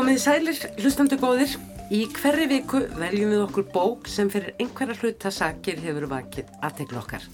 Komið 0.00 0.16
sælir, 0.16 0.58
hlustandu 0.80 1.16
góðir. 1.20 1.50
Í 1.92 2.06
hverri 2.16 2.46
viku 2.48 2.78
veljum 2.96 3.34
við 3.34 3.42
okkur 3.42 3.66
bók 3.68 4.06
sem 4.08 4.30
fyrir 4.32 4.54
einhverja 4.56 4.94
hlutasakir 4.96 5.82
hefur 5.84 6.06
vakið 6.08 6.54
aðtegla 6.64 7.02
okkar. 7.02 7.26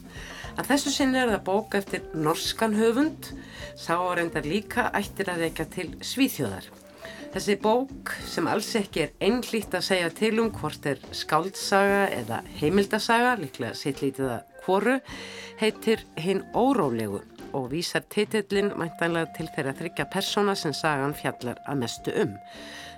Að 0.59 0.73
þessu 0.73 0.95
sinni 0.97 1.21
er 1.21 1.31
það 1.31 1.45
bók 1.47 1.77
eftir 1.79 2.09
norskan 2.19 2.75
höfund, 2.75 3.29
sá 3.79 3.95
reyndar 4.19 4.51
líka 4.51 4.89
ættir 4.99 5.31
að 5.31 5.45
vekja 5.45 5.69
til 5.77 5.87
svíþjóðar. 6.11 6.67
Þessi 7.37 7.59
bók 7.69 8.17
sem 8.35 8.51
alls 8.51 8.73
ekki 8.83 9.05
er 9.05 9.15
einlít 9.23 9.79
að 9.79 9.87
segja 9.93 10.11
til 10.19 10.35
um 10.43 10.51
hvort 10.59 10.91
er 10.91 11.07
skáldsaga 11.15 12.03
eða 12.19 12.43
heimildasaga, 12.59 13.37
líklega 13.45 13.79
sitt 13.79 14.03
lítið 14.03 14.41
að 14.41 14.63
hvoru, 14.67 14.99
heitir 15.63 16.03
Hinn 16.19 16.43
órólegu 16.51 17.23
og 17.57 17.71
vísar 17.73 18.05
titillin 18.13 18.75
mæntanlega 18.77 19.33
til 19.37 19.49
þeirra 19.55 19.75
þryggja 19.79 20.09
persóna 20.13 20.55
sem 20.59 20.75
sagan 20.77 21.17
fjallar 21.17 21.61
að 21.65 21.81
mestu 21.81 22.13
um. 22.23 22.35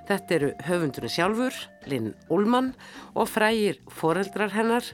Þetta 0.09 0.35
eru 0.39 0.49
höfundurinn 0.65 1.13
sjálfur, 1.13 1.57
Linn 1.87 2.15
Ullmann 2.33 2.73
og 3.15 3.29
frægir 3.29 3.79
foreldrar 3.93 4.55
hennar, 4.55 4.87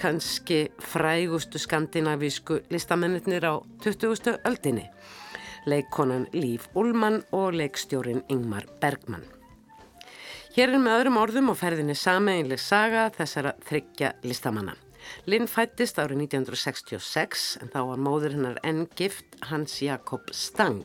kannski 0.00 0.66
frægustu 0.80 1.60
skandinavísku 1.60 2.62
listamennir 2.72 3.44
á 3.44 3.60
20. 3.84 4.38
öldinni, 4.48 4.86
leikkonan 5.66 6.26
Líf 6.32 6.70
Ullmann 6.74 7.22
og 7.32 7.52
leikstjórin 7.52 8.24
Ingmar 8.32 8.66
Bergmann. 8.80 9.26
Hér 10.56 10.72
er 10.72 10.80
með 10.80 10.94
öðrum 11.02 11.20
orðum 11.20 11.52
og 11.52 11.60
ferðinni 11.60 11.92
sameinleg 11.92 12.62
saga 12.62 13.10
þessara 13.12 13.52
þryggja 13.68 14.14
listamanna. 14.24 14.85
Linn 15.26 15.48
fættist 15.50 15.98
árið 15.98 16.26
1966 16.26 17.46
en 17.62 17.72
þá 17.72 17.80
var 17.90 18.02
móður 18.08 18.36
hennar 18.36 18.60
enn 18.66 18.84
gift 18.98 19.38
Hans 19.50 19.80
Jakob 19.82 20.30
Stang. 20.34 20.84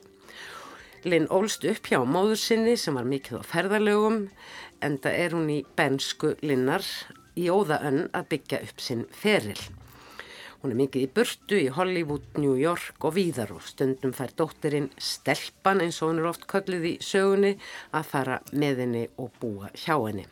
Linn 1.03 1.30
ólst 1.33 1.66
upp 1.66 1.88
hjá 1.89 2.02
móður 2.05 2.38
sinni 2.38 2.77
sem 2.77 2.97
var 2.97 3.08
mikið 3.09 3.42
á 3.42 3.44
ferðalögum 3.53 4.23
en 4.86 4.97
það 5.02 5.19
er 5.25 5.36
hún 5.38 5.53
í 5.53 5.59
bensku 5.77 6.36
Linnar 6.45 6.86
í 7.38 7.47
óðaönn 7.49 8.09
að 8.14 8.27
byggja 8.33 8.59
upp 8.67 8.83
sinn 8.83 9.08
feril. 9.09 9.59
Hún 10.61 10.75
er 10.75 10.77
mikið 10.77 11.08
í 11.08 11.09
burtu 11.09 11.58
í 11.58 11.72
Hollywood, 11.73 12.27
New 12.38 12.53
York 12.59 13.02
og 13.08 13.16
víðar 13.16 13.55
og 13.55 13.64
stundum 13.66 14.14
fær 14.14 14.36
dóttirinn 14.38 14.92
Stelpan 15.02 15.81
eins 15.81 16.03
og 16.03 16.11
hún 16.11 16.22
er 16.22 16.30
oft 16.30 16.45
köllið 16.52 16.86
í 16.86 16.94
sögunni 17.02 17.55
að 17.97 18.11
fara 18.11 18.38
með 18.53 18.83
henni 18.86 19.08
og 19.17 19.33
búa 19.42 19.72
hjá 19.73 19.95
henni. 19.97 20.27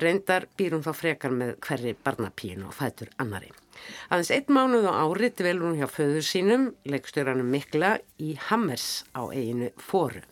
Reyndar 0.00 0.48
býr 0.58 0.76
hún 0.76 0.84
þá 0.84 0.92
frekar 0.96 1.34
með 1.34 1.54
hverri 1.64 1.94
barnapínu 2.04 2.68
og 2.68 2.76
fætur 2.76 3.12
annari. 3.22 3.52
Aðeins 4.10 4.32
einn 4.34 4.54
mánuð 4.56 4.88
á 4.90 4.94
ári 5.04 5.30
dvelur 5.34 5.70
hún 5.70 5.78
hjá 5.80 5.88
föður 5.90 6.26
sínum, 6.26 6.68
leikstjóranum 6.88 7.50
Mikla, 7.50 7.98
í 8.18 8.34
Hammers 8.48 9.04
á 9.14 9.26
eiginu 9.28 9.70
fóru. 9.80 10.22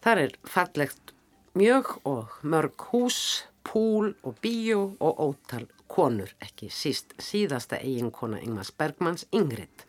Þar 0.00 0.24
er 0.24 0.36
fallegt 0.48 1.14
mjög 1.58 1.92
og 2.08 2.40
mörg 2.42 2.88
hús, 2.90 3.44
púl 3.66 4.14
og 4.24 4.38
bíó 4.42 4.94
og 4.98 5.20
ótal 5.20 5.66
konur, 5.90 6.30
ekki 6.42 6.70
síst 6.72 7.14
síðasta 7.20 7.80
eiginkona 7.82 8.40
Ingmars 8.44 8.70
Bergmanns 8.72 9.26
Ingrid. 9.34 9.84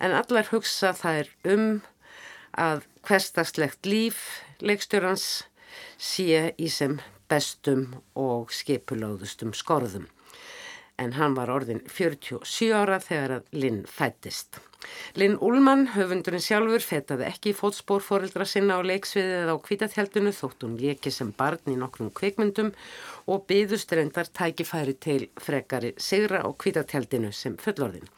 En 0.00 0.14
allar 0.16 0.50
hugsa 0.50 0.92
það 0.96 1.22
er 1.22 1.30
um 1.54 1.66
að 2.58 2.84
hverstastlegt 3.06 3.86
líf 3.86 4.42
leikstjórans 4.60 5.26
sé 6.00 6.50
í 6.58 6.68
sem 6.72 6.98
bestum 7.30 7.86
og 8.18 8.50
skipulóðustum 8.54 9.54
skorðum. 9.56 10.08
En 11.00 11.14
hann 11.16 11.32
var 11.38 11.48
orðin 11.48 11.80
47 11.88 12.74
ára 12.76 12.98
þegar 13.00 13.38
að 13.38 13.54
Linn 13.56 13.84
fættist. 13.88 14.58
Linn 15.16 15.36
Ullmann, 15.44 15.86
höfundurinn 15.94 16.44
sjálfur, 16.44 16.82
fetaði 16.84 17.26
ekki 17.28 17.52
í 17.52 17.56
fótspór 17.56 18.04
foreldra 18.04 18.46
sinna 18.48 18.76
á 18.76 18.84
leiksviðið 18.84 19.52
á 19.52 19.56
kvítatjaldinu 19.64 20.32
þótt 20.36 20.64
hún 20.64 20.78
leki 20.80 21.12
sem 21.12 21.32
barn 21.36 21.72
í 21.72 21.76
nokkrum 21.80 22.12
kvikmyndum 22.16 22.72
og 23.32 23.44
byðust 23.48 23.92
reyndar 23.96 24.28
tækifæri 24.28 24.96
til 25.06 25.28
frekari 25.40 25.94
sigra 25.96 26.42
á 26.44 26.48
kvítatjaldinu 26.52 27.32
sem 27.36 27.56
fullorðin. 27.60 28.08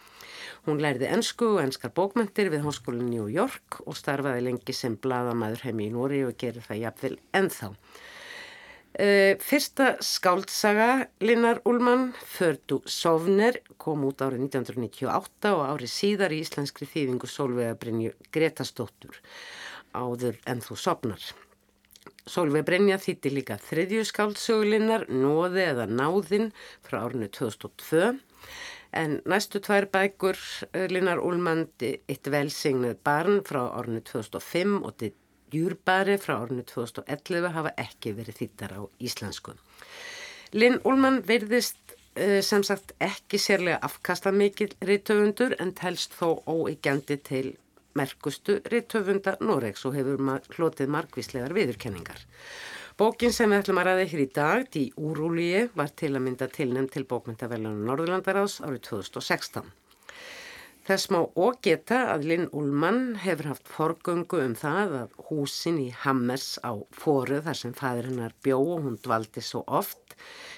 Hún 0.67 0.79
lærði 0.79 1.09
ennsku 1.11 1.57
og 1.57 1.65
ennskar 1.65 1.91
bókmyndir 1.95 2.53
við 2.53 2.63
Háskólinn 2.63 3.11
New 3.11 3.27
York 3.27 3.81
og 3.83 3.99
starfaði 3.99 4.45
lengi 4.47 4.75
sem 4.79 4.95
bladamæður 4.95 5.67
heimi 5.67 5.89
í 5.89 5.95
Nóri 5.95 6.23
og 6.23 6.37
gerir 6.39 6.63
það 6.63 6.85
jafnvel 6.85 7.17
ennþá. 7.35 7.73
Uh, 8.93 9.39
fyrsta 9.41 9.95
skáldsaga 10.05 11.07
Linnar 11.25 11.63
Ullmann, 11.65 12.11
Fördu 12.29 12.83
Sovner, 12.85 13.57
kom 13.81 14.03
út 14.05 14.21
árið 14.21 14.43
1998 14.51 15.53
og 15.57 15.63
árið 15.65 15.89
síðar 15.89 16.35
í 16.37 16.43
íslenskri 16.45 16.85
þýðingu 16.91 17.31
Solveig 17.31 17.79
Brynju 17.81 18.13
Gretastóttur 18.37 19.17
áður 19.97 20.37
en 20.45 20.61
þú 20.61 20.77
sopnar. 20.77 21.25
Solveig 22.29 22.67
Brynja 22.69 23.01
þýtti 23.01 23.33
líka 23.33 23.57
þriðju 23.65 24.05
skáldsögulinnar, 24.11 25.09
Nóði 25.09 25.65
eða 25.71 25.89
Náðinn 25.89 26.53
frá 26.85 27.01
árinu 27.07 27.31
2002 27.33 28.13
en 28.93 29.17
næstu 29.25 29.65
tvær 29.65 29.89
bækur 29.89 30.37
eh, 30.75 30.85
Linnar 30.93 31.25
Ullmann, 31.25 31.65
eitt 31.81 32.29
velsignað 32.29 33.01
barn 33.09 33.41
frá 33.49 33.65
árinu 33.73 34.05
2005 34.05 34.83
og 34.83 34.93
þetta 35.01 35.22
Júrbari 35.53 36.19
frá 36.21 36.37
árinu 36.41 36.65
2011 36.69 37.53
hafa 37.57 37.75
ekki 37.81 38.15
verið 38.17 38.39
þýttar 38.43 38.77
á 38.79 38.81
íslensku. 39.01 39.57
Linn 40.53 40.81
Ullmann 40.85 41.23
verðist 41.29 41.81
uh, 42.17 42.41
sem 42.45 42.65
sagt 42.67 42.95
ekki 43.01 43.41
sérlega 43.41 43.81
afkasta 43.85 44.33
mikil 44.33 44.73
rítöfundur 44.85 45.57
en 45.61 45.73
telst 45.77 46.17
þó 46.19 46.43
óegjandi 46.47 47.19
til 47.25 47.55
merkustu 47.99 48.61
rítöfunda 48.73 49.37
Noregs 49.41 49.85
og 49.89 49.97
hefur 49.97 50.21
ma 50.21 50.39
hlotið 50.57 50.93
margvíslegar 50.93 51.53
viðurkenningar. 51.57 52.23
Bókin 53.01 53.33
sem 53.33 53.51
við 53.51 53.63
ætlum 53.63 53.81
að 53.81 53.89
ræða 53.89 54.09
hér 54.11 54.23
í 54.23 54.31
dag, 54.37 54.67
Die 54.73 54.93
Úrúlíi, 55.01 55.63
var 55.75 55.93
til 55.97 56.13
að 56.13 56.25
mynda 56.27 56.49
tilnæm 56.53 56.91
til 56.93 57.07
bókmyndavelunum 57.09 57.87
Norðurlandaráðs 57.89 58.59
árið 58.65 58.85
2016. 58.91 59.73
Þess 60.83 61.05
má 61.15 61.19
og 61.39 61.61
geta 61.63 61.99
að 62.11 62.25
Linn 62.27 62.49
Ullmann 62.59 63.13
hefur 63.23 63.53
haft 63.53 63.69
forgöngu 63.71 64.41
um 64.43 64.55
það 64.59 64.95
að 65.01 65.13
húsin 65.29 65.77
í 65.79 65.93
Hammers 66.03 66.57
á 66.67 66.75
fóru 66.91 67.39
þar 67.45 67.59
sem 67.61 67.75
fæður 67.79 68.09
hennar 68.11 68.35
bjó 68.43 68.57
og 68.59 68.89
hún 68.89 68.97
dvaldi 69.05 69.45
svo 69.47 69.63
oft 69.81 70.17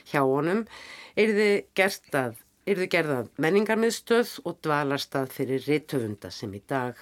hjá 0.09 0.23
honum 0.25 0.63
erði 1.21 1.51
gerðað, 1.77 2.41
gerðað 2.65 3.29
menningarmiðstöð 3.45 4.33
og 4.49 4.57
dvalarstað 4.65 5.35
fyrir 5.37 5.69
rittöfunda 5.69 6.33
sem 6.33 6.57
í 6.57 6.63
dag 6.73 6.97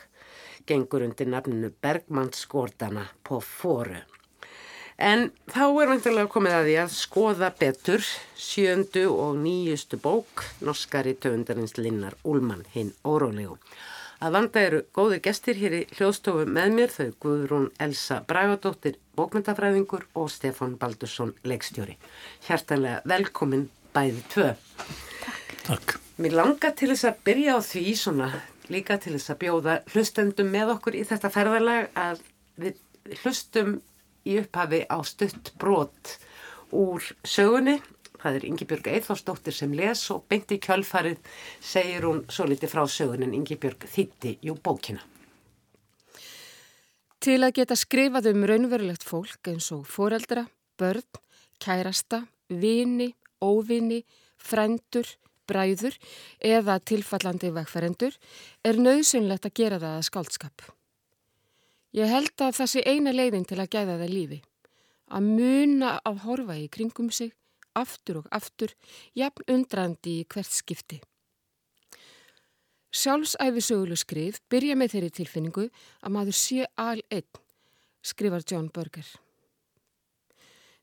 gengur 0.66 1.06
undir 1.06 1.30
nafninu 1.30 1.70
Bergmannsgordana 1.78 3.06
på 3.22 3.38
fóru. 3.38 4.02
En 5.02 5.32
þá 5.50 5.64
er 5.82 5.88
vantilega 5.90 6.30
komið 6.30 6.52
að 6.54 6.68
því 6.68 6.74
að 6.78 6.92
skoða 6.94 7.48
betur 7.58 8.04
sjöndu 8.38 9.08
og 9.10 9.40
nýjustu 9.42 9.98
bók 9.98 10.44
norskari 10.62 11.16
töfundarins 11.18 11.74
Linnar 11.74 12.14
Úlmann 12.22 12.62
hinn 12.70 12.92
órólegu. 13.02 13.56
Að 14.22 14.36
vanda 14.36 14.62
eru 14.62 14.80
góði 14.94 15.18
gestir 15.24 15.58
hér 15.58 15.74
í 15.80 15.82
hljóðstofu 15.96 16.46
með 16.46 16.76
mér 16.76 16.94
þau 16.94 17.08
Guðrún 17.24 17.66
Elsa 17.82 18.20
Bragadóttir 18.28 19.00
bókmyndafræðingur 19.18 20.06
og 20.14 20.30
Stefan 20.30 20.76
Baldursson 20.78 21.34
leikstjóri. 21.42 21.98
Hjartalega 22.46 23.02
velkomin 23.10 23.66
bæði 23.96 24.22
tvö. 24.30 24.48
Takk. 25.26 25.54
Takk. 25.66 25.98
Mér 26.22 26.38
langar 26.38 26.76
til 26.78 26.92
þess 26.92 27.10
að 27.10 27.22
byrja 27.26 27.58
á 27.58 27.60
því 27.66 27.86
svona 27.98 28.30
líka 28.70 29.02
til 29.02 29.16
þess 29.16 29.34
að 29.34 29.42
bjóða 29.42 29.80
hlustendum 29.90 30.54
með 30.54 30.76
okkur 30.76 31.02
í 31.02 31.06
þetta 31.10 31.30
ferðalag 31.34 31.90
að 31.98 32.22
við 32.62 32.78
hlustum 33.24 33.80
í 34.28 34.38
upphafi 34.42 34.84
á 34.88 34.98
stutt 35.06 35.52
brot 35.60 36.16
úr 36.72 37.04
sögunni. 37.24 37.78
Það 38.22 38.36
er 38.38 38.44
Ingi 38.46 38.66
Björg 38.70 38.90
Eithórsdóttir 38.92 39.54
sem 39.56 39.72
les 39.74 40.02
og 40.14 40.26
beint 40.30 40.52
í 40.54 40.60
kjölfarið 40.62 41.18
segir 41.58 42.06
hún 42.06 42.22
svo 42.30 42.46
litið 42.46 42.70
frá 42.70 42.84
sögunin 42.86 43.34
Ingi 43.34 43.58
Björg 43.58 43.88
þýtti 43.90 44.36
jú 44.46 44.54
bókina. 44.62 45.02
Til 47.22 47.38
að 47.42 47.56
geta 47.60 47.78
skrifað 47.78 48.32
um 48.32 48.46
raunverulegt 48.50 49.04
fólk 49.06 49.50
eins 49.50 49.68
og 49.74 49.84
foreldra, 49.86 50.48
börn, 50.78 51.06
kærasta, 51.62 52.24
vini, 52.50 53.12
óvini, 53.42 54.00
frendur, 54.38 55.06
bræður 55.46 55.98
eða 56.42 56.78
tilfallandi 56.82 57.52
vegferendur 57.54 58.18
er 58.66 58.78
nöðsynlegt 58.78 59.46
að 59.46 59.58
gera 59.58 59.82
það 59.82 59.98
að 59.98 60.08
skáldskap. 60.08 60.66
Ég 61.92 62.08
held 62.08 62.32
að 62.40 62.56
það 62.56 62.70
sé 62.72 62.82
eina 62.88 63.12
leiðin 63.12 63.44
til 63.44 63.60
að 63.60 63.72
gæða 63.74 63.98
það 64.00 64.12
lífi. 64.16 64.40
Að 65.12 65.26
muna 65.28 65.96
af 66.08 66.22
horfa 66.24 66.56
í 66.56 66.68
kringum 66.72 67.10
sig, 67.12 67.34
aftur 67.76 68.22
og 68.22 68.28
aftur, 68.32 68.72
jafn 69.16 69.44
undrandi 69.52 70.22
í 70.22 70.28
hvert 70.32 70.52
skipti. 70.52 71.02
Sjálfsæfi 72.92 73.60
sögulu 73.64 73.96
skrif 73.96 74.40
byrja 74.52 74.76
með 74.76 74.94
þeirri 74.94 75.12
tilfinningu 75.18 75.68
að 76.04 76.12
maður 76.12 76.36
sé 76.36 76.66
al 76.80 77.00
einn, 77.12 77.28
skrifar 78.04 78.44
John 78.44 78.68
Berger. 78.72 79.06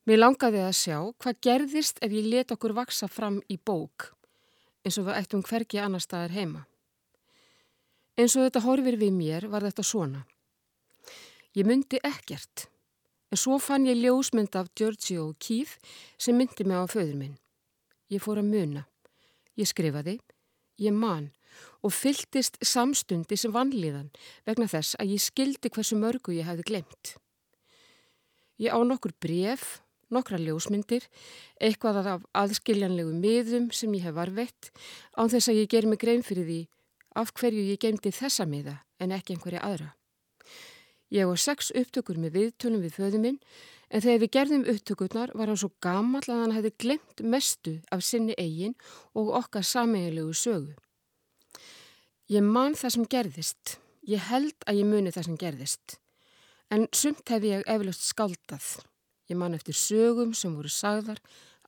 Mér 0.06 0.22
langaði 0.22 0.62
að 0.64 0.74
sjá 0.78 0.96
hvað 1.22 1.42
gerðist 1.46 2.00
ef 2.02 2.10
ég 2.14 2.26
let 2.26 2.50
okkur 2.54 2.74
vaksa 2.74 3.06
fram 3.10 3.38
í 3.46 3.58
bók, 3.58 4.12
eins 4.82 4.98
og 4.98 5.06
við 5.06 5.20
ættum 5.20 5.46
hverki 5.46 5.78
annar 5.78 6.02
staðar 6.02 6.34
heima. 6.34 6.64
Eins 8.18 8.34
og 8.34 8.46
þetta 8.46 8.64
horfir 8.66 8.98
við 8.98 9.14
mér 9.14 9.46
var 9.52 9.66
þetta 9.66 9.86
svona. 9.86 10.24
Ég 11.58 11.66
myndi 11.66 11.98
ekkert. 12.06 12.68
En 13.30 13.38
svo 13.38 13.58
fann 13.62 13.86
ég 13.86 13.98
ljósmynd 13.98 14.54
af 14.58 14.70
Giorgio 14.78 15.32
Keith 15.38 15.78
sem 16.18 16.36
myndi 16.38 16.66
mig 16.66 16.78
á 16.78 16.86
föður 16.86 17.18
minn. 17.18 17.36
Ég 18.10 18.22
fór 18.22 18.38
að 18.38 18.50
muna. 18.50 18.86
Ég 19.58 19.66
skrifaði, 19.70 20.18
ég 20.78 20.94
man 20.94 21.30
og 21.82 21.94
fylltist 21.94 22.58
samstundi 22.62 23.36
sem 23.38 23.52
vannliðan 23.54 24.10
vegna 24.46 24.68
þess 24.70 24.96
að 25.02 25.14
ég 25.16 25.24
skildi 25.24 25.72
hversu 25.74 25.98
mörgu 25.98 26.34
ég 26.36 26.46
hefði 26.46 26.66
glemt. 26.70 27.14
Ég 28.60 28.70
á 28.70 28.78
nokkur 28.86 29.14
bref, 29.18 29.80
nokkra 30.12 30.38
ljósmyndir, 30.38 31.06
eitthvað 31.58 32.02
af 32.14 32.26
aðskiljanlegu 32.36 33.14
miðum 33.16 33.70
sem 33.74 33.94
ég 33.98 34.06
hef 34.06 34.18
varvett 34.18 34.70
án 35.16 35.32
þess 35.32 35.50
að 35.50 35.62
ég 35.62 35.70
ger 35.72 35.88
mig 35.90 36.02
grein 36.02 36.26
fyrir 36.26 36.46
því 36.46 36.60
af 37.18 37.32
hverju 37.34 37.70
ég 37.72 37.80
gemdi 37.82 38.14
þessa 38.14 38.46
miða 38.46 38.80
en 39.00 39.16
ekki 39.16 39.34
einhverja 39.34 39.64
aðra. 39.66 39.94
Ég 41.10 41.26
var 41.26 41.38
sex 41.42 41.72
upptökur 41.74 42.18
með 42.22 42.36
viðtölum 42.36 42.82
við 42.84 42.94
föðu 42.94 43.20
minn 43.22 43.38
en 43.90 44.02
þegar 44.04 44.20
við 44.22 44.32
gerðum 44.36 44.66
upptökurnar 44.70 45.32
var 45.34 45.50
hann 45.50 45.58
svo 45.58 45.72
gammal 45.82 46.22
að 46.22 46.42
hann 46.44 46.54
hefði 46.54 46.70
glemt 46.84 47.22
mestu 47.26 47.80
af 47.90 48.04
sinni 48.06 48.36
eigin 48.38 48.76
og 49.18 49.32
okkar 49.40 49.66
sameiginlegu 49.66 50.34
sögu. 50.38 50.76
Ég 52.30 52.46
man 52.46 52.76
það 52.78 52.94
sem 52.94 53.08
gerðist. 53.10 53.80
Ég 54.06 54.22
held 54.30 54.54
að 54.70 54.78
ég 54.78 54.86
muni 54.86 55.10
það 55.10 55.26
sem 55.26 55.40
gerðist. 55.40 55.96
En 56.70 56.86
sumt 56.94 57.26
hef 57.34 57.42
ég 57.42 57.66
eflaust 57.66 58.06
skáldað. 58.06 58.68
Ég 59.26 59.38
man 59.38 59.54
eftir 59.58 59.74
sögum 59.74 60.30
sem 60.34 60.54
voru 60.54 60.70
sagðar 60.70 61.18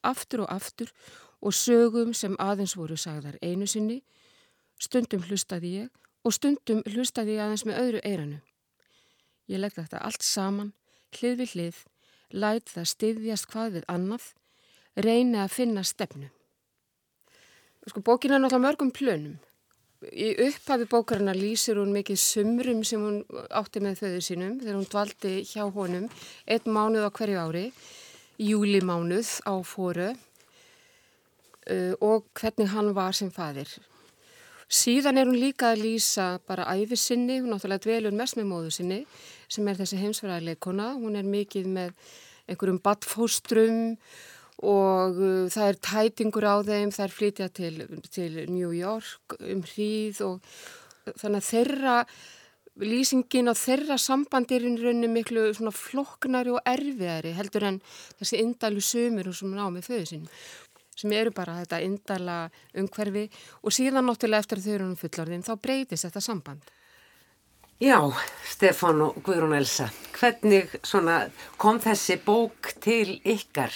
aftur 0.07 0.45
og 0.45 0.55
aftur 0.55 0.93
og 1.43 1.55
sögum 1.55 2.15
sem 2.15 2.39
aðeins 2.39 2.77
voru 2.79 2.95
sagðar 2.95 3.41
einu 3.43 3.67
sinni. 3.67 4.05
Stundum 4.79 5.27
hlustaði 5.27 5.75
ég 5.81 5.91
og 6.23 6.39
stundum 6.39 6.87
hlustaði 6.87 7.41
ég 7.41 7.43
aðeins 7.43 7.67
með 7.67 7.83
öðru 7.83 8.07
eiranu. 8.07 8.41
Ég 9.51 9.59
legg 9.59 9.75
þetta 9.75 10.03
allt 10.07 10.23
saman, 10.23 10.73
hlið 11.17 11.41
við 11.41 11.55
hlið, 11.57 11.81
læt 12.33 12.71
það 12.73 12.91
styðjast 12.93 13.49
hvað 13.53 13.79
við 13.79 13.89
annað, 13.93 14.29
reyni 14.97 15.41
að 15.43 15.55
finna 15.57 15.83
stefnu. 15.87 16.29
Sko, 17.89 18.01
bókin 18.05 18.31
er 18.31 18.39
náttúrulega 18.43 18.67
mörgum 18.69 18.93
plönum. 18.95 19.39
Í 20.03 20.33
upphafi 20.49 20.87
bókarinnar 20.91 21.39
lýsir 21.39 21.79
hún 21.79 21.93
mikið 21.95 22.19
sumrum 22.19 22.83
sem 22.87 23.03
hún 23.03 23.21
átti 23.55 23.83
með 23.83 24.01
þauður 24.01 24.25
sínum 24.27 24.57
þegar 24.59 24.79
hún 24.79 24.91
dvaldi 24.91 25.35
hjá 25.47 25.63
honum 25.77 26.09
einn 26.51 26.75
mánuð 26.75 27.07
á 27.07 27.11
hverju 27.15 27.39
ári, 27.39 27.65
júlimánuð 28.43 29.31
á 29.47 29.55
fóru 29.63 30.11
uh, 31.71 31.95
og 32.03 32.27
hvernig 32.39 32.71
hann 32.75 32.91
var 32.99 33.15
sem 33.15 33.31
fadir. 33.31 33.71
Síðan 34.73 35.21
er 35.21 35.29
hún 35.29 35.37
líka 35.37 35.75
að 35.75 35.83
lýsa 35.85 36.27
bara 36.49 36.65
æfi 36.73 36.97
sinni, 36.97 37.43
hún 37.43 37.53
náttúrulega 37.53 37.85
dvelur 37.85 38.15
mest 38.17 38.39
með 38.39 38.47
móðu 38.49 38.71
sinni 38.73 39.01
sem 39.53 39.67
er 39.69 39.77
þessi 39.77 39.99
heimsfæraðileikona. 40.01 40.95
Hún 40.97 41.19
er 41.21 41.29
mikið 41.29 41.69
með 41.75 41.91
einhverjum 42.49 42.79
badfóstrum 42.81 43.83
og 44.63 45.19
uh, 45.21 45.51
það 45.53 45.67
er 45.67 45.81
tætingur 45.89 46.47
á 46.49 46.57
þeim, 46.65 46.93
það 46.95 47.05
er 47.05 47.17
flytja 47.19 47.49
til, 47.53 47.75
til 48.09 48.39
New 48.49 48.73
York 48.73 49.37
um 49.41 49.61
hríð 49.75 50.23
og 50.25 50.55
þannig 51.21 51.43
að 51.43 51.49
þeirra 51.51 51.97
lýsingin 52.81 53.53
á 53.53 53.55
þeirra 53.59 53.99
sambandirinn 54.01 54.81
raunir 54.81 55.13
miklu 55.13 55.51
svona 55.53 55.75
flokknari 55.77 56.55
og 56.55 56.65
erfiðari 56.65 57.35
heldur 57.37 57.69
en 57.69 57.81
þessi 58.21 58.41
indælu 58.41 58.81
sömur 58.81 59.33
sem 59.37 59.53
ná 59.53 59.67
með 59.69 59.91
föðu 59.91 60.07
sinn 60.09 60.29
sem 61.03 61.15
eru 61.17 61.33
bara 61.35 61.59
þetta 61.61 61.81
indala 61.85 62.37
umhverfi 62.79 63.27
og 63.63 63.75
síðan 63.75 64.07
náttúrulega 64.09 64.45
eftir 64.45 64.63
þau 64.63 64.71
eru 64.77 64.87
um 64.91 64.95
fullorðin 65.01 65.45
þá 65.47 65.53
breytist 65.63 66.09
þetta 66.09 66.23
samband. 66.25 66.71
Já, 67.83 67.99
Stefán 68.47 69.03
og 69.03 69.17
Guðrún 69.27 69.57
Elsa, 69.57 69.89
hvernig 70.15 70.71
kom 71.59 71.81
þessi 71.83 72.15
bók 72.23 72.71
til 72.83 73.17
ykkar 73.27 73.75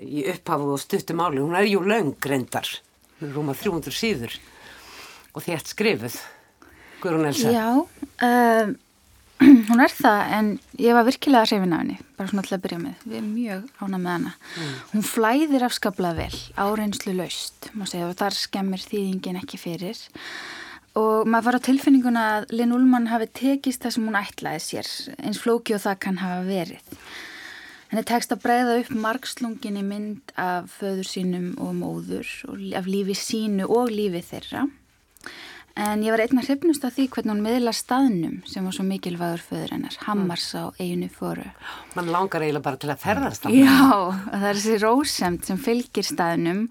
í 0.00 0.22
upphafu 0.32 0.70
og 0.72 0.80
stuttum 0.80 1.20
áli? 1.20 1.42
Hún 1.44 1.58
er 1.58 1.68
jú 1.68 1.82
laungrendar, 1.84 2.70
hún 3.18 3.28
er 3.28 3.34
rúma 3.36 3.56
300 3.58 3.92
síður 3.92 4.38
og 5.36 5.44
þétt 5.44 5.74
skrifuð, 5.74 6.16
Guðrún 7.02 7.28
Elsa. 7.28 7.52
Já, 7.52 7.68
um, 7.76 8.72
hún 9.68 9.82
er 9.82 9.92
það 9.94 10.32
en 10.34 10.48
ég 10.82 10.96
var 10.96 11.06
virkilega 11.06 11.46
hrifin 11.46 11.74
af 11.74 11.82
henni 11.84 11.98
bara 12.18 12.30
svona 12.30 12.44
til 12.46 12.56
að 12.56 12.62
byrja 12.64 12.78
með, 12.82 13.02
við 13.04 13.18
erum 13.20 13.28
mjög 13.36 13.84
ána 13.84 14.00
með 14.02 14.12
hana. 14.16 14.32
Mm. 14.34 14.72
hún 14.92 15.06
flæðir 15.06 15.66
afskaplega 15.68 16.18
vel 16.18 16.40
áreinslu 16.58 17.14
laust 17.14 17.68
segja, 17.70 18.08
og 18.08 18.16
þar 18.18 18.38
skemmir 18.38 18.82
þýðingin 18.82 19.38
ekki 19.42 19.60
fyrir. 19.62 20.00
Og 20.98 21.28
maður 21.30 21.46
fara 21.46 21.60
á 21.62 21.66
tilfinninguna 21.68 22.22
að 22.32 22.52
Linn 22.58 22.74
Ullmann 22.74 23.10
hafi 23.12 23.28
tekist 23.38 23.84
það 23.84 23.94
sem 23.94 24.08
hún 24.08 24.18
ætlaði 24.18 24.62
sér 24.64 24.92
eins 25.22 25.38
flóki 25.38 25.76
og 25.76 25.84
það 25.84 26.00
kann 26.02 26.18
hafa 26.24 26.40
verið. 26.48 26.96
Henni 27.88 28.04
tekst 28.04 28.34
að 28.34 28.42
breyða 28.42 28.74
upp 28.82 28.90
margslungin 29.04 29.78
í 29.78 29.84
mynd 29.86 30.34
af 30.36 30.74
föður 30.80 31.06
sínum 31.08 31.52
og 31.62 31.70
móður 31.78 32.32
og 32.50 32.66
af 32.76 32.90
lífi 32.90 33.14
sínu 33.16 33.68
og 33.70 33.94
lífi 33.94 34.24
þeirra 34.32 34.66
En 35.78 36.02
ég 36.02 36.10
var 36.10 36.22
einnig 36.24 36.46
hrifnust 36.48 36.84
af 36.86 36.96
því 36.96 37.04
hvernig 37.14 37.32
hún 37.32 37.42
miðla 37.44 37.72
staðnum 37.76 38.38
sem 38.50 38.64
var 38.66 38.74
svo 38.74 38.84
mikilvægur 38.86 39.42
föður 39.46 39.74
hennar, 39.76 39.98
Hammars 40.08 40.48
á 40.58 40.74
eiginu 40.74 41.06
fóru. 41.12 41.44
Man 41.94 42.10
langar 42.10 42.42
eiginlega 42.42 42.64
bara 42.64 42.80
til 42.82 42.90
að 42.90 43.04
ferðast 43.04 43.46
á 43.46 43.48
það. 43.48 43.58
Já, 43.62 43.76
það 44.32 44.46
er 44.48 44.58
þessi 44.58 44.78
rósemt 44.82 45.46
sem 45.46 45.60
fylgir 45.62 46.08
staðnum 46.08 46.64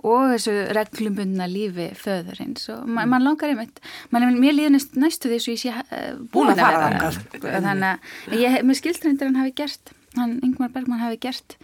og 0.00 0.34
þessu 0.34 0.54
reglumbundna 0.76 1.46
lífi 1.48 1.90
föðurins 1.98 2.68
og 2.72 2.84
ma 2.84 3.04
mm. 3.04 3.14
man 3.14 3.24
langar 3.24 3.52
einmitt, 3.52 3.80
man, 4.12 4.28
mér 4.40 4.56
líður 4.56 4.74
næst, 4.76 4.96
næstu 4.96 5.32
því 5.32 5.40
svo 5.44 5.56
ég 5.56 5.62
sé 5.64 5.74
uh, 5.76 6.20
búin 6.32 6.52
að 6.54 6.62
fara 6.64 6.86
ángar. 6.88 7.20
Þannig 7.40 7.88
að 7.90 8.38
ég, 8.40 8.58
mér 8.64 8.80
skildrindur 8.80 9.30
hann 9.30 9.40
hafi 9.40 9.54
gert, 9.60 9.94
hann 10.16 10.38
Ingmar 10.44 10.72
Bergman 10.74 11.00
hafi 11.00 11.20
gert 11.20 11.56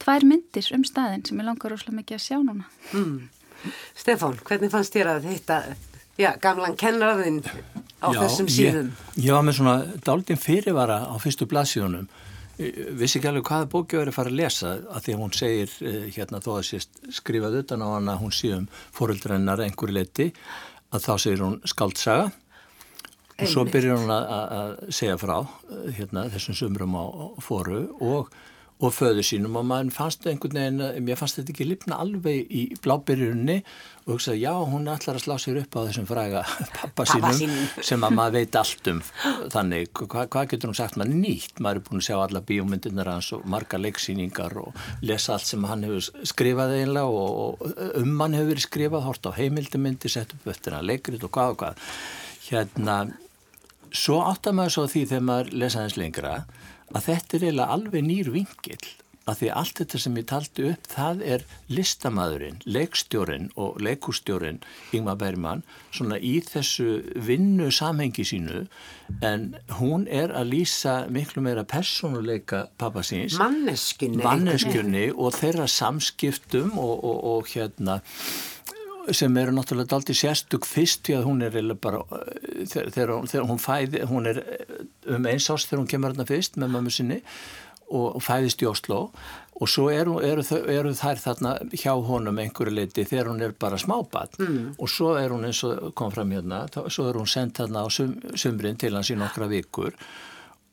tvær 0.00 0.24
myndir 0.28 0.68
um 0.76 0.84
staðin 0.86 1.24
sem 1.28 1.40
ég 1.40 1.48
langar 1.48 1.76
ósláð 1.76 2.00
mikið 2.00 2.18
að 2.18 2.24
sjá 2.24 2.38
núna. 2.40 2.68
Mm. 2.92 3.28
Stefán, 3.98 4.36
hvernig 4.46 4.70
fannst 4.72 4.94
þér 4.94 5.16
að 5.16 5.30
þetta 5.32 5.62
já, 6.18 6.32
gamlan 6.42 6.76
kennarðinn 6.78 7.42
á 8.02 8.08
já, 8.12 8.20
þessum 8.22 8.48
síðum. 8.52 8.88
Ég, 9.14 9.28
ég 9.28 9.36
var 9.36 9.46
með 9.46 9.60
svona 9.60 9.76
daldinn 10.06 10.40
fyrirvara 10.40 11.02
á 11.06 11.14
fyrstu 11.22 11.48
blaðsíðunum. 11.50 12.08
Vissi 12.98 13.20
ekki 13.20 13.30
alveg 13.30 13.46
hvaða 13.46 13.68
bókja 13.70 14.00
verið 14.00 14.10
að 14.10 14.16
fara 14.16 14.32
að 14.32 14.40
lesa 14.40 14.72
að 14.90 15.04
því 15.04 15.14
að 15.14 15.20
hún 15.22 15.36
segir 15.38 15.74
eh, 15.86 16.08
hérna 16.16 16.40
þó 16.42 16.50
að 16.56 16.64
sé 16.66 16.80
skrifað 17.14 17.60
utan 17.60 17.84
á 17.86 17.88
hana 17.92 18.16
hún 18.18 18.34
síðum 18.34 18.66
fóröldrennar 18.96 19.62
einhverju 19.62 19.94
leiti 19.94 20.26
að 20.90 21.04
þá 21.06 21.12
segir 21.22 21.44
hún 21.44 21.58
skaldsaga 21.62 22.32
og 23.38 23.46
svo 23.46 23.62
byrjar 23.70 24.00
hún 24.02 24.10
að, 24.10 24.26
að 24.58 24.72
segja 24.90 25.18
frá 25.22 25.36
eh, 25.38 25.90
hérna, 26.00 26.26
þessum 26.34 26.58
sumrum 26.58 26.98
á, 26.98 27.04
á 27.06 27.26
fóru 27.46 27.84
og 28.02 28.32
og 28.78 28.92
föðu 28.94 29.24
sínum 29.26 29.56
og 29.58 29.64
maður 29.66 29.90
fannst 29.90 30.26
einhvern 30.30 30.54
veginn, 30.54 31.04
mér 31.06 31.18
fannst 31.18 31.40
þetta 31.40 31.50
ekki 31.50 31.66
lifna 31.66 31.96
alveg 31.98 32.52
í 32.54 32.60
blábyrjunni 32.84 33.56
og 34.04 34.12
hugsaði 34.12 34.44
já, 34.44 34.52
hún 34.70 34.86
ætlar 34.92 35.18
að 35.18 35.24
slá 35.24 35.34
sér 35.42 35.58
upp 35.64 35.74
á 35.74 35.80
þessum 35.88 36.06
fræga 36.06 36.44
pappa 36.78 37.06
sínum 37.10 37.56
sem 37.82 38.06
að 38.06 38.14
maður 38.14 38.36
veit 38.38 38.58
allt 38.60 38.90
um. 38.92 39.00
Þannig, 39.54 39.90
hva, 39.98 40.24
hvað 40.30 40.52
getur 40.52 40.70
hún 40.70 40.78
sagt? 40.78 40.98
Maður 41.00 41.18
nýtt, 41.24 41.58
maður 41.64 41.80
er 41.80 41.86
búin 41.88 42.02
að 42.04 42.06
sjá 42.06 42.16
alla 42.20 42.44
bíómyndirnar 42.52 43.10
hans 43.16 43.32
og 43.34 43.48
marga 43.50 43.82
leiksýningar 43.82 44.54
og 44.62 44.86
lesa 45.02 45.34
allt 45.34 45.50
sem 45.50 45.66
hann 45.66 45.82
hefur 45.88 46.30
skrifað 46.30 46.76
einlega 46.78 47.10
og, 47.10 47.58
og 47.66 47.98
um 47.98 48.14
hann 48.22 48.38
hefur 48.38 48.52
verið 48.54 48.68
skrifað 48.68 49.06
hort 49.10 49.26
á 49.26 49.30
heimildumyndir, 49.40 50.14
sett 50.14 50.38
upp 50.38 50.46
eftir 50.54 50.78
hann 50.78 50.86
leikrit 50.86 51.26
og 51.26 51.34
hvað 51.34 51.56
og 51.56 51.60
hvað. 51.64 51.84
Hérna, 52.48 53.00
svo 53.90 54.22
áttar 54.22 54.54
maður 54.54 54.78
svo 54.78 54.88
því 54.94 55.06
þegar 55.10 55.30
maður 55.32 55.54
lesa 55.64 55.82
hans 55.82 55.98
lengra 55.98 56.38
að 56.94 57.04
þetta 57.10 57.36
er 57.36 57.46
eiginlega 57.48 57.76
alveg 57.76 58.08
nýr 58.08 58.32
vingil 58.34 58.80
að 59.28 59.42
því 59.42 59.48
allt 59.60 59.80
þetta 59.82 60.00
sem 60.02 60.18
ég 60.18 60.26
taldi 60.28 60.66
upp 60.70 60.88
það 60.88 61.22
er 61.34 61.44
listamæðurinn, 61.76 62.60
leikstjórin 62.64 63.48
og 63.60 63.80
leikustjórin 63.84 64.60
Ingmar 64.96 65.18
Bergman 65.20 65.64
svona 65.92 66.16
í 66.16 66.38
þessu 66.44 67.02
vinnu 67.28 67.68
samhengi 67.74 68.24
sínu 68.28 68.64
en 69.24 69.50
hún 69.78 70.06
er 70.08 70.32
að 70.36 70.54
lýsa 70.54 70.96
miklu 71.12 71.44
meira 71.44 71.66
personuleika 71.68 72.66
pappasins 72.80 73.38
manneskunni 73.38 75.10
og 75.12 75.34
þeirra 75.36 75.68
samskiptum 75.72 76.76
og, 76.80 76.94
og, 77.04 77.18
og 77.34 77.52
hérna 77.52 78.00
sem 79.14 79.36
eru 79.40 79.54
náttúrulega 79.54 79.96
aldrei 79.96 80.16
sérstug 80.16 80.66
fyrst 80.68 81.06
því 81.06 81.16
að 81.18 81.26
hún 81.28 81.44
er 81.46 81.56
bara 81.80 82.02
þegar, 82.68 83.24
þegar 83.30 83.48
hún 83.48 83.62
fæði 83.62 84.04
hún 84.10 84.28
er 84.30 84.42
um 85.08 85.28
eins 85.30 85.48
ást 85.52 85.70
þegar 85.70 85.82
hún 85.82 85.90
kemur 85.92 86.12
hérna 86.12 86.28
fyrst 86.28 86.58
með 86.60 86.74
mammu 86.74 86.92
sinni 86.92 87.20
og, 87.88 88.18
fæðist 88.24 88.62
í 88.62 88.68
Oslo 88.68 89.00
og 89.58 89.70
svo 89.70 89.88
eru, 89.90 90.18
eru, 90.22 90.44
eru 90.70 90.92
þær 90.94 91.22
þarna 91.22 91.54
hjá 91.72 91.92
honum 92.08 92.38
einhverju 92.38 92.74
leiti 92.74 93.06
þegar 93.08 93.32
hún 93.32 93.44
er 93.46 93.54
bara 93.58 93.80
smábat 93.80 94.38
mm. 94.38 94.74
og 94.78 94.92
svo 94.92 95.14
er 95.18 95.34
hún 95.34 95.48
eins 95.48 95.64
og 95.66 95.92
kom 95.98 96.12
fram 96.14 96.34
hérna 96.36 96.66
svo 96.68 97.08
er 97.08 97.18
hún 97.18 97.30
sendt 97.30 97.62
þarna 97.62 97.86
á 97.86 97.88
sum, 97.90 98.18
sumrin 98.36 98.78
til 98.78 98.94
hans 98.94 99.10
í 99.10 99.18
nokkra 99.18 99.48
vikur 99.50 99.96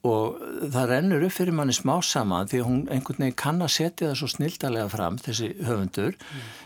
og 0.06 0.44
það 0.70 0.92
rennur 0.92 1.24
upp 1.25 1.34
fyrir 1.34 1.56
manni 1.58 1.74
smá 1.74 1.96
saman 2.06 2.51
því 2.51 2.62
að 2.62 2.68
hún 2.68 2.84
einhvern 2.94 3.24
veginn 3.24 3.39
kann 3.42 3.65
að 3.65 3.74
setja 3.80 4.12
það 4.12 4.20
svo 4.20 4.30
snildalega 4.36 4.92
fram 4.92 5.18
þessi 5.18 5.50
höfundur. 5.65 6.13
Mm 6.13 6.65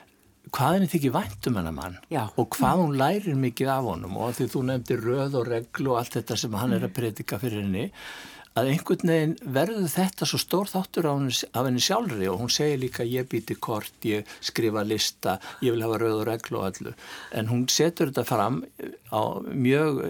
hvað 0.55 0.75
henni 0.75 0.89
þykir 0.91 1.15
vænt 1.15 1.47
um 1.49 1.59
hennar 1.59 1.75
mann 1.75 1.99
Já. 2.13 2.23
og 2.35 2.49
hvað 2.55 2.83
hún 2.83 2.97
lærir 2.99 3.37
mikið 3.39 3.71
af 3.75 3.87
honum 3.89 4.17
og 4.17 4.35
því 4.37 4.49
þú 4.53 4.65
nefndir 4.69 5.05
röð 5.05 5.39
og 5.39 5.47
reglu 5.49 5.93
og 5.93 6.01
allt 6.01 6.19
þetta 6.19 6.37
sem 6.39 6.59
hann 6.59 6.75
er 6.75 6.83
að 6.83 6.91
mm. 6.91 6.97
predika 6.99 7.39
fyrir 7.41 7.63
henni 7.63 7.85
að 8.59 8.71
einhvern 8.73 9.11
veginn 9.13 9.35
verður 9.55 9.87
þetta 9.93 10.27
svo 10.27 10.39
stór 10.41 10.69
þáttur 10.71 11.07
af 11.07 11.19
henni, 11.19 11.35
af 11.53 11.67
henni 11.67 11.83
sjálfri 11.83 12.27
og 12.31 12.41
hún 12.41 12.51
segir 12.51 12.81
líka 12.81 13.05
ég 13.07 13.29
býti 13.29 13.55
kort, 13.55 13.93
ég 14.03 14.27
skrifa 14.43 14.83
lista, 14.83 15.37
ég 15.63 15.75
vil 15.75 15.85
hafa 15.85 16.01
rauð 16.01 16.17
og 16.23 16.27
reglu 16.31 16.59
og 16.59 16.67
allu 16.71 16.93
en 17.31 17.51
hún 17.51 17.65
setur 17.71 18.11
þetta 18.11 18.25
fram 18.27 18.61
mjög, 19.53 20.03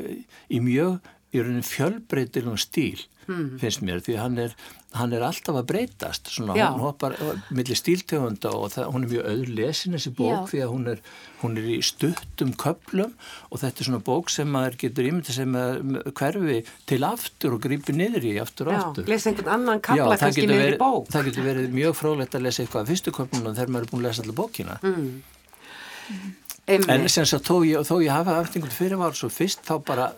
í 0.49 0.61
mjög 0.63 0.99
í 1.29 1.43
rauninni 1.43 1.65
fjölbreytilum 1.67 2.57
stíl 2.57 3.03
mm. 3.29 3.47
finnst 3.61 3.83
mér 3.85 4.01
því 4.03 4.15
hann 4.19 4.37
er, 4.41 4.55
hann 4.97 5.13
er 5.15 5.23
alltaf 5.25 5.59
að 5.59 5.67
breytast 5.69 6.31
svona, 6.33 6.55
hún 6.57 6.83
hoppar 6.83 7.15
millir 7.55 7.77
stíltegunda 7.77 8.51
og 8.57 8.73
það, 8.73 8.89
hún 8.95 9.05
er 9.05 9.13
mjög 9.13 9.29
auðlesin 9.33 9.97
þessi 9.97 10.13
bók 10.17 10.33
Já. 10.33 10.39
því 10.51 10.61
að 10.65 10.73
hún 10.73 10.91
er, 10.93 11.03
hún 11.43 11.57
er 11.61 11.69
í 11.69 11.77
stuttum 11.85 12.53
köplum 12.59 13.13
og 13.49 13.63
þetta 13.63 13.83
er 13.83 13.89
svona 13.89 14.01
bók 14.09 14.33
sem 14.33 14.51
maður 14.51 14.79
getur 14.83 15.09
ímyndið 15.11 15.39
sem 15.39 15.57
hverfi 16.09 16.59
til 16.89 17.01
aftur 17.07 17.57
og 17.57 17.63
grípi 17.65 17.95
niður 17.95 18.27
í 18.27 18.35
aftur 18.43 18.73
og 18.73 18.79
aftur. 18.79 19.07
Já, 19.07 19.13
lesa 19.13 19.31
einhvern 19.31 19.53
annan 19.55 19.83
kapla 19.85 20.17
Já, 20.17 20.23
kannski 20.25 20.49
niður 20.49 20.75
í 20.75 20.81
bók. 20.81 21.09
Það 21.13 21.31
getur 21.31 21.49
verið 21.49 21.73
mjög 21.77 21.97
frólægt 22.01 22.37
að 22.37 22.47
lesa 22.49 22.65
eitthvað 22.65 22.85
af 22.85 22.93
fyrstu 22.93 23.15
köplunum 23.15 23.55
þegar 23.55 23.73
maður 23.75 23.87
er 23.87 23.93
búin 23.93 24.03
að 24.03 24.09
lesa 24.09 24.25
allir 24.25 24.39
bókina. 24.39 24.79
Mm. 24.83 25.09
Mm. 26.09 26.35
En 26.69 27.07
sem 27.09 27.25
sagt 27.25 27.47
þó 27.49 27.63
ég, 27.65 27.81
þó 27.87 27.97
ég 28.03 28.13
hafa 28.13 28.35
haft 28.37 28.57
einhvern 28.57 28.75
fyrirvar 28.75 29.15
svo 29.17 29.29
fyrst 29.33 29.63
þá 29.65 29.79
bara 29.85 30.09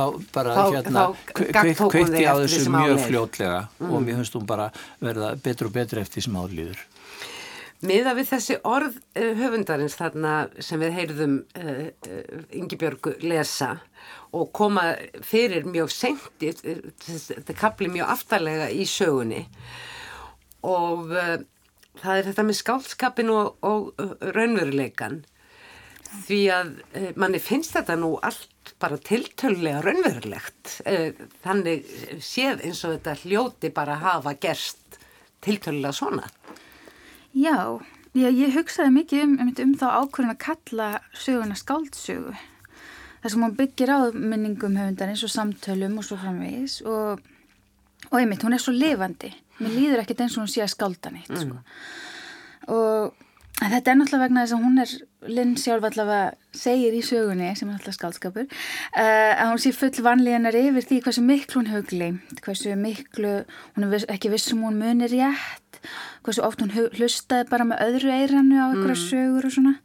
þá 0.00 0.32
bara 0.34 0.54
þá, 0.56 0.62
hérna 0.76 1.04
kveikti 1.34 2.24
á 2.24 2.34
þessu 2.40 2.72
mjög 2.72 3.02
fljótlega 3.06 3.60
mm. 3.66 3.90
og 3.90 4.06
mér 4.06 4.18
finnst 4.20 4.38
hún 4.38 4.48
bara 4.48 4.70
verða 5.02 5.34
betur 5.44 5.68
og 5.70 5.76
betur 5.76 6.00
eftir 6.02 6.24
sem 6.24 6.38
álýður. 6.38 6.80
Miða 7.86 8.12
við 8.18 8.26
þessi 8.34 8.58
orð 8.68 8.98
uh, 8.98 9.30
höfundarins 9.38 9.96
þarna 9.96 10.34
sem 10.60 10.80
við 10.82 10.96
heyrðum 10.98 11.38
uh, 11.56 11.86
uh, 11.88 12.42
Ingi 12.56 12.76
Björgu 12.80 13.14
lesa 13.24 13.76
og 14.36 14.50
koma 14.54 14.92
fyrir 15.26 15.64
mjög 15.66 15.90
senti, 15.94 16.52
þetta 16.54 17.56
kapli 17.58 17.88
mjög 17.90 18.12
aftarlega 18.14 18.68
í 18.70 18.84
sögunni 18.86 19.40
og 20.62 21.08
það 21.98 22.12
er 22.14 22.28
þetta 22.28 22.44
með 22.46 22.58
skálskapin 22.60 23.32
og, 23.34 23.56
og 23.66 24.04
raunveruleikan 24.36 25.22
því 26.26 26.40
að 26.54 26.72
manni 27.20 27.40
finnst 27.42 27.76
þetta 27.76 27.96
nú 27.98 28.14
allt 28.26 28.74
bara 28.80 28.98
tiltölulega 28.98 29.82
raunverulegt. 29.84 30.80
Eh, 30.88 31.16
þannig 31.44 31.86
séð 32.22 32.64
eins 32.66 32.82
og 32.84 32.96
þetta 32.96 33.16
hljóti 33.22 33.70
bara 33.74 33.98
hafa 34.00 34.34
gerst 34.40 35.00
tiltölulega 35.44 35.92
svona. 35.96 36.28
Já, 37.36 37.80
ég, 38.18 38.34
ég 38.34 38.54
hugsaði 38.56 38.94
mikið 38.98 39.24
um, 39.24 39.36
um, 39.44 39.52
um 39.64 39.74
þá 39.78 39.86
ákvörðin 40.02 40.34
að 40.34 40.42
kalla 40.46 40.88
söguna 41.14 41.58
skáldsögu. 41.58 42.34
Þar 43.20 43.34
sem 43.34 43.44
hún 43.44 43.56
byggir 43.58 43.92
á 43.92 43.98
minningum 44.16 44.78
höfundar 44.80 45.12
eins 45.12 45.24
og 45.26 45.32
samtölum 45.32 45.98
og 46.00 46.06
svo 46.06 46.16
framvegis 46.20 46.80
og, 46.88 47.20
og 48.08 48.16
einmitt, 48.16 48.44
hún 48.46 48.56
er 48.56 48.62
svo 48.62 48.72
lifandi. 48.72 49.34
Mér 49.60 49.74
líður 49.76 50.04
ekkert 50.04 50.24
eins 50.24 50.38
og 50.38 50.46
hún 50.46 50.52
sé 50.52 50.64
að 50.64 50.72
skálda 50.72 51.12
neitt 51.12 51.28
mm. 51.28 51.42
sko. 51.44 51.58
og 52.72 53.26
Þetta 53.60 53.92
er 53.92 53.98
náttúrulega 53.98 54.24
vegna 54.24 54.42
þess 54.44 54.56
að 54.56 54.62
hún 54.64 54.80
er, 54.80 54.92
Linn 55.36 55.50
sjálf 55.60 55.84
allavega 55.84 56.56
segir 56.56 56.94
í 56.96 57.02
sögunni, 57.04 57.50
sem 57.58 57.68
er 57.68 57.76
alltaf 57.76 57.96
skaldskapur, 57.98 58.46
uh, 58.48 59.32
að 59.34 59.50
hún 59.50 59.60
sé 59.60 59.72
full 59.76 60.04
vanlíðanar 60.06 60.56
yfir 60.56 60.86
því 60.88 61.00
hversu 61.04 61.24
miklu 61.26 61.60
hún 61.60 61.68
hefur 61.68 61.90
gleimt, 61.90 62.40
hversu 62.46 62.72
miklu, 62.80 63.34
hún 63.76 63.88
er 63.90 64.06
ekki 64.14 64.32
vissum 64.32 64.64
hún 64.64 64.80
munir 64.80 65.12
rétt, 65.12 65.82
hversu 66.24 66.44
oft 66.46 66.64
hún 66.64 66.72
hlustaði 66.72 67.50
bara 67.52 67.68
með 67.68 67.84
öðru 67.88 68.16
eiranu 68.16 68.64
á 68.64 68.66
einhverja 68.70 68.96
mm. 68.96 69.04
sögur 69.04 69.50
og 69.50 69.56
svona. 69.58 69.76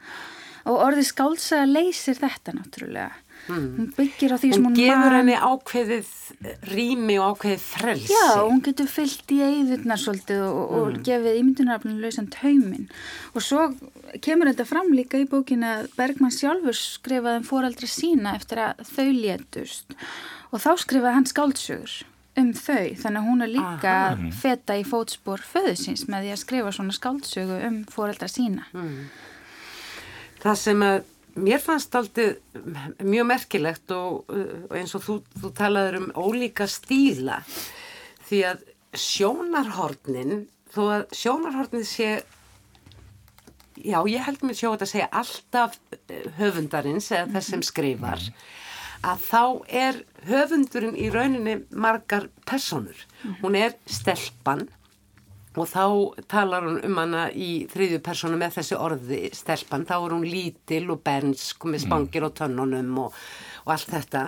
Og 0.65 0.81
orðið 0.81 1.11
skaldsaga 1.11 1.67
leysir 1.69 2.17
þetta 2.17 2.55
náttúrulega. 2.55 3.11
Mm. 3.45 3.65
Hún 3.77 3.89
byggir 3.93 4.33
á 4.33 4.37
því 4.41 4.49
sem 4.49 4.63
hún 4.63 4.63
man... 4.65 4.73
Hún 4.73 4.79
gefur 4.81 5.15
henni 5.15 5.35
ákveðið 5.37 6.13
rými 6.71 7.17
og 7.21 7.35
ákveðið 7.35 7.65
frelsi. 7.69 8.15
Já, 8.15 8.41
hún 8.41 8.63
getur 8.65 8.89
fyllt 8.89 9.33
í 9.35 9.37
eigðurnar 9.45 10.01
svolítið 10.01 10.41
og, 10.47 10.55
mm. 10.63 10.79
og 10.79 10.97
gefið 11.05 11.37
ímyndunarafnum 11.41 12.01
lausan 12.01 12.31
taumin. 12.33 12.89
Og 13.35 13.45
svo 13.45 13.67
kemur 14.25 14.49
þetta 14.49 14.65
fram 14.69 14.89
líka 14.97 15.21
í 15.21 15.29
bókina 15.29 15.75
að 15.81 15.93
Bergman 15.99 16.33
sjálfur 16.33 16.79
skrifaði 16.79 17.43
um 17.43 17.47
fóraldra 17.47 17.91
sína 17.91 18.35
eftir 18.39 18.63
að 18.65 18.83
þau 18.89 19.07
létust. 19.13 19.95
Og 20.49 20.61
þá 20.65 20.71
skrifaði 20.81 21.17
hann 21.19 21.29
skáldsögur 21.29 21.95
um 22.41 22.51
þau. 22.57 22.87
Þannig 22.99 23.21
að 23.21 23.29
hún 23.29 23.45
er 23.45 23.53
líka 23.53 23.93
Aha. 23.93 24.13
að 24.15 24.27
feta 24.41 24.77
í 24.79 24.85
fótspór 24.87 25.43
föðusins 25.45 26.07
með 26.09 26.25
því 26.25 26.33
að 26.33 26.41
skrifa 26.41 26.73
svona 26.75 26.95
skáldsögu 26.97 27.59
um 27.69 27.81
fóraldra 27.93 28.29
sína. 28.31 28.65
Mm. 28.73 29.05
Það 30.43 30.57
sem 30.61 30.83
að 30.85 31.03
Mér 31.35 31.59
fannst 31.59 31.95
aldrei 31.95 32.37
mjög 33.03 33.27
merkilegt 33.27 33.91
og, 33.91 34.23
og 34.31 34.75
eins 34.77 34.95
og 34.95 35.03
þú, 35.03 35.15
þú 35.41 35.51
talaður 35.57 35.97
um 35.99 36.07
ólíka 36.15 36.67
stíla 36.71 37.41
því 38.25 38.39
að 38.51 38.63
sjónarhornin, 38.95 40.45
þó 40.71 40.81
að 40.93 41.03
sjónarhornin 41.19 41.83
sé, 41.87 42.09
já 43.75 43.99
ég 44.07 44.23
held 44.23 44.45
mér 44.47 44.59
sjó 44.59 44.71
að 44.73 44.87
segja 44.93 45.09
alltaf 45.11 45.75
höfundarins 46.39 47.11
eða 47.11 47.35
þess 47.35 47.51
sem 47.51 47.65
skrifar, 47.67 48.23
að 49.05 49.27
þá 49.27 49.43
er 49.83 50.01
höfundurinn 50.29 50.95
í 50.97 51.11
rauninni 51.13 51.59
margar 51.75 52.29
personur. 52.47 52.97
Hún 53.43 53.59
er 53.59 53.75
stelpann 53.85 54.69
og 55.55 55.67
þá 55.71 55.85
talar 56.31 56.65
hún 56.67 56.79
um 56.83 56.97
hana 56.99 57.27
í 57.31 57.65
þriðju 57.71 58.01
personu 58.05 58.39
með 58.39 58.57
þessi 58.59 58.79
orði 58.79 59.19
stelpann, 59.35 59.85
þá 59.87 59.95
er 59.97 60.15
hún 60.15 60.25
lítil 60.27 60.83
og 60.93 61.03
bernsk 61.05 61.67
með 61.67 61.77
mm. 61.77 61.85
spangir 61.85 62.27
og 62.27 62.35
tönnunum 62.39 62.97
og, 63.05 63.21
og 63.65 63.75
allt 63.75 63.93
þetta. 63.93 64.25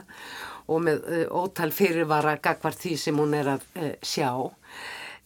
Og 0.67 0.81
með 0.84 1.03
uh, 1.07 1.25
ótal 1.43 1.74
fyrirvara 1.75 2.38
gagvar 2.43 2.75
því 2.75 2.96
sem 3.00 3.19
hún 3.19 3.36
er 3.38 3.53
að 3.55 3.67
uh, 3.79 3.91
sjá. 4.03 4.31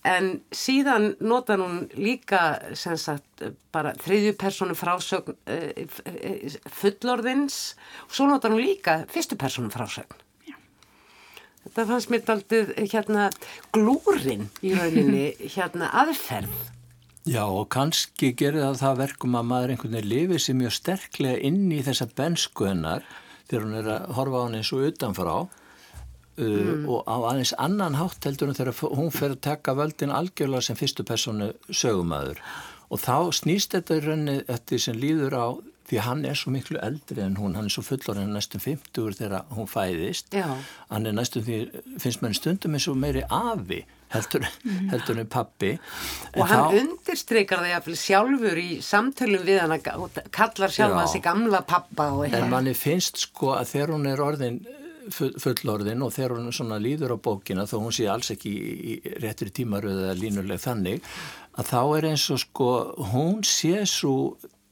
En 0.05 0.31
síðan 0.57 1.11
notar 1.21 1.61
hún 1.61 1.83
líka 1.93 2.73
sem 2.77 2.97
sagt 2.97 3.43
bara 3.73 3.93
þriðju 4.01 4.33
personu 4.41 4.77
frásögn 4.77 5.37
uh, 5.37 6.57
fullorðins. 6.81 7.61
Og 8.09 8.17
svo 8.17 8.29
notar 8.29 8.53
hún 8.53 8.65
líka 8.65 9.03
fyrstu 9.09 9.37
personu 9.37 9.73
frásögn 9.73 10.30
Þetta 11.61 11.87
fannst 11.91 12.11
mér 12.11 12.29
aldrei 12.33 12.85
hérna 12.89 13.29
glúrin 13.75 14.47
í 14.65 14.73
rauninni 14.75 15.25
hérna 15.53 15.91
aðferð. 16.01 16.53
Já 17.29 17.43
og 17.45 17.67
kannski 17.69 18.31
gerir 18.33 18.63
það 18.63 18.79
það 18.81 19.01
verkum 19.03 19.35
að 19.37 19.49
maður 19.51 19.73
einhvern 19.75 19.93
veginn 19.93 20.09
lifið 20.09 20.39
sér 20.41 20.57
mjög 20.57 20.71
sterklega 20.73 21.41
inn 21.51 21.67
í 21.69 21.81
þessa 21.85 22.07
benskuðnar 22.17 23.05
þegar 23.45 23.65
hún 23.67 23.77
er 23.77 23.89
að 23.93 24.07
horfa 24.17 24.41
á 24.41 24.43
hann 24.47 24.57
eins 24.57 24.71
og 24.73 24.87
utanfrá 24.87 25.35
uh, 25.37 26.41
mm. 26.41 26.87
og 26.89 27.05
á 27.05 27.15
aðeins 27.29 27.53
annan 27.61 27.99
hátt 27.99 28.25
heldur 28.25 28.49
hún 28.49 28.57
þegar 28.57 28.97
hún 28.97 29.13
fer 29.13 29.35
að 29.35 29.43
taka 29.45 29.77
völdin 29.77 30.15
algjörlega 30.17 30.65
sem 30.65 30.79
fyrstu 30.79 31.05
personu 31.05 31.51
sögumæður 31.69 32.41
og 32.89 33.03
þá 33.05 33.17
snýst 33.37 33.77
þetta 33.77 33.99
í 33.99 34.03
rauninni 34.07 34.37
þetta 34.49 34.81
sem 34.87 34.97
líður 34.97 35.37
á 35.37 35.45
því 35.91 36.03
hann 36.05 36.25
er 36.25 36.37
svo 36.39 36.53
miklu 36.55 36.79
eldri 36.79 37.21
en 37.25 37.35
hún, 37.35 37.57
hann 37.59 37.67
er 37.67 37.73
svo 37.73 37.83
fullorinn 37.83 38.31
næstum 38.31 38.63
50 38.63 39.17
þegar 39.19 39.49
hún 39.51 39.67
fæðist. 39.67 40.31
Já. 40.31 40.47
hann 40.89 41.05
er 41.09 41.17
næstum 41.17 41.43
því, 41.43 41.57
finnst 41.99 42.23
mann 42.23 42.37
stundum 42.37 42.77
eins 42.77 42.87
og 42.87 42.99
meiri 42.99 43.25
afi 43.27 43.83
heldur, 44.11 44.47
heldur 44.91 45.21
en 45.21 45.29
pappi 45.31 45.71
og 46.35 46.47
hann 46.47 46.65
þá, 46.65 46.77
undirstreykar 46.81 47.63
það 47.63 47.95
sjálfur 47.99 48.59
í 48.59 48.69
samtölum 48.85 49.47
við 49.47 49.61
hann 49.63 49.77
kallar 50.31 50.73
sjálf 50.73 50.99
hans 50.99 51.17
í 51.19 51.23
gamla 51.23 51.63
pappa 51.67 52.11
en 52.27 52.51
manni 52.51 52.75
finnst 52.77 53.25
sko 53.27 53.55
að 53.57 53.73
þegar 53.75 53.95
hún 53.95 54.07
er 54.11 54.23
orðin 54.23 54.61
fullorðin 55.11 56.03
og 56.05 56.13
þegar 56.13 56.37
hún 56.37 56.53
svona 56.53 56.77
líður 56.81 57.15
á 57.15 57.23
bókina 57.23 57.65
þó 57.69 57.79
hún 57.81 57.95
sé 57.95 58.07
alls 58.11 58.31
ekki 58.35 58.51
í, 58.51 58.73
í 58.93 59.15
réttri 59.23 59.49
tímaröðu 59.53 60.05
eða 60.07 60.17
línuleg 60.19 60.61
þannig 60.61 61.07
að 61.57 61.71
þá 61.71 61.79
er 61.97 62.09
eins 62.11 62.27
og 62.33 62.41
sko 62.43 62.71
hún 63.11 63.41
sé 63.47 63.81
svo 63.89 64.15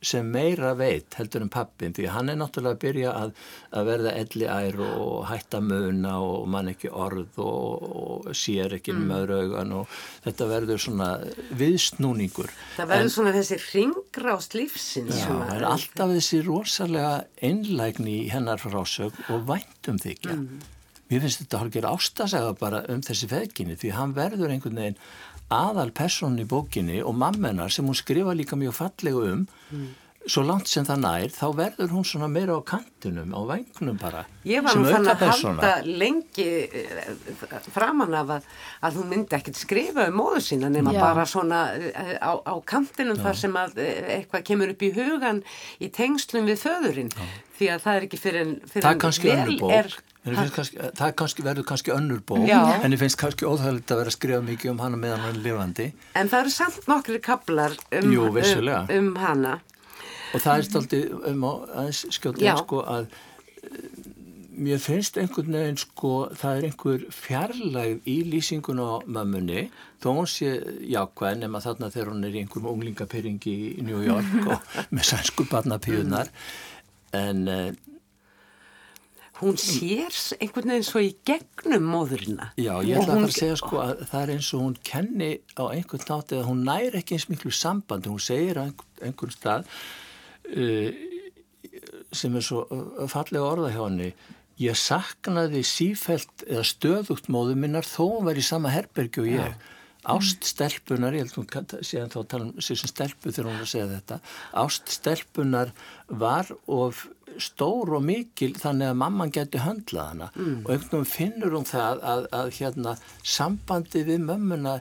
sem 0.01 0.27
meira 0.31 0.71
veit 0.79 1.17
heldur 1.19 1.43
en 1.43 1.51
pappin 1.51 1.93
því 1.95 2.07
hann 2.13 2.31
er 2.31 2.37
náttúrulega 2.39 2.77
að 2.77 2.83
byrja 2.83 3.13
að, 3.19 3.33
að 3.75 3.89
verða 3.89 4.13
elli 4.21 4.47
ær 4.47 4.79
og 4.85 5.27
hætta 5.29 5.61
muna 5.63 6.13
og 6.23 6.47
mann 6.51 6.71
ekki 6.71 6.91
orð 6.91 7.41
og, 7.43 7.85
og 8.03 8.31
sér 8.37 8.77
ekki 8.79 8.95
mm. 8.95 9.03
með 9.11 9.27
raugan 9.33 9.75
og 9.81 9.99
þetta 10.23 10.49
verður 10.53 10.83
svona 10.85 11.11
viðsnúningur. 11.59 12.51
Það 12.77 12.91
verður 12.93 13.09
en, 13.09 13.13
svona 13.17 13.35
þessi 13.35 13.61
ringrást 13.67 14.57
lífsins. 14.57 15.21
Já, 15.21 15.29
það 15.29 15.55
er 15.57 15.69
alltaf 15.73 16.17
þessi 16.17 16.41
rosalega 16.47 17.13
einlægni 17.51 18.19
í 18.23 18.27
hennar 18.33 18.61
frásög 18.61 19.15
og 19.29 19.47
væntum 19.49 19.99
þykja. 20.01 20.35
Mm. 20.35 20.67
Mér 21.09 21.23
finnst 21.23 21.39
þetta 21.41 21.59
hálfur 21.63 21.85
ástasaga 21.89 22.49
bara 22.57 22.83
um 22.93 22.99
þessi 23.01 23.27
feðginni 23.31 23.73
því 23.81 23.95
hann 23.95 24.11
verður 24.13 24.51
einhvern 24.53 24.77
veginn 24.77 24.99
aðal 25.49 25.91
person 25.95 26.37
í 26.39 26.45
bókinni 26.45 27.01
og 27.01 27.17
mammenar 27.17 27.73
sem 27.73 27.85
hún 27.85 27.97
skrifa 27.97 28.35
líka 28.37 28.57
mjög 28.59 28.75
fallega 28.77 29.33
um 29.33 29.47
mm. 29.71 29.87
Svo 30.29 30.43
langt 30.45 30.69
sem 30.69 30.85
það 30.87 31.01
nær 31.03 31.33
þá 31.33 31.45
verður 31.57 31.93
hún 31.93 32.05
svona 32.07 32.29
meira 32.31 32.57
á 32.57 32.61
kantinum 32.65 33.33
á 33.33 33.41
vengnum 33.49 33.97
bara 33.99 34.25
Ég 34.47 34.63
var 34.65 34.77
nú 34.77 34.85
fann 34.87 35.09
að 35.09 35.23
halda 35.27 35.71
lengi 35.85 36.47
eh, 36.65 37.09
framan 37.73 38.15
af 38.17 38.33
að, 38.37 38.49
að 38.87 38.99
hún 38.99 39.09
myndi 39.13 39.37
ekkert 39.37 39.59
skrifa 39.59 40.07
um 40.09 40.19
móðu 40.19 40.43
sína 40.45 40.69
nema 40.73 40.93
Já. 40.95 41.01
bara 41.03 41.25
svona 41.29 41.63
eh, 41.75 42.15
á, 42.21 42.33
á 42.39 42.55
kantinum 42.65 43.19
Já. 43.19 43.25
þar 43.27 43.41
sem 43.43 43.57
að 43.59 43.81
eh, 43.83 44.11
eitthvað 44.19 44.45
kemur 44.51 44.73
upp 44.75 44.85
í 44.85 44.91
hugan 44.95 45.41
í 45.79 45.89
tengslum 45.93 46.49
við 46.49 46.61
föðurinn 46.65 47.11
Já. 47.13 47.25
því 47.59 47.73
að 47.73 47.83
það 47.87 47.99
er 47.99 48.07
ekki 48.09 48.21
fyrir 48.21 48.53
fyrir 48.69 48.89
en 48.89 49.59
vel 49.65 49.81
er 49.81 49.99
Kannski, 50.29 50.77
það 50.99 51.13
kannski, 51.15 51.43
verður 51.45 51.65
kannski 51.69 51.93
önnur 51.95 52.19
bók 52.27 52.43
Já. 52.43 52.59
en 52.83 52.91
ég 52.91 52.99
finnst 52.99 53.17
kannski 53.17 53.47
óþægilegt 53.47 53.93
að 53.93 54.01
vera 54.01 54.11
að 54.11 54.17
skrifa 54.17 54.41
mikið 54.43 54.73
um 54.73 54.81
hana 54.83 54.99
meðan 54.99 55.23
hann 55.23 55.37
er 55.37 55.39
lifandi 55.45 55.85
en 56.19 56.29
það 56.29 56.43
eru 56.43 56.53
samt 56.53 56.89
nokkri 56.91 57.21
kaplar 57.23 57.77
um, 57.95 58.11
Jú, 58.11 58.27
um, 58.27 58.91
um 58.97 59.09
hana 59.23 59.53
og 60.33 60.43
það 60.43 60.53
er 60.55 60.67
stolti 60.67 61.01
um 61.31 61.45
aðeins 61.49 62.05
skjóta 62.15 62.55
sko 62.61 62.83
að 62.85 63.09
eh, 63.63 64.09
mér 64.59 64.79
finnst 64.83 65.17
einhvern 65.19 65.55
veginn 65.55 65.79
sko 65.79 66.13
það 66.37 66.57
er 66.57 66.67
einhver 66.69 67.03
fjarlæg 67.15 68.07
í 68.09 68.17
lýsingun 68.27 68.81
á 68.83 68.99
mömmunni. 69.07 69.67
Þó 70.03 70.09
hún 70.17 70.29
sé 70.29 70.55
jákvæð 70.91 71.43
nema 71.43 71.61
þarna 71.63 71.91
þegar 71.93 72.13
hún 72.13 72.25
er 72.27 72.35
í 72.35 72.41
einhverjum 72.43 72.71
unglingapyringi 72.73 73.55
í 73.79 73.85
New 73.87 74.01
York 74.05 74.49
og 74.49 74.73
með 74.95 75.11
sænsku 75.13 75.47
barnapíunar 75.51 76.31
en 77.15 77.47
uh, 77.49 77.69
hún 79.39 79.55
sér 79.59 80.11
einhvern 80.39 80.73
veginn 80.73 80.87
svo 80.87 81.03
í 81.03 81.13
gegnum 81.27 81.87
móðurina. 81.93 82.51
Já, 82.59 82.73
ég 82.83 82.99
ætla 82.99 83.15
að 83.15 83.23
fara 83.23 83.31
að 83.31 83.37
segja 83.37 83.61
sko 83.63 83.81
að 83.85 84.03
það 84.11 84.21
er 84.21 84.35
eins 84.35 84.51
og 84.51 84.65
hún 84.65 84.77
kenni 84.91 85.31
á 85.55 85.63
einhvern 85.69 86.05
nátt 86.11 86.35
eða 86.35 86.49
hún 86.51 86.67
næri 86.67 86.99
ekki 86.99 87.15
eins 87.15 87.29
miklu 87.31 87.55
samband 87.55 88.11
hún 88.11 88.21
segir 88.23 88.59
á 88.59 88.67
einhvern, 88.67 88.93
einhvern 89.07 89.35
stað 89.35 89.73
sem 92.15 92.35
er 92.35 92.45
svo 92.45 92.65
uh, 92.67 93.07
fallega 93.11 93.45
orða 93.45 93.73
hjá 93.73 93.81
henni 93.85 94.13
ég 94.59 94.77
saknaði 94.79 95.63
sífælt 95.67 96.45
eða 96.47 96.63
stöðugt 96.67 97.29
móðu 97.31 97.55
minnar 97.59 97.87
þó 97.87 98.03
hún 98.05 98.25
var 98.27 98.39
í 98.39 98.45
sama 98.45 98.73
herbergi 98.73 99.23
og 99.23 99.29
ég 99.31 99.51
Já. 99.51 99.75
Áststelpunar, 100.09 101.11
ég 101.11 101.25
held 101.25 101.33
að 101.33 101.39
hún 101.41 101.83
sé 101.83 101.97
að 101.99 102.13
þá 102.13 102.19
tala 102.31 102.45
um 102.47 102.63
sem 102.63 102.87
stelpu 102.87 103.33
þegar 103.33 103.49
hún 103.49 103.57
var 103.57 103.65
að 103.65 103.71
segja 103.73 103.87
þetta 103.89 104.17
Áststelpunar 104.61 105.73
var 106.21 106.51
of 106.71 107.01
stór 107.43 107.91
og 107.97 108.05
mikil 108.07 108.53
þannig 108.55 108.93
að 108.93 109.01
mamman 109.01 109.33
getur 109.35 109.65
höndlað 109.65 110.07
hana 110.13 110.29
mm. 110.31 110.61
og 110.63 110.71
einhvern 110.71 110.93
veginn 110.93 111.11
finnur 111.11 111.57
hún 111.57 111.67
það 111.67 112.01
að, 112.13 112.25
að 112.39 112.53
hérna, 112.61 112.95
sambandi 113.35 114.05
við 114.07 114.23
mömmuna 114.23 114.79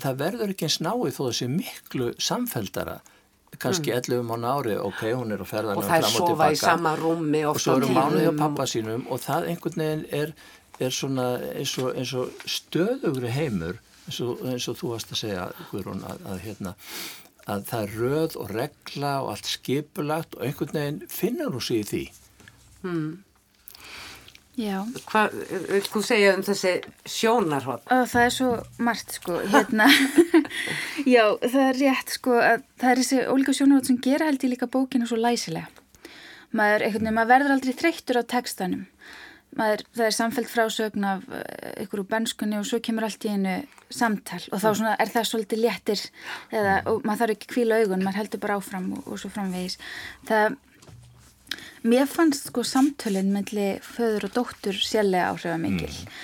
það 0.00 0.20
verður 0.24 0.54
ekki 0.54 0.68
eins 0.70 0.80
náið 0.80 1.14
þó 1.18 1.22
þessi 1.26 1.50
miklu 1.52 2.10
samfældara 2.30 2.98
kannski 3.60 3.92
mm. 3.92 3.98
11 3.98 4.24
mánu 4.30 4.48
ári, 4.50 4.76
ok, 4.80 5.02
hún 5.18 5.34
er 5.34 5.44
að 5.44 5.50
ferða 5.50 5.76
og 5.76 5.84
það 5.84 5.98
er 5.98 6.14
sofa 6.14 6.48
í 6.52 6.58
sama 6.60 6.94
rúmi 6.98 7.44
og 7.48 7.60
svo 7.60 7.76
eru 7.80 7.92
mánuði 7.92 8.32
á 8.32 8.34
pappa 8.38 8.66
sínum 8.70 9.06
og 9.12 9.22
það 9.22 9.50
einhvern 9.52 9.84
veginn 9.84 10.04
er, 10.22 10.34
er 10.80 10.96
svona 10.96 11.30
eins 11.52 11.76
og, 11.82 11.92
eins 11.94 12.14
og 12.16 12.44
stöðugri 12.48 13.32
heimur 13.34 13.80
eins 14.06 14.20
og, 14.24 14.44
eins 14.48 14.68
og 14.70 14.78
þú 14.80 14.94
varst 14.94 15.12
að 15.14 15.22
segja 15.24 15.48
Guðrún 15.70 16.04
að, 16.08 16.22
að 16.32 16.44
hérna 16.46 16.76
að 17.50 17.66
það 17.70 17.82
er 17.82 17.96
röð 18.02 18.36
og 18.40 18.52
regla 18.54 19.16
og 19.24 19.32
allt 19.34 19.50
skipulagt 19.50 20.36
og 20.38 20.46
einhvern 20.46 20.76
veginn 20.76 21.02
finnur 21.10 21.56
þú 21.56 21.66
sig 21.66 21.82
í 21.82 21.88
því 21.90 22.04
hmm. 22.84 23.10
Já 24.60 24.82
Hvað 25.08 25.36
vil 25.70 25.84
þú 25.86 26.02
segja 26.04 26.32
um 26.36 26.42
þessi 26.44 26.72
sjónarhótt? 27.08 27.86
Það 27.88 28.24
er 28.24 28.34
svo 28.34 28.50
margt 28.82 29.14
sko 29.20 29.38
hérna 29.52 29.86
Já, 31.14 31.24
það 31.42 31.66
er 31.66 31.80
rétt 31.80 32.14
sko 32.16 32.38
að 32.38 32.64
það 32.80 32.92
er 32.92 33.02
þessi 33.02 33.20
ólíka 33.30 33.56
sjónarhótt 33.56 33.90
sem 33.90 34.00
gera 34.04 34.30
held 34.30 34.46
í 34.46 34.52
líka 34.54 34.70
bókinu 34.70 35.08
svo 35.08 35.20
læsilega. 35.20 35.68
Maður, 36.50 36.86
veginn, 36.88 37.14
maður 37.14 37.30
verður 37.30 37.54
aldrei 37.54 37.76
þreyttur 37.78 38.18
á 38.18 38.22
tekstanum 38.26 38.88
maður, 39.58 39.84
það 39.96 40.06
er 40.06 40.14
samfélg 40.14 40.50
frásögn 40.50 41.06
af 41.06 41.28
eh, 41.34 41.84
ykkur 41.84 42.04
úr 42.04 42.08
benskunni 42.10 42.58
og 42.60 42.66
svo 42.68 42.80
kemur 42.84 43.06
allt 43.06 43.26
í 43.26 43.32
einu 43.34 43.56
samtal 43.90 44.40
og 44.50 44.62
þá 44.62 44.68
mm. 44.68 44.78
svona, 44.80 44.96
er 45.02 45.12
það 45.12 45.28
svolítið 45.30 45.62
léttir 45.64 46.02
eða, 46.54 46.74
og 46.90 47.06
maður 47.06 47.22
þarf 47.22 47.36
ekki 47.36 47.52
kvíla 47.54 47.80
augun, 47.80 48.04
maður 48.06 48.20
heldur 48.22 48.42
bara 48.44 48.58
áfram 48.60 48.90
og, 48.96 49.06
og 49.06 49.22
svo 49.22 49.32
framvegis. 49.34 49.78
Það 50.30 50.58
mér 51.90 52.10
fannst 52.10 52.50
sko 52.50 52.64
samtölinn 52.66 53.32
melli 53.34 53.72
föður 53.84 54.28
og 54.28 54.36
dóttur 54.36 54.78
sérlega 54.78 55.32
áhrifa 55.32 55.58
mikil 55.60 55.90
mm. 55.90 56.20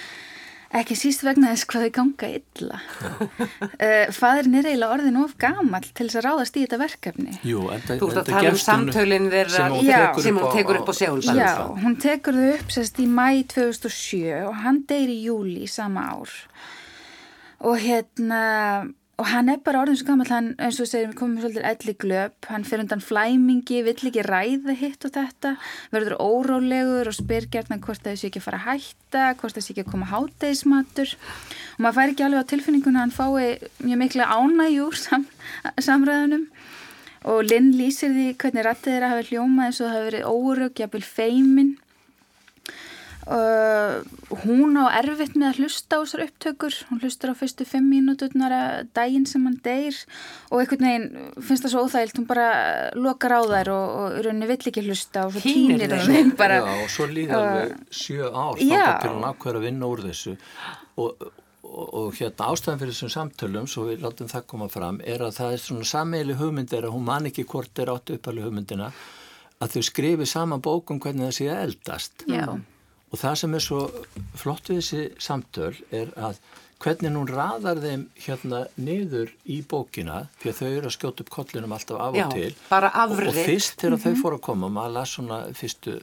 Ekki 0.76 0.96
síst 0.98 1.22
vegna 1.24 1.52
þess 1.54 1.68
hvað 1.70 1.86
þau 1.86 1.92
ganga 1.96 2.28
illa. 2.36 2.80
uh, 3.86 4.08
Fadrin 4.12 4.58
er 4.60 4.68
eiginlega 4.68 4.96
orðin 4.96 5.18
of 5.22 5.36
gamal 5.40 5.82
til 5.86 6.08
þess 6.08 6.18
að 6.20 6.26
ráðast 6.26 6.58
í 6.58 6.64
þetta 6.66 6.80
verkefni. 6.82 7.38
Jú, 7.46 7.62
en 7.72 7.86
það 7.86 8.02
Þú 8.02 8.10
ert 8.10 8.20
að 8.20 8.30
tala 8.32 8.52
um 8.52 8.60
samtölinn 8.64 9.30
þeirra 9.32 9.70
sem 10.20 10.40
hún 10.42 10.52
tekur 10.58 10.80
upp 10.82 10.92
á 10.92 10.94
segulbæðum. 11.00 11.40
Já, 11.40 11.54
hún 11.86 11.96
tekur 12.02 12.40
þau 12.40 12.50
upp 12.58 12.76
sérst 12.76 13.00
í 13.00 13.08
mæ 13.08 13.26
2007 13.54 14.36
og 14.50 14.60
hann 14.66 14.82
deyri 14.90 15.16
í 15.16 15.26
júli 15.30 15.70
sama 15.70 16.06
ár. 16.12 16.36
Og 17.64 17.80
hérna 17.80 18.42
og 19.16 19.28
hann 19.30 19.48
er 19.48 19.60
bara 19.64 19.80
orðin 19.80 19.96
svo 19.96 20.10
gammal 20.10 20.28
hann 20.28 20.48
eins 20.60 20.76
og 20.82 20.88
segir 20.90 21.08
við 21.08 21.16
komum 21.16 21.40
svolítið 21.40 21.64
elli 21.70 21.94
glöp. 22.02 22.34
Hann 22.50 22.66
fyrir 22.68 22.84
undan 22.84 23.00
flæmingi, 23.04 23.78
vill 23.86 24.10
ekki 24.10 24.24
ræða 24.26 24.74
hitt 24.76 25.06
og 25.08 25.14
þetta, 25.14 25.54
verður 25.94 26.18
órólegur 26.20 27.08
og 27.08 27.16
spyr 27.16 27.46
gertna 27.52 27.78
hvort 27.80 28.04
sé 28.04 28.28
ekki 28.28 28.42
fara 28.44 28.60
að 28.60 28.66
hætta, 28.82 29.30
hvort 29.40 29.56
sé 29.56 29.72
ekki 29.72 29.86
að 29.86 29.94
koma 29.94 30.10
hátdeismatur 30.10 31.14
og 31.16 31.80
maður 31.80 31.96
fær 31.96 32.12
ekki 32.12 32.26
alveg 32.26 32.44
á 32.44 32.50
tilfinninguna 32.52 33.06
hann 33.06 33.16
fái 33.16 33.56
mjög 33.80 34.02
miklu 34.04 34.28
ánægjúr 34.28 35.00
sam, 35.00 35.24
samræðunum. 35.80 36.44
Og 37.26 37.40
Linn 37.48 37.72
lýsir 37.74 38.12
því 38.12 38.28
hvernig 38.36 38.68
rættið 38.68 38.98
er 38.98 39.08
að 39.08 39.16
hafa 39.16 39.28
hljómað 39.30 39.70
eins 39.70 39.80
og 39.80 39.88
það 39.88 39.96
hafi 39.96 40.08
verið 40.10 40.30
órög, 40.30 40.78
jafnvel 40.84 41.06
feimin 41.08 41.74
Uh, 43.26 44.04
hún 44.44 44.76
á 44.78 44.86
erfitt 45.00 45.34
með 45.34 45.48
að 45.48 45.56
hlusta 45.64 45.98
á 45.98 46.02
þessar 46.04 46.20
upptökur. 46.28 46.74
Hún 46.86 47.00
hlustar 47.02 47.32
á 47.34 47.38
fyrstu 47.38 47.64
fimm 47.66 47.88
mínúturnar 47.90 48.52
að 48.54 48.90
daginn 48.94 49.24
sem 49.26 49.42
hann 49.42 49.56
deyr. 49.64 49.96
Og 50.52 50.60
einhvern 50.62 50.86
veginn 50.86 51.32
finnst 51.42 51.66
það 51.66 51.72
svo 51.72 51.82
óþægilt 51.88 52.20
hún 52.20 52.28
bara 52.28 52.46
lokar 52.94 53.34
á 53.34 53.42
þær 53.50 53.72
og, 53.74 53.96
og 53.98 54.20
rauninni 54.28 54.50
vill 54.52 54.70
ekki 54.70 54.84
hlusta 54.86 55.24
og 55.26 55.34
svo 55.34 55.42
týnir 55.42 55.90
það 55.90 56.30
bara. 56.42 56.60
Já, 56.60 56.84
og 56.84 56.92
svo 56.94 57.08
líða 57.10 57.40
uh, 57.40 57.48
alveg 57.48 57.96
sjö 58.02 58.30
ár 58.30 58.62
þá 58.62 59.02
til 59.02 59.10
hún 59.16 59.26
ákveður 59.32 59.58
að 59.58 59.66
vinna 59.66 59.90
úr 59.90 60.04
þessu. 60.06 60.36
Og, 60.94 61.26
og, 61.66 61.82
og 62.04 62.08
hérna 62.20 62.52
ástæðan 62.52 62.80
fyrir 62.84 62.94
þessum 62.94 63.12
samtölum, 63.16 63.66
svo 63.66 63.88
við 63.90 64.06
látum 64.06 64.30
það 64.30 64.46
koma 64.54 64.70
fram 64.70 65.02
er 65.02 65.26
að 65.26 65.34
það 65.40 65.58
er 65.58 65.64
svona 65.64 65.90
sammeili 65.96 66.38
hugmyndir 66.38 66.86
að 66.86 66.94
hún 66.94 67.10
man 67.10 67.26
ekki 67.26 67.48
hvort 67.50 67.82
er 67.82 67.90
áttu 67.90 68.20
uppalegu 68.20 68.46
hugmyndina 68.52 68.92
að 69.58 69.74
þau 69.74 69.84
skrifi 69.90 70.30
saman 70.30 70.62
bókum 70.62 71.02
hvernig 71.02 71.26
það 71.26 71.38
sé 71.40 71.50
að 71.50 71.62
eldast. 71.66 72.26
Já 72.30 72.46
og 73.12 73.18
það 73.20 73.34
sem 73.40 73.54
er 73.54 73.64
svo 73.64 73.80
flott 74.36 74.70
við 74.70 74.80
þessi 74.80 75.02
samtöl 75.22 75.74
er 75.94 76.14
að 76.16 76.40
hvernig 76.82 77.14
hún 77.16 77.30
raðar 77.30 77.78
þeim 77.80 78.02
hérna 78.20 78.62
niður 78.76 79.30
í 79.48 79.62
bókina 79.68 80.26
því 80.42 80.50
að 80.50 80.58
þau 80.58 80.68
eru 80.68 80.90
að 80.90 80.94
skjóta 80.96 81.24
upp 81.24 81.32
kollinum 81.32 81.72
alltaf 81.72 82.00
af 82.02 82.12
og 82.12 82.18
Já, 82.18 82.26
til 82.34 82.50
og, 82.68 83.14
og 83.14 83.38
fyrst 83.38 83.80
þegar 83.80 83.96
mm 83.96 83.96
-hmm. 83.96 84.02
þau 84.02 84.12
mhm. 84.12 84.22
fóru 84.22 84.36
að 84.36 84.46
koma 84.48 84.68
maður 84.68 84.96
las 84.98 85.14
svona 85.16 85.38
fyrstu 85.54 86.00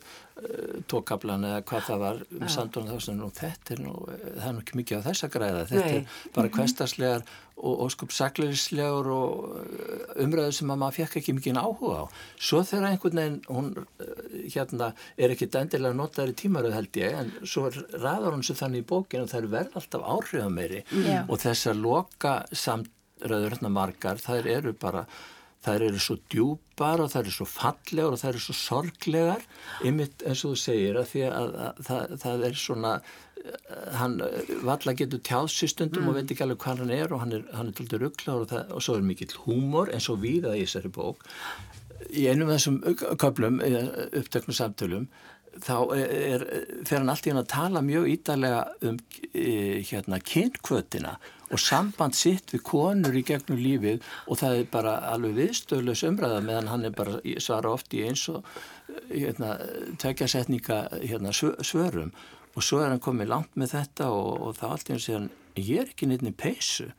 tókablan 0.89 1.45
eða 1.45 1.61
hvað 1.69 1.83
það 1.87 1.99
var 2.01 2.19
með 2.31 2.51
sandunum 2.55 2.89
þá 2.89 3.25
og 3.25 3.33
þetta 3.37 3.73
er 3.75 3.81
nú, 3.83 3.93
það 4.09 4.45
er 4.47 4.53
nú 4.55 4.61
ekki 4.63 4.77
mikið 4.79 5.01
á 5.03 5.05
þessa 5.07 5.29
græða, 5.33 5.65
þetta 5.69 5.89
Nei. 5.91 5.97
er 5.99 6.31
bara 6.33 6.49
mhm. 6.49 6.55
hverstaslegar 6.57 7.25
og, 7.63 7.73
og 7.85 7.91
skup 7.93 8.15
saklerislegur 8.15 9.09
og 9.13 9.43
uh, 9.59 10.23
umræður 10.23 10.55
sem 10.57 10.73
að 10.73 10.79
maður 10.81 10.97
fekk 10.97 11.19
ekki 11.21 11.35
mikið 11.37 11.59
áhuga 11.61 11.99
á. 12.01 12.05
Svo 12.49 12.63
þegar 12.65 12.87
einhvern 12.89 13.21
veginn 13.21 13.37
hún 13.47 13.69
uh, 13.77 14.15
hérna 14.55 14.89
er 15.17 15.35
ekki 15.35 15.49
endilega 15.51 15.99
notaður 15.99 16.33
í 16.33 16.39
tímaröð 16.41 16.77
held 16.79 16.99
ég 17.03 17.19
en 17.21 17.31
svo 17.45 17.69
raðar 17.93 18.33
hún 18.33 18.43
sér 18.47 18.59
þannig 18.63 18.83
í 18.83 18.89
bókinu 18.89 19.27
og 19.27 19.31
það 19.31 19.43
er 19.43 19.53
verð 19.53 19.79
alltaf 19.79 20.09
áhrifameri 20.15 20.81
mm. 20.89 21.29
og 21.29 21.43
þessar 21.45 21.79
loka 21.79 22.35
samröður 22.49 23.53
hérna 23.53 23.73
margar, 23.77 24.21
þær 24.21 24.51
eru 24.57 24.75
bara 24.81 25.05
þær 25.63 25.87
eru 25.89 25.99
svo 26.01 26.17
djúpar 26.31 27.03
og 27.03 27.11
þær 27.13 27.25
eru 27.25 27.35
svo 27.35 27.47
fallegar 27.49 28.15
og 28.15 28.21
þær 28.21 28.31
eru 28.33 28.45
svo 28.45 28.55
sorglegar 28.57 29.45
ymitt 29.87 30.25
eins 30.27 30.43
og 30.43 30.55
þú 30.55 30.63
segir 30.63 30.99
að 30.99 31.11
því 31.11 31.27
að, 31.27 31.35
að, 31.37 31.53
að 31.65 31.85
það, 31.89 32.17
það 32.23 32.47
er 32.49 32.59
svona 32.63 32.95
hann 33.97 34.15
valla 34.63 34.93
getur 34.95 35.19
tjáðsýstundum 35.27 36.05
mm. 36.05 36.09
og 36.09 36.17
veit 36.17 36.31
ekki 36.31 36.45
alveg 36.45 36.61
hvað 36.63 36.83
hann 36.83 36.93
er 36.95 37.11
og 37.11 37.23
hann 37.23 37.35
er, 37.35 37.43
hann 37.57 37.69
er 37.69 37.77
tóltur 37.77 38.03
rugglar 38.05 38.45
og, 38.45 38.53
og 38.71 38.83
svo 38.83 38.97
er 38.97 39.05
mikill 39.05 39.35
húmor 39.43 39.91
eins 39.91 40.07
og 40.11 40.21
viða 40.23 40.55
í 40.55 40.63
þessari 40.63 40.91
bók 40.95 41.25
í 42.09 42.27
einum 42.29 42.51
af 42.51 42.59
þessum 42.59 42.79
köplum 43.19 43.59
upptöknu 43.63 44.55
samtölum 44.55 45.07
þá 45.61 45.75
er, 45.97 46.45
fer 46.87 47.01
hann 47.01 47.11
alltaf 47.11 47.37
að 47.37 47.51
tala 47.51 47.83
mjög 47.85 48.09
ídalega 48.15 48.63
um 48.87 48.99
hérna 49.33 50.19
kynkvötina 50.23 51.17
og 51.53 51.61
samband 51.61 52.17
sitt 52.17 52.53
við 52.53 52.63
konur 52.65 53.15
í 53.15 53.23
gegnum 53.25 53.59
lífið 53.61 54.01
og 54.25 54.39
það 54.41 54.59
er 54.59 54.71
bara 54.73 54.93
alveg 55.11 55.35
viðstöðlös 55.37 56.03
umræða 56.07 56.39
meðan 56.45 56.71
hann 56.71 56.87
er 56.87 56.95
bara 56.97 57.19
svara 57.43 57.73
oft 57.75 57.93
í 57.93 58.01
eins 58.07 58.25
og 58.31 58.41
hérna, 59.11 59.55
tvekja 60.01 60.29
setninga 60.33 60.79
hérna, 61.03 61.33
svörum. 61.33 62.13
Og 62.53 62.65
svo 62.65 62.83
er 62.83 62.91
hann 62.93 63.01
komið 63.01 63.31
langt 63.31 63.55
með 63.57 63.77
þetta 63.77 64.09
og, 64.13 64.33
og 64.47 64.59
það 64.59 64.75
allt 64.75 64.89
í 64.89 64.93
hann 64.93 65.05
segja 65.05 65.21
hann 65.21 65.31
ég 65.57 65.79
er 65.83 65.93
ekki 65.93 66.09
neitt 66.09 66.25
í 66.25 66.33
peysu. 66.33 66.89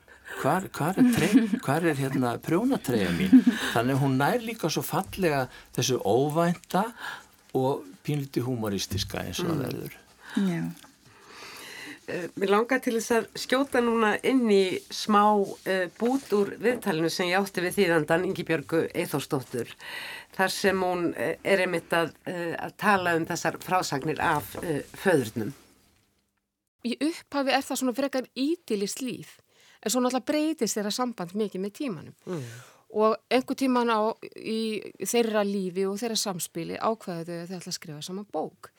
Hvar, 0.41 0.65
hvar 0.73 0.97
er, 0.99 1.11
trey, 1.13 1.45
hvar 1.67 1.85
er 1.85 1.99
hérna 1.99 2.33
prjónatreya 2.43 3.11
mín? 3.15 3.45
Þannig 3.75 4.01
hún 4.01 4.17
nær 4.19 4.41
líka 4.43 4.71
svo 4.73 4.83
fallega 4.87 5.45
þessu 5.77 6.01
óvænta 6.01 6.87
og 7.55 7.85
pínliti 8.07 8.43
humoristiska 8.43 9.21
eins 9.21 9.43
og 9.45 9.53
það 9.53 9.59
mm. 9.59 9.69
verður. 9.69 10.01
Já 10.35 10.65
mér 12.39 12.51
langar 12.53 12.81
til 12.85 12.97
þess 12.99 13.13
að 13.17 13.27
skjóta 13.39 13.81
núna 13.85 14.15
inn 14.27 14.45
í 14.53 14.79
smá 14.93 15.23
uh, 15.37 15.87
bút 15.99 16.33
úr 16.37 16.55
viðtalinu 16.63 17.11
sem 17.13 17.31
ég 17.31 17.41
átti 17.41 17.65
við 17.65 17.79
þýðandan 17.79 18.27
Ingi 18.29 18.45
Björgu 18.47 18.85
Eithórsdóttur 18.93 19.71
þar 20.35 20.53
sem 20.53 20.83
hún 20.85 21.09
uh, 21.13 21.33
er 21.43 21.65
einmitt 21.65 21.95
að, 21.97 22.13
uh, 22.29 22.53
að 22.67 22.77
tala 22.81 23.15
um 23.19 23.27
þessar 23.29 23.59
frásagnir 23.63 24.21
af 24.25 24.57
föðurnum. 25.01 25.55
Í 26.85 26.99
upphafi 27.01 27.55
er 27.57 27.65
það 27.65 27.81
svona 27.81 27.97
frekar 27.97 28.29
ítilist 28.37 29.01
líf 29.01 29.39
en 29.85 29.93
svo 29.93 30.03
náttúrulega 30.05 30.29
breytist 30.29 30.79
þeirra 30.79 30.93
samband 30.95 31.35
mikið 31.37 31.65
með 31.65 31.75
tímanum 31.79 32.15
mm. 32.29 32.45
og 33.01 33.17
einhver 33.33 33.59
tíman 33.61 33.93
á 33.93 34.01
í 34.37 34.61
þeirra 35.01 35.45
lífi 35.49 35.89
og 35.89 35.99
þeirra 36.01 36.21
samspili 36.21 36.79
ákveðu 36.81 37.25
þau 37.27 37.35
að 37.41 37.51
þau 37.51 37.59
ætla 37.59 37.73
að 37.73 37.79
skrifa 37.79 38.07
saman 38.07 38.31
bók 38.33 38.71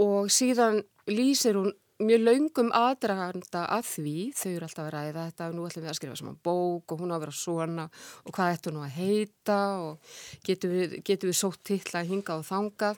og 0.00 0.30
síðan 0.32 0.82
lýsir 1.10 1.58
hún 1.58 1.72
mjög 2.02 2.22
laungum 2.24 2.70
aðdraganda 2.74 3.64
að 3.76 3.84
því, 3.86 4.14
þau 4.34 4.48
eru 4.50 4.66
alltaf 4.66 4.84
að 4.84 4.94
ræða 4.94 5.26
þetta 5.28 5.48
og 5.48 5.54
nú 5.54 5.66
ætlum 5.68 5.84
við 5.84 5.92
að 5.92 5.98
skrifa 6.00 6.18
saman 6.18 6.40
bók 6.42 6.94
og 6.94 7.02
hún 7.02 7.12
á 7.12 7.16
að 7.16 7.24
vera 7.24 7.36
svona 7.38 7.84
og 8.24 8.34
hvað 8.34 8.56
ættu 8.56 8.72
nú 8.74 8.82
að 8.82 8.96
heita 8.96 9.58
og 9.84 10.16
getur 10.46 10.74
við, 10.74 10.96
getur 11.06 11.30
við 11.30 11.38
sótt 11.38 11.62
til 11.70 11.78
að 11.94 12.10
hinga 12.10 12.38
og 12.40 12.48
þanga 12.48 12.90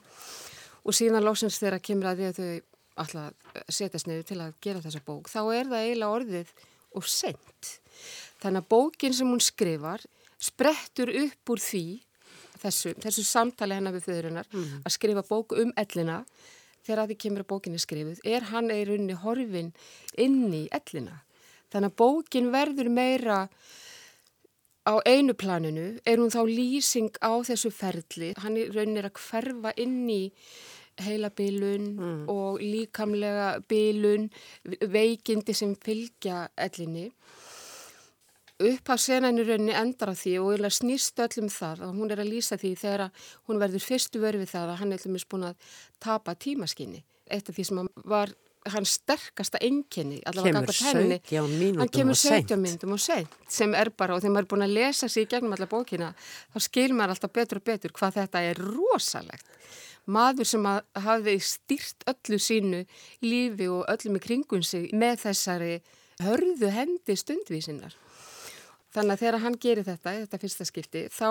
og 0.81 0.97
síðan 0.97 1.27
lóksins 1.27 1.59
þegar 1.61 1.83
kemur 1.83 2.09
að 2.09 2.23
því 2.23 2.27
að 2.31 2.41
þau 2.41 2.49
alltaf 2.97 3.69
setjast 3.69 4.09
neyru 4.09 4.25
til 4.25 4.39
að 4.41 4.57
gera 4.65 4.81
þessa 4.81 5.03
bók, 5.05 5.29
þá 5.29 5.41
er 5.53 5.69
það 5.69 5.83
eiginlega 5.85 6.17
orðið 6.17 6.53
og 6.97 7.05
sent. 7.05 7.71
Þannig 8.41 8.63
að 8.63 8.69
bókin 8.73 9.13
sem 9.13 9.29
hún 9.29 9.43
skrifar 9.43 10.03
sprettur 10.41 11.11
upp 11.13 11.53
úr 11.53 11.61
því 11.61 11.85
þessu, 12.61 12.93
þessu 13.01 13.25
samtali 13.25 13.77
hennar 13.77 13.95
við 13.95 14.07
þauðurinnar 14.07 14.49
mm. 14.51 14.79
að 14.85 14.95
skrifa 14.95 15.25
bók 15.27 15.55
um 15.57 15.73
ellina 15.77 16.21
þegar 16.87 17.03
að 17.03 17.11
því 17.11 17.17
kemur 17.23 17.43
að 17.43 17.49
bókinni 17.51 17.81
skrifuð, 17.83 18.21
er 18.23 18.47
hann 18.51 18.71
í 18.71 18.79
rauninni 18.87 19.17
horfin 19.21 19.73
inn 20.17 20.47
í 20.55 20.63
ellina. 20.73 21.19
Þannig 21.67 21.91
að 21.91 21.99
bókin 21.99 22.49
verður 22.53 22.89
meira 22.95 23.41
á 24.87 24.93
einu 25.03 25.35
planinu, 25.35 25.87
er 26.07 26.21
hún 26.21 26.31
þá 26.31 26.41
lýsing 26.47 27.11
á 27.19 27.35
þessu 27.43 27.73
ferli. 27.75 28.31
Hann 28.39 28.55
í 28.55 28.69
rauninni 28.71 29.03
er 29.03 29.09
að 29.09 29.19
hverfa 29.19 29.75
inn 29.83 30.05
í 30.07 30.23
heila 31.03 31.29
bylun 31.29 31.91
mm. 31.93 32.21
og 32.31 32.61
líkamlega 32.63 33.49
bylun, 33.69 34.29
veikindi 34.89 35.53
sem 35.53 35.75
fylgja 35.83 36.47
ellinni 36.55 37.09
upp 38.57 38.89
af 38.89 39.01
senanir 39.01 39.45
rauninni 39.45 39.75
endar 39.77 40.09
á 40.09 40.15
því 40.17 40.33
og 40.41 40.65
snýst 40.73 41.19
öllum 41.21 41.49
þar 41.53 41.83
og 41.85 41.93
hún 41.99 42.11
er 42.11 42.23
að 42.23 42.31
lýsa 42.31 42.57
því 42.57 42.73
þegar 42.81 43.11
hún 43.47 43.61
verður 43.61 43.85
fyrstu 43.85 44.21
verfið 44.21 44.49
það 44.55 44.73
að 44.73 44.79
hann 44.81 44.93
er 44.93 45.05
allmis 45.05 45.27
búin 45.29 45.47
að 45.51 45.71
tapa 45.99 46.33
tímaskinni. 46.35 47.03
Af 47.29 47.49
því 47.51 47.63
sem 47.67 47.89
var 48.05 48.33
hans 48.67 48.97
sterkasta 48.97 49.59
enginni 49.63 50.21
kemur 50.25 50.73
17 50.73 51.53
mínútum 51.59 51.83
hann 51.83 51.91
kemur 51.93 52.17
17 52.19 52.59
mínútum 52.59 52.95
og 52.95 52.99
sent 52.99 53.35
sem 53.47 53.75
er 53.77 53.91
bara 53.95 54.15
og 54.15 54.23
þegar 54.23 54.33
maður 54.33 54.47
er 54.47 54.49
búin 54.53 54.65
að 54.65 54.73
lesa 54.75 55.07
sér 55.07 55.27
í 55.27 55.29
gegnum 55.31 55.53
alla 55.55 55.69
bókina 55.71 56.09
þá 56.53 56.57
skil 56.65 56.89
maður 56.93 57.15
alltaf 57.15 57.35
betur 57.37 57.61
og 57.61 57.67
betur 57.69 57.93
hvað 57.95 58.17
þetta 58.21 58.41
er 58.49 58.63
rosalegt. 58.63 59.45
Maður 60.07 60.47
sem 60.47 60.65
hafi 61.03 61.37
styrt 61.43 62.05
öllu 62.07 62.39
sínu 62.39 62.83
lífi 63.27 63.69
og 63.71 63.87
öllum 63.91 64.19
í 64.19 64.23
kringun 64.23 64.63
sig 64.63 64.89
með 64.95 65.23
þessari 65.27 65.73
hörðu 66.23 66.71
hendi 66.73 67.15
stundvísinnar 67.19 67.95
Þannig 68.95 69.13
að 69.13 69.21
þegar 69.23 69.43
hann 69.43 69.59
gerir 69.61 69.87
þetta, 69.87 70.15
þetta 70.23 70.41
fyrsta 70.41 70.67
skipti, 70.67 71.03
þá 71.11 71.29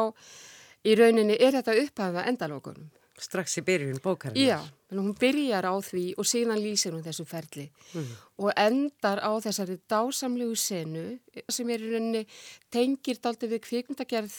í 0.86 0.94
rauninni 0.98 1.36
er 1.40 1.56
þetta 1.56 1.76
upphafa 1.82 2.24
endalókunum. 2.30 2.88
Strax 3.16 3.56
í 3.56 3.62
byrjun 3.64 4.00
bókarinn? 4.04 4.36
Já, 4.44 4.58
hún 4.92 5.14
byrjar 5.16 5.64
á 5.64 5.74
því 5.80 6.04
og 6.20 6.26
síðan 6.28 6.60
lýsir 6.60 6.92
hún 6.92 7.04
þessu 7.04 7.24
ferli 7.24 7.64
mm. 7.96 8.10
og 8.44 8.50
endar 8.60 9.22
á 9.24 9.32
þessari 9.40 9.78
dásamlegu 9.88 10.56
senu 10.60 11.04
sem 11.48 11.70
er 11.72 11.80
í 11.80 11.94
rauninni 11.94 12.26
tengir 12.68 13.16
daldi 13.24 13.48
við 13.48 13.62
kvikmyndagerð 13.64 14.36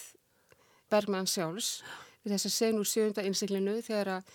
Bergmann 0.94 1.26
sjálfs 1.26 1.80
við 2.22 2.36
þessa 2.36 2.54
senu 2.54 2.86
sjönda 2.86 3.26
innsiklinu 3.26 3.80
þegar 3.82 4.20
að 4.20 4.30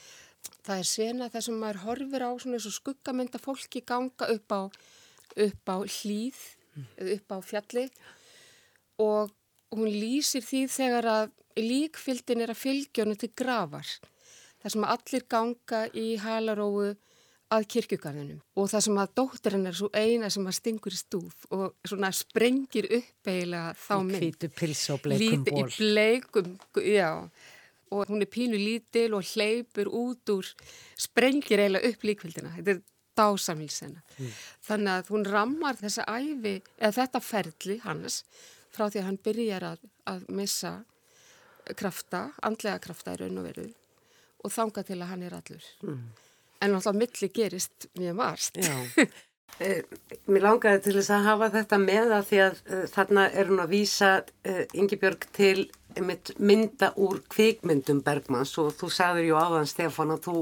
það 0.66 0.74
er 0.82 0.90
sena 0.90 1.30
þar 1.30 1.46
sem 1.46 1.62
maður 1.62 1.80
horfir 1.84 2.26
á 2.26 2.30
svona 2.34 2.58
þessu 2.58 2.74
skuggamynda 2.80 3.38
fólki 3.42 3.84
ganga 3.86 4.26
upp 4.34 4.56
á, 4.58 4.62
upp 5.46 5.70
á 5.70 5.76
hlýð, 5.86 6.42
mm. 6.74 6.90
upp 7.14 7.30
á 7.30 7.38
fjalli 7.46 7.86
og 7.86 8.21
hún 9.72 9.88
lýsir 9.88 10.44
því 10.44 10.64
þegar 10.72 11.08
að 11.12 11.30
líkfyldin 11.60 12.44
er 12.44 12.52
að 12.52 12.62
fylgja 12.62 13.04
hennu 13.04 13.18
til 13.20 13.30
gravar. 13.36 13.88
Það 14.62 14.74
sem 14.74 14.84
allir 14.94 15.24
ganga 15.30 15.80
í 15.98 16.06
halaróu 16.22 16.92
að 17.52 17.66
kirkjugarðinum 17.74 18.38
og 18.56 18.68
það 18.72 18.84
sem 18.86 19.00
að 19.02 19.10
dótturinn 19.18 19.68
er 19.68 19.76
svo 19.76 19.88
eina 19.92 20.30
sem 20.32 20.46
að 20.48 20.56
stingur 20.56 20.94
í 20.94 21.00
stúf 21.00 21.42
og 21.52 21.74
svona 21.88 22.12
sprengir 22.16 22.88
upp 22.88 23.28
eiginlega 23.28 23.74
þá 23.76 23.96
mynd. 24.06 24.22
Hvítu 24.22 24.52
pils 24.56 24.84
og 24.94 25.02
bleikum 25.04 25.44
ból. 25.48 25.66
Í 25.66 25.74
bleikum, 25.76 26.54
já. 26.86 27.10
Og 27.92 28.08
hún 28.08 28.24
er 28.24 28.30
pínu 28.32 28.56
lítil 28.56 29.10
og 29.18 29.26
hleypur 29.34 29.90
út 29.92 30.32
úr, 30.32 30.48
sprengir 30.96 31.60
eiginlega 31.60 31.92
upp 31.92 32.08
líkfyldina. 32.08 32.54
Þetta 32.56 32.76
er 32.76 32.82
dásamilsena. 33.20 34.00
Mm. 34.16 34.32
Þannig 34.68 34.94
að 34.94 35.12
hún 35.12 35.28
rammar 35.28 35.76
þessa 35.80 36.06
æfi, 36.08 36.56
eða 36.80 36.94
þetta 37.02 37.24
ferli 37.26 37.78
hans 37.84 38.22
frá 38.72 38.88
því 38.88 39.02
að 39.02 39.08
hann 39.08 39.20
byrjar 39.28 39.68
að, 39.72 39.84
að 40.10 40.26
missa 40.32 40.72
krafta, 41.78 42.26
andlega 42.42 42.80
krafta 42.82 43.14
í 43.14 43.22
raun 43.22 43.40
og 43.40 43.48
veru 43.50 43.68
og 44.42 44.50
þanga 44.50 44.82
til 44.86 44.98
að 44.98 45.10
hann 45.12 45.26
er 45.26 45.36
allur. 45.36 45.66
Mm. 45.86 46.00
En 46.62 46.78
alltaf 46.78 46.96
milli 46.98 47.28
gerist 47.34 47.86
mjög 47.98 48.18
marst. 48.18 48.58
Já. 48.62 49.06
Eh, 49.60 49.82
mér 50.32 50.46
langaði 50.46 50.78
til 50.86 50.94
þess 50.96 51.12
að 51.12 51.26
hafa 51.26 51.46
þetta 51.52 51.78
með 51.78 52.12
að 52.16 52.22
því 52.30 52.38
að 52.40 52.54
uh, 52.64 52.84
þarna 52.88 53.24
er 53.36 53.50
hún 53.50 53.60
að 53.60 53.74
vísa 53.74 54.08
uh, 54.24 54.62
Yngibjörg 54.80 55.26
til 55.36 55.66
mynda 56.40 56.88
úr 56.96 57.18
kvikmyndum 57.28 58.00
Bergmanns 58.06 58.54
og 58.62 58.72
þú 58.78 58.88
sagður 58.96 59.28
ju 59.28 59.36
áðan 59.36 59.68
Stefán 59.68 60.14
að 60.14 60.22
þú 60.24 60.36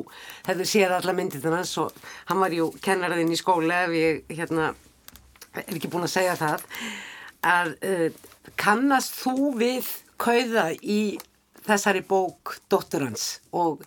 hefði 0.47 0.69
séð 0.71 0.95
alla 1.01 1.17
myndina 1.19 1.65
og 1.83 1.99
hann 2.31 2.43
var 2.45 2.55
ju 2.55 2.69
kennaraðinn 2.87 3.35
í 3.35 3.41
skóla 3.41 3.83
ef 3.89 3.97
ég 3.99 4.31
hérna 4.31 4.71
er 5.59 5.75
ekki 5.75 5.91
búin 5.91 6.07
að 6.07 6.15
segja 6.15 6.39
það 6.39 6.63
að 7.47 7.75
uh, 7.87 8.07
kannast 8.61 9.17
þú 9.23 9.53
við 9.61 9.91
kauða 10.21 10.71
í 10.81 11.19
þessari 11.67 12.03
bók 12.07 12.57
Dóttur 12.73 13.05
hans 13.07 13.41
og 13.53 13.85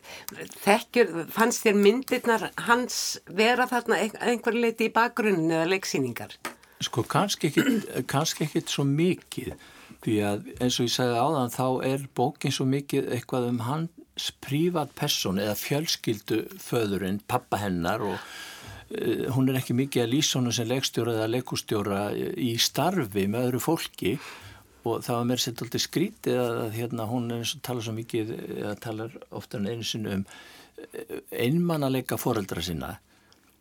þekkjur, 0.64 1.14
fannst 1.34 1.66
þér 1.66 1.80
myndirnar 1.80 2.48
hans 2.68 2.98
vera 3.28 3.68
þarna 3.70 4.00
einhver 4.22 4.58
leiti 4.58 4.90
í 4.90 4.94
bakgrunni 4.94 5.54
eða 5.54 5.70
leiksýningar? 5.74 6.36
Sko 6.84 7.06
kannski 7.08 7.50
ekkit, 7.50 7.88
kannski 8.12 8.48
ekkit 8.48 8.72
svo 8.72 8.86
mikið 8.88 9.54
því 10.04 10.16
að 10.28 10.48
eins 10.60 10.80
og 10.80 10.90
ég 10.90 10.96
sagði 10.98 11.20
áðan 11.24 11.54
þá 11.54 11.68
er 11.90 12.08
bókin 12.18 12.54
svo 12.54 12.68
mikið 12.70 13.12
eitthvað 13.16 13.50
um 13.52 13.62
hans 13.68 14.32
prívat 14.44 14.92
person 14.98 15.40
eða 15.42 15.56
fjölskyldu 15.58 16.44
föðurinn, 16.62 17.22
pappa 17.28 17.62
hennar 17.64 18.04
og 18.06 18.20
hún 19.34 19.50
er 19.50 19.60
ekki 19.60 19.76
mikið 19.78 20.04
að 20.04 20.12
lýsa 20.12 20.40
hún 20.40 20.54
sem 20.56 20.70
leikstjóra 20.70 21.16
eða 21.18 21.30
leikustjóra 21.34 22.02
í 22.16 22.54
starfi 22.62 23.28
með 23.28 23.48
öðru 23.50 23.62
fólki. 23.64 24.18
Og 24.84 25.00
það 25.06 25.16
var 25.16 25.30
mér 25.30 25.40
sett 25.40 25.62
alltaf 25.64 25.86
skrítið 25.86 26.42
að 26.44 26.74
hérna, 26.76 27.08
hún 27.08 27.32
er 27.32 27.44
eins 27.44 27.54
og 27.56 27.64
tala 27.64 27.84
svo 27.86 27.94
mikið 27.96 28.34
eða 28.58 28.74
talar 28.84 29.16
ofta 29.32 29.62
en 29.62 29.70
einu 29.72 29.88
sinu 29.88 30.18
um 30.18 30.26
eh, 30.28 31.22
einmannalega 31.46 32.20
foreldra 32.20 32.64
sinna 32.66 32.98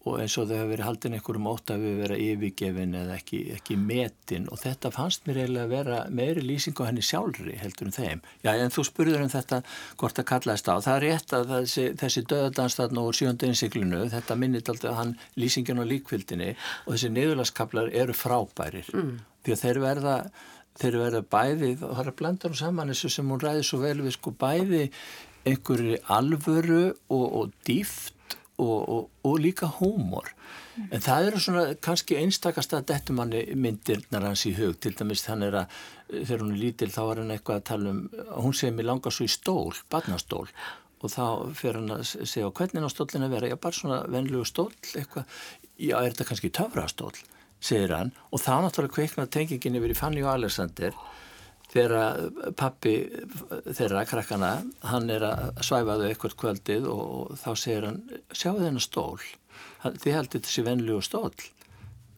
og 0.02 0.18
eins 0.18 0.34
og 0.40 0.48
þau 0.48 0.56
hafa 0.56 0.68
verið 0.72 0.86
haldin 0.86 1.16
einhverjum 1.16 1.48
ótt 1.50 1.70
að 1.70 1.84
við 1.86 1.98
vera 2.02 2.18
yfirgefin 2.18 2.94
eða 2.98 3.16
ekki, 3.20 3.40
ekki 3.54 3.76
metin 3.78 4.48
og 4.50 4.58
þetta 4.62 4.90
fannst 4.94 5.28
mér 5.28 5.42
eiginlega 5.42 5.66
að 5.68 5.74
vera 5.76 5.98
meiri 6.10 6.42
lýsing 6.42 6.78
á 6.82 6.88
henni 6.88 7.04
sjálfri 7.06 7.54
heldur 7.60 7.90
um 7.90 7.94
þeim. 7.94 8.22
Já 8.42 8.50
en 8.52 8.74
þú 8.74 8.86
spurður 8.88 9.26
um 9.26 9.32
þetta 9.32 9.60
hvort 10.00 10.18
það 10.18 10.28
kallaðist 10.32 10.70
á. 10.70 10.74
Það 10.86 10.96
er 10.96 11.06
rétt 11.06 11.36
að 11.38 11.52
þessi, 11.52 11.84
þessi 12.02 12.24
döðadanstarn 12.32 13.02
og 13.02 13.12
sjönda 13.18 13.50
innsiklinu 13.50 14.02
þetta 14.12 14.38
minnit 14.38 14.72
alltaf 14.72 14.98
hann 14.98 15.14
lýsingin 15.38 15.82
á 15.82 15.86
líkvildinni 15.86 16.54
og 16.86 16.96
þessi 16.96 17.12
niðurlaskaplar 17.14 17.92
eru 18.02 18.16
frábærir 18.16 18.90
mm. 18.90 19.14
því 19.46 19.54
að 19.54 19.62
þeir 19.66 19.82
verða 19.86 20.16
þeir 20.80 20.98
verða 21.02 21.20
bæði 21.34 21.74
það 21.80 22.06
er 22.06 22.16
blandar 22.18 22.56
saman 22.56 22.90
þessu 22.92 23.12
sem 23.12 23.28
hún 23.28 23.42
ræði 23.42 23.66
svo 23.68 23.82
vel 23.82 23.98
við 24.00 24.16
sko 24.16 24.32
bæði 24.40 24.86
einhverju 25.48 25.98
alvöru 26.16 26.82
og, 27.10 27.24
og 27.26 27.54
dýft 27.66 28.16
og, 28.60 28.88
og, 28.88 29.08
og 29.24 29.38
líka 29.40 29.68
hómor 29.78 30.28
mm. 30.32 30.90
en 30.90 31.04
það 31.04 31.28
eru 31.30 31.42
svona 31.44 31.64
kannski 31.84 32.18
einstakast 32.20 32.74
að 32.76 32.86
dettumanni 32.92 33.42
myndirnar 33.56 34.28
hans 34.28 34.44
í 34.48 34.54
hug. 34.58 34.76
Til 34.82 34.94
dæmis 34.98 35.24
þannig 35.26 35.56
að 35.62 35.80
þegar 36.12 36.44
hún 36.44 36.54
er 36.54 36.62
lítil 36.62 36.92
þá 36.92 37.02
er 37.04 37.22
hann 37.22 37.34
eitthvað 37.36 37.60
að 37.60 37.66
tala 37.72 37.92
um 37.96 38.06
hún 38.44 38.56
segir 38.56 38.76
mér 38.76 38.90
langar 38.92 39.16
svo 39.16 39.28
í 39.28 39.32
stól, 39.32 39.74
barnastól. 39.92 40.46
Og 41.02 41.10
þá 41.10 41.24
fyrir 41.58 41.80
hann 41.80 41.96
að 41.96 42.04
segja 42.06 42.52
hvernig 42.54 42.86
á 42.86 42.90
stólinn 42.92 43.26
að 43.26 43.36
vera, 43.36 43.50
já 43.50 43.58
bara 43.58 43.78
svona 43.78 44.02
venlegu 44.10 44.44
stól 44.46 44.70
eitthvað, 44.92 45.38
já 45.80 45.96
er 45.98 46.12
þetta 46.12 46.28
kannski 46.28 46.52
töfrastól? 46.54 47.14
segir 47.62 47.94
hann. 47.94 48.12
Og 48.32 48.42
þá 48.42 48.62
náttúrulega 48.64 48.96
kveikna 48.96 49.28
tengingin 49.30 49.78
yfir 49.78 49.94
í 49.94 49.98
Fanny 49.98 50.24
og 50.24 50.32
Alexander 50.34 50.96
þegar 51.72 52.54
pappi 52.58 52.94
þeirra 53.72 54.04
krakkana, 54.08 54.52
hann 54.90 55.12
er 55.12 55.26
að 55.28 55.62
svæfaðu 55.64 56.08
eitthvað 56.08 56.38
kvöldið 56.42 56.88
og 56.92 57.36
þá 57.40 57.50
segir 57.56 57.88
hann, 57.88 58.02
sjáu 58.30 58.58
þennan 58.60 58.84
stól. 58.84 59.20
Þið 59.82 60.16
heldur 60.18 60.44
þessi 60.44 60.66
venlu 60.66 60.98
stól. 61.04 61.32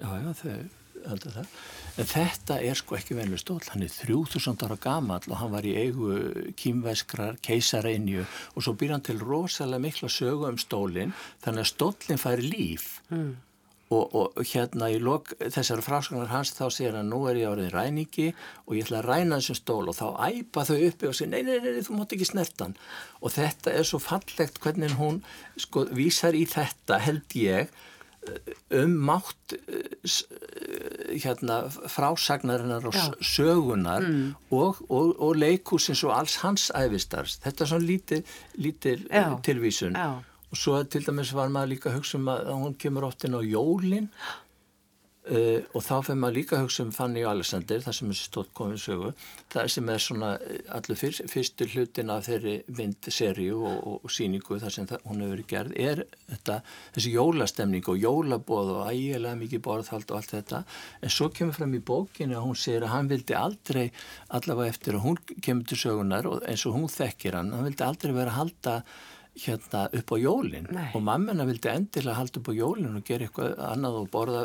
Já, 0.01 0.11
já, 0.21 0.33
þau 0.41 0.57
heldur 1.05 1.35
það. 1.37 1.55
En 1.95 2.09
þetta 2.11 2.59
er 2.67 2.79
sko 2.79 2.97
ekki 2.99 3.17
venlu 3.19 3.39
stól. 3.39 3.61
Hann 3.71 3.85
er 3.87 3.93
3000 3.93 4.65
ára 4.67 4.79
gamal 4.81 5.21
og 5.29 5.37
hann 5.39 5.53
var 5.55 5.67
í 5.69 5.75
eigu 5.79 6.17
kýmveskrar 6.59 7.39
keisareinju 7.45 8.25
og 8.25 8.65
svo 8.65 8.75
býr 8.79 8.97
hann 8.97 9.05
til 9.07 9.21
rosalega 9.23 9.85
mikla 9.85 10.11
sögu 10.11 10.49
um 10.51 10.61
stólinn 10.61 11.15
þannig 11.45 11.67
að 11.67 11.71
stólinn 11.71 12.23
fær 12.23 12.43
líf. 12.43 12.89
Mm. 13.13 13.35
Og, 13.95 14.15
og 14.19 14.51
hérna 14.51 14.91
í 14.93 14.99
lok 15.03 15.33
þessar 15.41 15.83
fráskannar 15.85 16.33
hans 16.33 16.55
þá 16.57 16.67
segir 16.69 16.99
hann 16.99 17.11
nú 17.13 17.23
er 17.31 17.41
ég 17.41 17.55
árið 17.55 17.73
ræningi 17.75 18.29
og 18.67 18.77
ég 18.77 18.87
ætla 18.87 19.01
að 19.03 19.09
ræna 19.11 19.41
þessum 19.41 19.61
stól 19.61 19.91
og 19.93 19.99
þá 19.99 20.07
æpa 20.29 20.67
þau 20.69 20.77
uppi 20.91 21.11
og 21.11 21.17
segir 21.17 21.33
nei, 21.33 21.43
nei, 21.47 21.59
nei, 21.65 21.83
þú 21.87 21.99
mátt 22.01 22.15
ekki 22.17 22.31
snertan 22.31 22.77
og 23.21 23.35
þetta 23.39 23.75
er 23.79 23.89
svo 23.89 24.03
fallegt 24.03 24.61
hvernig 24.65 24.97
hún 25.01 25.23
sko 25.61 25.87
vísar 25.95 26.37
í 26.37 26.47
þetta 26.51 27.01
held 27.05 27.39
ég 27.39 27.75
um 28.75 28.93
mátt 29.07 29.55
hérna 31.23 31.59
frásagnarinnar 31.71 32.87
og 32.89 32.95
Já. 32.95 33.13
sögunar 33.21 34.01
mm. 34.01 34.35
og, 34.51 34.77
og, 34.89 35.15
og 35.21 35.37
leikúsins 35.37 36.05
og 36.05 36.15
alls 36.19 36.37
hans 36.43 36.71
æfistars. 36.75 37.39
Þetta 37.45 37.65
er 37.65 37.71
svona 37.73 37.87
lítil, 37.87 38.23
lítil 38.57 39.05
tilvísun 39.45 39.99
Já. 39.99 40.25
Og 40.55 40.61
svo 40.61 40.79
til 40.87 41.03
dæmis 41.03 41.35
var 41.35 41.51
maður 41.51 41.75
líka 41.75 41.91
að 41.91 41.99
hugsa 41.99 42.19
um 42.21 42.31
að 42.31 42.55
hún 42.55 42.79
kemur 42.79 43.09
oft 43.11 43.27
inn 43.27 43.35
á 43.35 43.43
jólinn 43.43 44.11
Uh, 45.25 45.63
og 45.73 45.81
þá 45.81 46.03
fyrir 46.05 46.19
maður 46.21 46.35
líka 46.37 46.57
að 46.59 46.67
hugsa 46.67 46.85
um 46.85 46.91
Fanny 46.93 47.23
og 47.25 47.31
Alexander, 47.31 47.79
það 47.81 47.95
sem 47.97 48.11
er 48.13 48.17
stótt 48.19 48.51
komið 48.53 48.81
sögu, 48.83 49.13
það 49.55 49.71
sem 49.73 49.87
er 49.89 50.03
svona 50.05 50.33
eh, 50.37 50.59
allur 50.77 50.99
fyrst, 51.01 51.23
fyrstu 51.33 51.69
hlutin 51.71 52.13
af 52.13 52.27
þeirri 52.27 52.53
myndserju 52.77 53.55
og, 53.57 53.79
og, 53.79 53.95
og 54.05 54.13
síningu 54.13 54.59
þar 54.61 54.75
sem 54.75 54.91
það, 54.91 55.07
hún 55.09 55.25
hefur 55.25 55.33
verið 55.33 55.49
gerð, 55.55 55.79
er 55.81 56.03
þetta, 56.29 56.59
þessi 56.99 57.15
jólastemning 57.15 57.89
og 57.89 58.05
jólabóð 58.05 58.75
og 58.75 58.93
ægilega 58.93 59.41
mikið 59.41 59.65
borðhald 59.65 60.13
og 60.13 60.21
allt 60.21 60.37
þetta, 60.37 60.63
en 61.01 61.17
svo 61.17 61.31
kemur 61.33 61.57
fram 61.57 61.73
í 61.73 61.83
bókinu 61.95 62.37
að 62.37 62.45
hún 62.51 62.61
segir 62.67 62.85
að 62.85 62.95
hann 62.99 63.13
vildi 63.15 63.41
aldrei, 63.41 63.87
allavega 64.29 64.77
eftir 64.77 65.01
að 65.01 65.07
hún 65.09 65.23
kemur 65.41 65.73
til 65.73 65.81
sögunar 65.87 66.29
og 66.29 66.45
eins 66.45 66.69
og 66.69 66.77
hún 66.77 66.93
þekkir 66.93 67.41
hann, 67.41 67.57
hann 67.57 67.65
vildi 67.71 67.89
aldrei 67.89 68.13
vera 68.13 68.29
að 68.37 68.43
halda 68.43 68.79
hérna 69.35 69.89
upp 69.91 70.13
á 70.15 70.17
jólinn 70.21 70.69
og 70.95 71.03
mammina 71.03 71.47
vildi 71.49 71.71
endilega 71.73 72.19
halda 72.21 72.41
upp 72.41 72.51
á 72.51 72.55
jólinn 72.55 72.99
og 72.99 73.07
gera 73.07 73.27
eitthvað 73.27 73.59
annað 73.67 73.99
og 74.01 74.11
borða 74.13 74.43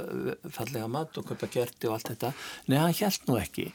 fallega 0.55 0.89
mat 0.89 1.19
og 1.19 1.27
köpa 1.29 1.49
gerti 1.53 1.89
og 1.89 1.97
allt 1.97 2.11
þetta. 2.13 2.33
Neða 2.67 2.87
hann 2.87 2.97
held 2.99 3.27
nú 3.29 3.37
ekki. 3.37 3.67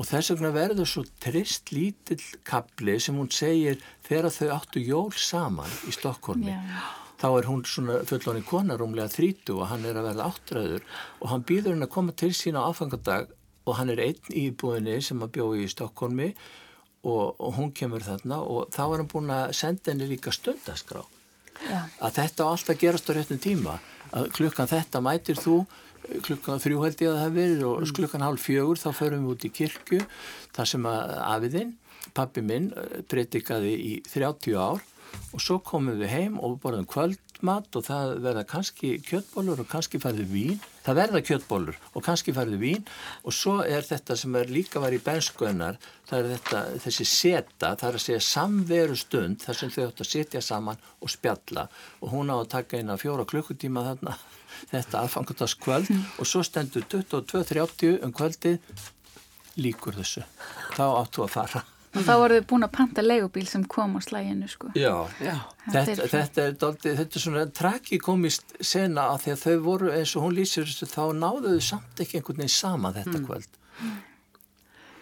Og 0.00 0.06
þess 0.08 0.32
vegna 0.32 0.52
verður 0.54 0.88
svo 0.88 1.04
trist 1.22 1.70
lítill 1.74 2.22
kapli 2.46 2.96
sem 3.02 3.18
hún 3.18 3.30
segir 3.34 3.78
þegar 4.06 4.30
þau 4.34 4.48
áttu 4.56 4.82
jól 4.82 5.10
saman 5.12 5.78
í 5.90 5.94
Stokkólmi 5.94 6.50
yeah. 6.52 6.86
þá 7.20 7.28
er 7.30 7.48
hún 7.50 7.64
svona 7.68 7.98
fullóni 8.08 8.42
konarúmlega 8.46 9.10
þrítu 9.12 9.58
og 9.58 9.68
hann 9.70 9.84
er 9.86 9.98
að 9.98 10.10
verða 10.12 10.30
áttræður. 10.30 10.88
Og 11.20 11.30
hann 11.34 11.46
býður 11.46 11.76
henn 11.76 11.86
að 11.86 11.94
koma 11.94 12.16
til 12.16 12.32
sína 12.34 12.64
á 12.64 12.68
aðfangadag 12.70 13.30
og 13.66 13.76
hann 13.78 13.92
er 13.92 14.02
einn 14.06 14.34
íbúinni 14.34 14.98
sem 15.04 15.22
að 15.22 15.34
bjóði 15.36 15.66
í 15.66 15.70
Stokkólmi 15.74 16.30
og, 16.32 16.44
og 17.04 17.54
hún 17.56 17.70
kemur 17.72 18.04
þarna 18.04 18.40
og 18.44 18.68
þá 18.74 18.82
er 18.84 18.96
hann 18.98 19.10
búin 19.10 19.32
að 19.32 19.54
senda 19.56 19.92
henni 19.92 20.08
líka 20.10 20.32
stundaskrá 20.34 21.04
Já. 21.60 21.86
að 22.00 22.16
þetta 22.18 22.44
á 22.44 22.52
alltaf 22.52 22.80
gerast 22.80 23.08
á 23.08 23.12
réttum 23.16 23.40
tíma 23.40 23.78
að 24.16 24.30
klukkan 24.36 24.68
þetta 24.68 25.02
mætir 25.04 25.40
þú 25.40 25.62
klukkan 26.24 26.60
þrjú 26.62 26.84
held 26.84 27.02
ég 27.04 27.12
að 27.12 27.20
það 27.20 27.36
verið 27.36 27.64
og 27.68 27.80
mm. 27.80 27.92
klukkan 27.98 28.24
hálf 28.24 28.46
fjögur 28.46 28.80
þá 28.80 28.88
förum 28.96 29.26
við 29.26 29.34
út 29.34 29.46
í 29.46 29.52
kirkju 29.60 30.00
þar 30.56 30.70
sem 30.72 30.88
að 30.90 31.12
afiðinn, 31.26 31.74
pappi 32.16 32.44
minn 32.44 32.70
breytikaði 33.10 33.74
í 33.76 33.92
30 34.08 34.56
ár 34.60 34.84
og 35.34 35.42
svo 35.42 35.58
komum 35.64 35.98
við 36.00 36.12
heim 36.14 36.38
og 36.40 36.58
borðum 36.62 36.88
kvöldmat 37.40 37.76
og 37.76 37.84
það 37.86 38.10
verða 38.20 38.44
kannski 38.44 39.00
kjöttbólur 39.00 39.60
og 39.62 39.68
kannski 39.68 39.98
færðu 39.98 40.26
vín. 40.28 40.58
Það 40.84 40.98
verða 40.98 41.20
kjöttbólur 41.24 41.76
og 41.94 42.04
kannski 42.04 42.32
færðu 42.32 42.58
vín. 42.60 42.84
Og 43.24 43.32
svo 43.32 43.62
er 43.64 43.82
þetta 43.82 44.16
sem 44.16 44.36
er 44.36 44.50
líka 44.50 44.80
var 44.80 44.92
í 44.92 45.00
benskuðnar 45.00 45.78
það 46.08 46.18
er 46.18 46.28
þetta, 46.34 46.60
þessi 46.84 47.04
seta, 47.04 47.74
það 47.76 47.88
er 47.88 47.98
að 47.98 48.04
segja 48.04 48.20
samveru 48.20 48.96
stund 48.96 49.40
þar 49.40 49.56
sem 49.56 49.70
þau 49.70 49.86
ættu 49.86 50.04
að 50.04 50.10
setja 50.10 50.40
saman 50.42 50.84
og 51.00 51.10
spjalla. 51.10 51.68
Og 52.02 52.12
hún 52.12 52.30
á 52.30 52.36
að 52.36 52.50
taka 52.52 52.76
að 52.80 53.00
fjóra 53.00 53.24
klukkutíma 53.24 53.84
þarna 53.88 54.16
þetta 54.74 55.04
aðfangandaskvöld 55.04 55.90
mm. 55.90 56.06
og 56.20 56.28
svo 56.28 56.44
stendur 56.44 56.84
22.30 56.92 58.00
um 58.04 58.12
kvöldið 58.12 58.60
líkur 59.56 59.96
þessu. 59.96 60.24
Þá 60.76 60.84
áttu 61.00 61.24
að 61.24 61.36
fara 61.38 61.68
og 61.90 62.04
þá 62.06 62.12
voru 62.20 62.36
þau 62.38 62.46
búin 62.52 62.66
að 62.66 62.72
panta 62.76 63.02
leigubíl 63.02 63.46
sem 63.50 63.64
kom 63.70 63.96
á 63.98 64.00
slæginu 64.04 64.48
sko. 64.50 64.70
Já, 64.78 64.94
Já. 65.18 65.34
Þetta, 65.66 65.94
er 65.94 66.12
þetta, 66.12 66.44
er 66.44 66.54
daldi, 66.60 66.92
þetta 67.00 67.18
er 67.18 67.24
svona 67.24 67.46
tragikomist 67.60 68.54
sena 68.62 69.08
að 69.14 69.24
því 69.24 69.32
að 69.34 69.42
þau 69.44 69.56
voru 69.64 69.90
eins 69.96 70.14
og 70.14 70.26
hún 70.26 70.36
lýsir 70.38 70.68
þessu 70.68 70.90
þá 70.90 71.02
náðu 71.18 71.56
þau 71.56 71.66
samt 71.72 72.04
ekki 72.04 72.20
einhvern 72.20 72.42
veginn 72.42 72.54
sama 72.54 72.94
þetta 72.96 73.16
mm. 73.16 73.26
kvöld 73.26 73.58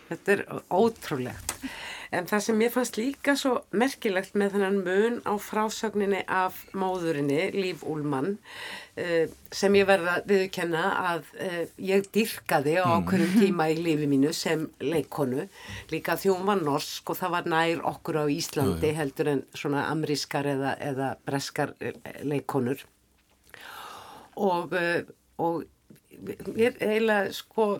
Þetta 0.08 0.32
er 0.32 0.42
ótrúlegt 0.72 1.54
En 2.08 2.24
það 2.24 2.40
sem 2.40 2.62
ég 2.64 2.72
fannst 2.72 2.96
líka 2.96 3.34
svo 3.36 3.50
merkilegt 3.76 4.36
með 4.38 4.54
þennan 4.54 4.76
mun 4.80 5.16
á 5.28 5.36
frásögninni 5.36 6.22
af 6.24 6.62
móðurinni, 6.72 7.50
Líf 7.52 7.82
Úlmann, 7.84 8.38
eh, 8.96 9.28
sem 9.52 9.74
ég 9.76 9.84
verða 9.88 10.14
viðkenna 10.28 10.84
að 11.12 11.26
eh, 11.44 11.58
ég 11.84 12.06
dyrkaði 12.14 12.78
á 12.80 12.88
okkurum 12.94 13.28
mm. 13.28 13.42
tíma 13.42 13.66
í 13.74 13.76
lífi 13.76 14.08
mínu 14.08 14.32
sem 14.32 14.64
leikonu, 14.80 15.44
líka 15.92 16.16
því 16.16 16.32
hún 16.32 16.48
var 16.48 16.62
norsk 16.64 17.12
og 17.12 17.18
það 17.18 17.34
var 17.36 17.50
nær 17.52 17.82
okkur 17.92 18.20
á 18.20 18.32
Íslandi 18.32 18.92
heldur 18.96 19.32
en 19.34 19.42
svona 19.52 19.84
amrískar 19.92 20.48
eða, 20.48 20.76
eða 20.80 21.10
breskar 21.28 21.74
eh, 21.80 21.98
leikonur. 22.24 22.86
Og, 24.38 24.72
og 25.42 25.64
ég 26.56 26.78
eiginlega 26.78 27.34
sko, 27.34 27.74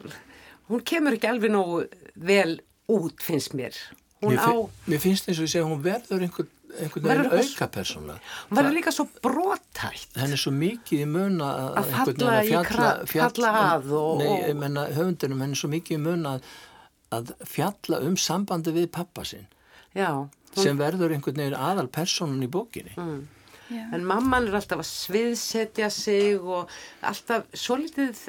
hún 0.69 0.85
kemur 0.85 1.17
ekki 1.17 1.31
alveg 1.31 1.55
nógu 1.55 1.85
vel 2.19 2.59
út 2.91 3.23
finnst 3.23 3.55
mér 3.57 3.79
mér, 4.23 4.39
á... 4.39 4.53
mér 4.91 5.03
finnst 5.03 5.29
eins 5.29 5.41
og 5.41 5.49
ég 5.49 5.53
segja 5.55 5.67
hún 5.69 5.83
verður 5.85 6.25
einhvern 6.27 6.55
einhvern 6.79 7.07
veginn 7.09 7.33
auka 7.33 7.69
persóna 7.73 8.17
hún 8.49 8.59
verður 8.59 8.77
líka 8.77 8.95
svo 8.95 9.07
brotætt 9.25 10.19
henn 10.21 10.35
er 10.35 10.41
svo 10.41 10.53
mikið 10.55 11.05
í 11.05 11.11
mun 11.11 11.43
að 11.45 11.93
falla 11.93 12.41
í 12.43 12.51
fjalla, 12.51 12.91
fjalla 13.09 13.53
að 13.61 13.93
og, 13.99 14.23
nei, 14.23 14.35
ég 14.51 14.59
menna 14.59 14.89
höfundunum 14.97 15.45
henn 15.45 15.55
er 15.57 15.63
svo 15.63 15.71
mikið 15.73 15.99
í 15.99 16.03
mun 16.05 16.27
að, 16.35 16.51
að 17.15 17.33
fjalla 17.49 18.03
um 18.09 18.19
sambandi 18.21 18.75
við 18.77 18.91
pappa 18.99 19.27
sinn 19.29 19.49
Já, 19.97 20.13
hún... 20.13 20.63
sem 20.63 20.79
verður 20.79 21.17
einhvern 21.17 21.43
veginn 21.43 21.59
aðal 21.59 21.89
persónan 21.93 22.45
í 22.45 22.51
bókinni. 22.53 22.95
Mm. 22.99 23.27
en 23.69 24.05
mamman 24.09 24.47
er 24.49 24.55
alltaf 24.57 24.81
að 24.81 24.89
sviðsetja 24.89 25.91
sig 25.93 26.39
og 26.41 26.71
alltaf 27.05 27.51
svo 27.53 27.77
litið 27.77 28.23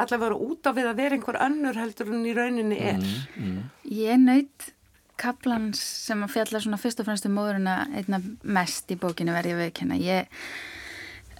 allavega 0.00 0.38
út 0.40 0.68
af 0.68 0.76
við 0.78 0.88
að 0.88 1.02
vera 1.02 1.18
einhver 1.18 1.38
önnur 1.44 1.76
heldur 1.76 2.14
en 2.16 2.24
í 2.24 2.32
rauninni 2.36 2.78
er. 2.80 3.02
Mm, 3.02 3.42
mm. 3.42 3.90
ég 3.92 4.22
nöyt 4.22 4.70
kaplans 5.20 5.80
sem 5.80 6.22
að 6.24 6.34
fjalla 6.36 6.62
svona 6.62 6.80
fyrst 6.80 7.00
og 7.02 7.08
fremst 7.08 7.28
um 7.28 7.36
móðurina 7.36 7.76
einna 7.96 8.20
mest 8.42 8.90
í 8.92 8.98
bókinu 9.00 9.34
verði 9.36 9.56
að 9.56 9.62
veikina 9.64 9.98
ég 10.00 10.30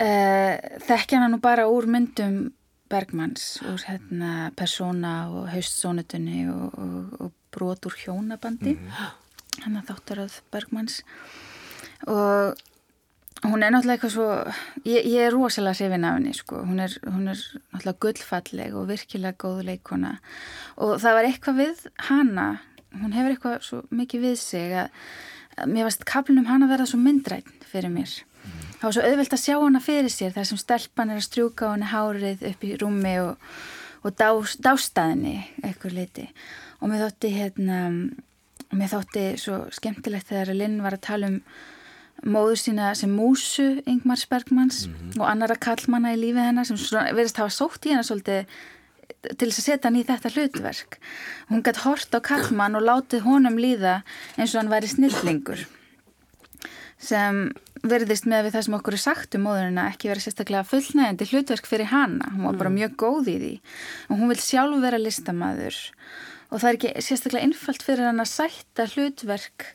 uh, 0.00 0.54
þekki 0.88 1.18
hana 1.18 1.30
nú 1.32 1.40
bara 1.42 1.68
úr 1.70 1.88
myndum 1.90 2.46
Bergmanns 2.90 3.56
úr 3.66 3.82
hérna 3.88 4.52
persóna 4.54 5.26
og 5.34 5.48
haustsónutunni 5.50 6.44
og, 6.52 6.78
og, 6.78 7.16
og 7.26 7.32
brot 7.54 7.88
úr 7.88 7.96
hjónabandi 8.04 8.76
mm 8.76 8.86
-hmm. 8.86 9.64
hann 9.64 9.76
að 9.76 9.88
þáttaröð 9.90 10.40
Bergmanns 10.52 11.02
og 12.06 12.54
hún 13.44 13.62
er 13.62 13.70
náttúrulega 13.70 13.96
eitthvað 13.96 14.12
svo 14.14 14.28
ég, 14.84 15.06
ég 15.06 15.26
er 15.26 15.34
rosalega 15.34 15.74
hrifin 15.74 16.04
af 16.04 16.14
henni 16.14 16.32
sko. 16.34 16.62
hún, 16.64 16.80
er, 16.80 16.92
hún 17.04 17.28
er 17.28 17.36
náttúrulega 17.72 18.00
gullfalleg 18.00 18.74
og 18.74 18.88
virkilega 18.88 19.36
góð 19.38 19.62
leikona 19.62 20.18
og 20.76 21.00
það 21.00 21.16
var 21.18 21.28
eitthvað 21.28 21.60
við 21.60 21.86
hana 22.08 22.46
hún 22.94 23.14
hefur 23.16 23.34
eitthvað 23.34 23.62
svo 23.66 23.82
mikið 23.90 24.26
við 24.28 24.36
sig 24.40 24.74
að, 24.84 25.06
að 25.56 25.72
mér 25.74 25.88
varst 25.88 26.04
kaplinum 26.08 26.48
hana 26.50 26.68
verða 26.70 26.88
svo 26.90 27.00
myndræn 27.02 27.46
fyrir 27.66 27.92
mér 27.92 28.12
mm. 28.12 28.52
það 28.80 28.86
var 28.88 28.96
svo 28.98 29.06
auðvelt 29.08 29.36
að 29.36 29.44
sjá 29.44 29.56
hana 29.56 29.82
fyrir 29.84 30.12
sér 30.12 30.36
þar 30.36 30.50
sem 30.50 30.62
stelpan 30.62 31.10
er 31.10 31.20
að 31.20 31.28
strjúka 31.28 31.72
henni 31.72 31.90
hárið 31.92 32.46
upp 32.50 32.64
í 32.64 32.74
rúmi 32.80 33.16
og, 33.24 33.50
og 34.02 34.16
dá, 34.16 34.30
dástaðinni 34.68 35.38
eitthvað 35.62 35.98
liti 36.00 36.28
og 36.80 36.92
mér 36.92 37.06
þótti 37.06 37.32
hérna 37.36 37.80
mér 38.74 38.92
þótti 38.92 39.24
svo 39.40 39.64
skemmtilegt 39.74 40.30
þegar 40.30 40.54
Linn 40.56 40.82
var 40.84 40.96
að 40.96 41.06
tala 41.06 41.30
um 41.30 41.40
móður 42.24 42.60
sína 42.60 42.92
sem 42.96 43.12
músu 43.12 43.82
Ingmar 43.86 44.18
Spergmanns 44.18 44.86
mm 44.86 44.94
-hmm. 44.94 45.20
og 45.20 45.28
annara 45.30 45.54
kallmanna 45.54 46.14
í 46.14 46.20
lífið 46.20 46.48
hennar 46.48 46.66
sem 46.66 46.76
verðist 47.14 47.36
hafa 47.36 47.50
sótt 47.50 47.86
í 47.86 47.90
hennar 47.92 48.08
svolítið 48.08 48.46
til 49.34 49.48
þess 49.48 49.62
að 49.62 49.66
setja 49.68 49.88
hann 49.88 49.98
í 50.00 50.04
þetta 50.06 50.32
hlutverk. 50.34 50.98
Hún 51.50 51.64
gætt 51.66 51.82
hort 51.84 52.14
á 52.16 52.20
Kallmann 52.24 52.78
og 52.78 52.86
látið 52.86 53.26
honum 53.26 53.58
líða 53.60 54.00
eins 54.36 54.54
og 54.54 54.62
hann 54.62 54.72
væri 54.72 54.92
snillingur 54.92 55.66
sem 56.96 57.50
verðist 57.86 58.26
með 58.28 58.46
við 58.46 58.54
það 58.54 58.64
sem 58.66 58.76
okkur 58.78 58.96
er 58.96 59.02
sagt 59.02 59.36
um 59.36 59.44
móðurina 59.46 59.88
ekki 59.92 60.08
vera 60.10 60.22
sérstaklega 60.22 60.66
fullnægandi 60.66 61.28
hlutverk 61.30 61.68
fyrir 61.68 61.90
hana, 61.92 62.30
hún 62.32 62.48
var 62.48 62.60
bara 62.62 62.72
mjög 62.72 62.96
góð 63.02 63.30
í 63.30 63.36
því. 63.42 63.52
Og 64.08 64.20
hún 64.20 64.32
vil 64.32 64.40
sjálf 64.40 64.80
vera 64.82 65.00
listamaður. 65.00 65.76
Og 66.50 66.62
það 66.62 66.68
er 66.70 66.78
ekki 66.78 67.04
sérstaklega 67.04 67.48
innfalt 67.50 67.84
fyrir 67.84 68.08
hann 68.08 68.22
að 68.22 68.32
sætta 68.32 68.88
hlutverk 68.94 69.68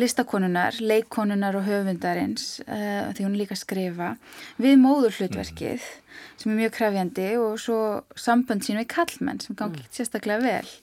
listakonunar, 0.00 0.78
leikkonunar 0.80 1.58
og 1.58 1.66
höfundarins 1.68 2.62
uh, 2.64 3.12
því 3.12 3.26
hún 3.26 3.38
líka 3.40 3.58
skrifa 3.58 4.14
við 4.62 4.78
móður 4.80 5.18
hlutverkið 5.20 5.88
sem 6.40 6.52
er 6.52 6.60
mjög 6.64 6.76
krafjandi 6.78 7.30
og 7.40 7.58
svo 7.60 7.78
sambönd 8.16 8.64
sín 8.64 8.80
við 8.80 8.90
kallmenn 8.94 9.42
sem 9.44 9.58
gangi 9.58 9.82
ekki 9.82 10.00
sérstaklega 10.00 10.44
vel 10.44 10.76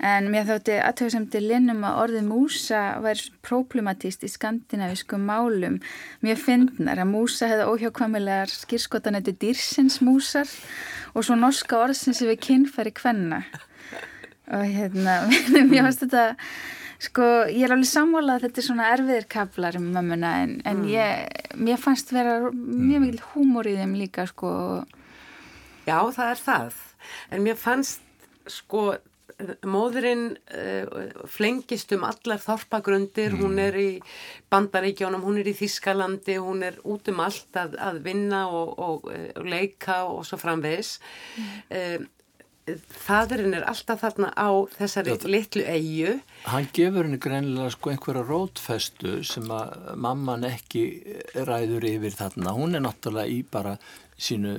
En 0.00 0.30
mér 0.32 0.46
þótti 0.48 0.78
aðtöðsemdi 0.80 1.42
linnum 1.44 1.82
að 1.84 1.98
orðið 2.02 2.22
músa 2.24 2.78
væri 3.04 3.26
problematíst 3.44 4.22
í 4.24 4.30
skandinaviskum 4.32 5.26
málum. 5.28 5.76
Mér 6.24 6.40
finnnar 6.40 7.02
að 7.02 7.10
músa 7.10 7.50
hefði 7.50 7.66
óhjákvamilegar 7.68 8.48
skýrskotanætti 8.54 9.34
dýrsins 9.42 9.98
músar 10.00 10.48
og 11.12 11.26
svo 11.26 11.36
norska 11.36 11.82
orðsins 11.82 12.22
við 12.24 12.40
kynfæri 12.46 12.94
kvenna. 12.96 13.42
Og 14.48 14.64
hérna, 14.72 15.18
mér 15.68 15.90
finnst 15.90 16.06
þetta, 16.06 16.24
sko, 17.00 17.26
ég 17.50 17.66
er 17.66 17.74
alveg 17.74 17.90
sammálað 17.90 18.38
að 18.38 18.46
þetta 18.46 18.62
er 18.62 18.66
svona 18.68 18.88
erfiðir 18.94 19.28
kaplar 19.32 19.78
um 19.80 19.90
mömmuna 19.94 20.32
en, 20.44 20.56
en 20.68 20.82
mm. 20.82 20.88
ég, 20.92 21.44
mér 21.60 21.80
fannst 21.80 22.12
vera 22.14 22.38
mjög 22.52 23.04
mikil 23.06 23.22
húmor 23.32 23.68
í 23.70 23.76
þeim 23.78 23.94
líka, 23.98 24.26
sko. 24.30 24.50
Já, 25.86 25.98
það 26.12 26.26
er 26.26 26.42
það. 26.44 26.82
En 27.32 27.46
mér 27.46 27.58
fannst, 27.60 28.04
sko, 28.50 28.90
móðurinn 29.64 30.34
uh, 30.52 31.24
flengist 31.30 31.92
um 31.96 32.04
allar 32.08 32.40
þorpagrundir, 32.42 33.34
mm. 33.34 33.42
hún 33.42 33.60
er 33.62 33.78
í 33.80 33.88
bandaríkjónum, 34.52 35.24
hún 35.24 35.40
er 35.40 35.50
í 35.50 35.56
Þískalandi, 35.56 36.36
hún 36.42 36.64
er 36.66 36.78
út 36.84 37.08
um 37.12 37.22
allt 37.24 37.56
að, 37.56 37.76
að 37.80 38.00
vinna 38.04 38.46
og, 38.52 38.74
og, 38.76 39.10
og 39.10 39.48
leika 39.48 40.02
og 40.10 40.24
svo 40.28 40.40
framvegs. 40.40 40.98
Mm. 41.36 41.52
Uh, 41.70 42.08
þaðurinn 43.04 43.56
er 43.58 43.66
alltaf 43.70 44.02
þarna 44.04 44.30
á 44.34 44.50
þessari 44.76 45.14
Þetta, 45.14 45.32
litlu 45.34 45.64
eigu. 45.64 46.14
Hann 46.50 46.68
gefur 46.76 47.08
henni 47.08 47.20
greinilega 47.22 47.72
sko 47.74 47.92
einhverja 47.94 48.26
rótfestu 48.28 49.16
sem 49.26 49.50
að 49.54 49.90
mamman 50.06 50.46
ekki 50.50 50.84
ræður 51.48 51.88
yfir 51.90 52.16
þarna. 52.18 52.54
Hún 52.56 52.78
er 52.78 52.84
náttúrulega 52.86 53.32
í 53.32 53.42
bara 53.42 53.76
sínu, 54.20 54.54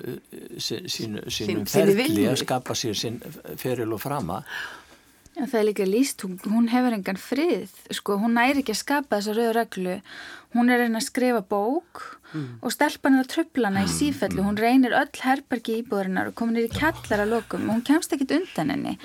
sínu, 0.58 1.26
sínu 1.30 1.66
ferli 1.70 2.28
að 2.30 2.40
skapa 2.42 2.76
sér 2.78 2.98
sín 2.98 3.20
feril 3.62 3.92
og 3.94 4.02
frama 4.02 4.42
Já, 5.32 5.46
það 5.48 5.60
er 5.60 5.68
líka 5.70 5.86
líst, 5.88 6.24
hún, 6.26 6.40
hún 6.52 6.66
hefur 6.68 6.96
engan 6.98 7.20
frið, 7.20 7.72
sko, 7.96 8.18
hún 8.20 8.36
næri 8.36 8.62
ekki 8.62 8.74
að 8.76 8.82
skapa 8.82 9.20
þessa 9.20 9.36
rauðu 9.38 9.54
reglu, 9.56 9.94
hún 10.58 10.72
er 10.74 10.82
reyna 10.84 11.00
að 11.00 11.06
skrifa 11.06 11.40
bók 11.54 12.02
mm. 12.34 12.50
og 12.60 12.74
stelpan 12.76 13.16
er 13.16 13.24
að 13.24 13.30
tröflana 13.32 13.86
í 13.86 13.88
mm, 13.88 13.94
sífellu, 13.94 14.42
mm. 14.42 14.50
hún 14.50 14.60
reynir 14.60 14.96
öll 15.00 15.22
herbergi 15.24 15.78
íbúðurinnar 15.80 16.34
og 16.34 16.36
komin 16.42 16.60
í 16.60 16.68
kellara 16.76 17.30
lokum 17.30 17.64
og 17.70 17.78
hún 17.78 17.86
kemst 17.88 18.12
ekkit 18.12 18.36
undan 18.42 18.76
henni, 18.76 18.98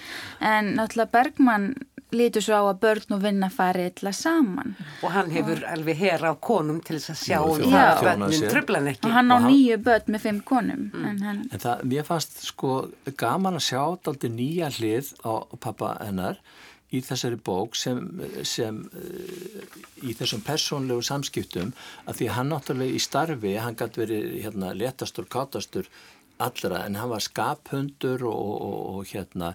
en 0.42 0.74
náttúrulega 0.80 1.14
Bergman 1.14 1.68
lítur 2.14 2.44
svo 2.44 2.60
á 2.60 2.64
að 2.70 2.80
börn 2.84 3.16
og 3.16 3.22
vinna 3.24 3.48
fari 3.50 3.88
illa 3.90 4.12
saman. 4.14 4.76
Og 5.02 5.10
hann 5.14 5.32
hefur 5.34 5.58
og... 5.58 5.66
alveg 5.72 5.98
hér 5.98 6.26
á 6.26 6.32
konum 6.38 6.78
til 6.84 7.00
þess 7.00 7.14
að 7.14 7.22
sjá 7.22 7.38
um 7.42 7.64
það 7.64 7.88
að 7.88 8.04
börnin 8.04 8.46
tröflan 8.52 8.90
ekki. 8.92 9.08
Og 9.08 9.16
hann 9.16 9.34
á 9.34 9.38
nýju 9.46 9.80
börn 9.88 10.14
með 10.14 10.28
fimm 10.28 10.40
konum. 10.46 10.86
Mm. 10.92 11.08
En, 11.10 11.18
hann... 11.26 11.42
en 11.50 11.64
það, 11.66 11.84
mér 11.92 12.06
fannst 12.06 12.38
sko 12.46 12.76
gaman 13.18 13.58
að 13.58 13.66
sjá 13.70 13.82
aldrei 13.82 14.30
nýja 14.32 14.70
hlið 14.78 15.12
á 15.26 15.32
pappa 15.58 15.96
hennar 16.04 16.40
í 16.94 17.00
þessari 17.02 17.38
bók 17.42 17.74
sem, 17.74 17.98
sem 18.46 18.78
í 20.06 20.14
þessum 20.14 20.44
persónlegu 20.46 21.02
samskiptum 21.02 21.72
að 22.06 22.20
því 22.20 22.28
hann 22.36 22.52
náttúrulega 22.52 22.94
í 22.94 23.02
starfi, 23.02 23.56
hann 23.58 23.78
gæti 23.78 24.04
verið 24.04 24.36
hérna 24.44 24.70
letastur, 24.76 25.26
kátastur 25.26 25.90
allra 26.38 26.84
en 26.84 26.98
hann 27.00 27.10
var 27.10 27.24
skaphundur 27.24 28.22
og, 28.28 28.54
og, 28.68 28.80
og 28.94 29.10
hérna 29.10 29.54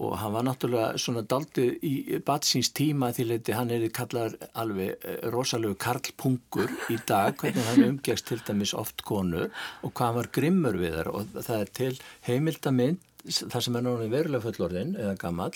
og 0.00 0.16
hann 0.16 0.32
var 0.32 0.46
náttúrulega 0.46 1.00
svona 1.00 1.22
daldi 1.28 1.66
í 1.84 2.20
batsins 2.24 2.72
tíma 2.76 3.10
því 3.12 3.26
leiti 3.28 3.56
hann 3.56 3.72
er 3.74 3.84
kallar 3.94 4.34
alveg 4.58 4.96
eh, 5.04 5.20
rosalegu 5.34 5.76
karlpungur 5.84 6.72
í 6.92 6.98
dag 7.08 7.36
hvernig 7.40 7.68
hann 7.68 7.86
umgegst 7.90 8.30
til 8.30 8.40
dæmis 8.46 8.74
oft 8.74 9.04
konu 9.04 9.46
og 9.46 9.92
hvað 9.92 10.06
hann 10.06 10.18
var 10.22 10.32
grimmur 10.40 10.80
við 10.80 10.98
þar 10.98 11.14
og 11.14 11.38
það 11.38 11.56
er 11.60 11.72
til 11.80 11.94
heimildamind 12.28 13.06
þar 13.28 13.64
sem 13.66 13.76
er 13.76 13.84
náttúrulega 13.84 14.16
verulega 14.16 14.46
fullorðin 14.48 14.94
eða 14.96 15.16
gammal 15.20 15.52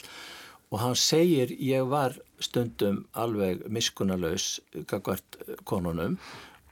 og 0.75 0.81
hann 0.83 0.97
segir 0.99 1.53
ég 1.63 1.87
var 1.87 2.17
stundum 2.43 3.05
alveg 3.15 3.63
miskunalös 3.71 4.59
gagvart 4.91 5.39
konunum. 5.69 6.19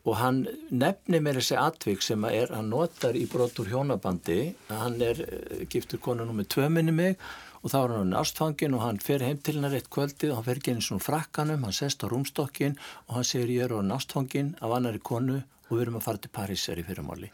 Og 0.03 0.17
hann 0.19 0.41
nefnir 0.75 1.23
mér 1.23 1.39
þessi 1.39 1.55
atvik 1.61 2.03
sem 2.03 2.25
er, 2.27 2.51
hann 2.51 2.73
notar 2.73 3.15
í 3.15 3.29
brotur 3.31 3.69
hjónabandi 3.71 4.41
hann 4.73 4.99
er 4.99 5.21
eh, 5.23 5.63
giftur 5.71 6.03
konunum 6.03 6.41
með 6.41 6.49
tvöminni 6.57 6.95
mig 6.97 7.21
og 7.63 7.71
þá 7.71 7.79
er 7.81 7.95
hann 7.97 8.17
ástfangin 8.19 8.77
og 8.77 8.83
hann 8.83 9.01
fer 9.03 9.23
heim 9.23 9.39
til 9.39 9.57
hennar 9.57 9.77
eitt 9.79 9.91
kvöldið 9.93 10.33
og 10.33 10.41
hann 10.41 10.49
fer 10.49 10.61
ekki 10.61 10.75
eins 10.75 10.91
og 10.95 11.03
frakkanum, 11.05 11.65
hann 11.67 11.77
sest 11.77 12.03
á 12.03 12.11
rúmstokkin 12.11 12.79
og 13.09 13.19
hann 13.19 13.29
segir 13.29 13.55
ég 13.55 13.67
er 13.69 13.77
á 13.79 13.81
ástfangin 13.97 14.55
af 14.61 14.77
annari 14.77 15.03
konu 15.03 15.39
og 15.43 15.77
við 15.77 15.85
erum 15.87 16.01
að 16.01 16.07
fara 16.09 16.23
til 16.23 16.35
Parísar 16.35 16.81
í 16.81 16.87
fyrirmáli 16.87 17.31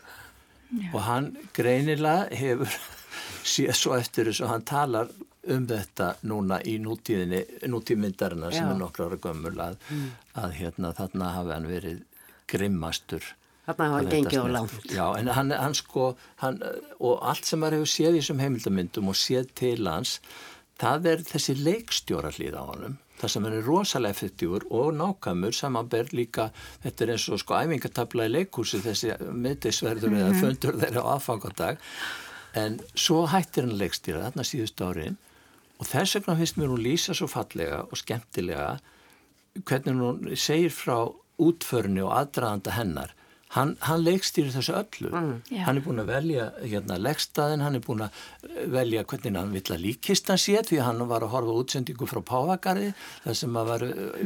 og 0.93 1.01
hann 1.07 1.33
greinilega 1.57 2.29
hefur 2.37 2.77
séð 3.55 3.75
svo 3.77 3.97
eftir 3.97 4.29
þess 4.29 4.45
að 4.45 4.53
hann 4.53 4.69
talar 4.69 5.17
um 5.49 5.67
þetta 5.69 6.11
núna 6.29 6.59
í 6.69 6.77
nútíðinni 6.83 7.69
nútíðmyndarinnar 7.73 8.53
sem 8.53 8.67
Já. 8.67 8.73
er 8.75 8.81
nokkru 8.81 9.09
ára 9.09 9.21
gömul 9.23 9.55
að, 9.65 9.79
mm. 9.89 10.09
að 10.43 10.57
hérna 10.59 10.93
þarna 10.99 11.31
hafi 11.37 11.55
hann 11.55 11.69
verið 11.71 12.03
grimmastur 12.49 13.25
Þarna 13.69 13.89
hafa 13.89 13.97
hann 13.99 14.13
gengið 14.13 14.39
á 14.41 14.49
langt. 14.49 14.77
Já, 14.89 15.05
en 15.19 15.29
hann, 15.37 15.53
hann 15.53 15.75
sko, 15.77 16.13
hann, 16.41 16.63
og 16.99 17.19
allt 17.21 17.49
sem 17.49 17.61
maður 17.61 17.83
hefur 17.83 17.91
séð 17.93 18.17
í 18.17 18.23
þessum 18.23 18.41
heimildamindum 18.41 19.11
og 19.13 19.19
séð 19.21 19.51
til 19.61 19.83
hans, 19.85 20.15
það 20.81 21.11
er 21.13 21.27
þessi 21.29 21.57
leikstjóra 21.61 22.33
hlýð 22.33 22.57
á 22.57 22.65
honum. 22.65 22.97
Það 23.19 23.33
sem 23.35 23.49
er 23.49 23.57
rosalega 23.67 24.15
effektífur 24.15 24.65
og 24.79 24.93
nákvæmur 24.95 25.57
samanberð 25.59 26.15
líka, 26.15 26.49
þetta 26.85 27.05
er 27.05 27.13
eins 27.17 27.27
og 27.35 27.43
sko 27.43 27.59
æfingatabla 27.59 28.29
í 28.29 28.35
leikhúsi 28.37 28.81
þessi 28.85 29.17
miðdeisverður 29.19 30.15
-hmm. 30.15 30.21
eða 30.23 30.41
fundur 30.41 30.79
þeirra 30.79 31.03
á 31.05 31.13
aðfangadag, 31.19 31.83
en 32.57 32.79
svo 32.95 33.27
hættir 33.29 33.67
hann 33.67 33.79
leikstýra 33.79 34.25
þarna 34.29 34.47
síðust 34.47 34.81
árin 34.81 35.19
og 35.79 35.87
þess 35.87 36.17
vegna 36.17 36.37
finnst 36.39 36.59
mér 36.59 36.73
hún 36.73 36.85
lýsa 36.85 37.15
svo 37.15 37.29
fallega 37.31 37.85
og 37.87 38.01
skemmtilega 38.01 38.79
hvernig 39.67 39.99
hún 40.01 40.37
segir 40.37 40.75
frá 40.75 41.11
útförni 41.39 42.03
og 42.07 42.15
aðdraðanda 42.17 42.75
hennar 42.79 43.15
Hann, 43.55 43.77
hann 43.81 44.03
leikstýrir 44.05 44.53
þessu 44.53 44.75
öllu. 44.77 45.13
Mm. 45.13 45.63
Hann 45.65 45.81
er 45.81 45.85
búin 45.85 46.03
að 46.03 46.13
velja 46.13 46.51
hérna, 46.61 46.99
leggstaðin, 47.01 47.65
hann 47.65 47.79
er 47.79 47.85
búin 47.85 48.05
að 48.05 48.19
velja 48.73 49.05
hvernig 49.09 49.37
hann 49.39 49.53
vill 49.55 49.75
að 49.75 49.83
líkist 49.83 50.29
hann 50.31 50.41
sé 50.41 50.61
því 50.67 50.81
hann 50.85 51.03
var 51.11 51.25
að 51.25 51.33
horfa 51.35 51.57
útsendingu 51.63 52.09
frá 52.09 52.21
Pávagarði 52.27 52.91
þar 53.25 53.39
sem 53.39 53.59
að 53.61 53.73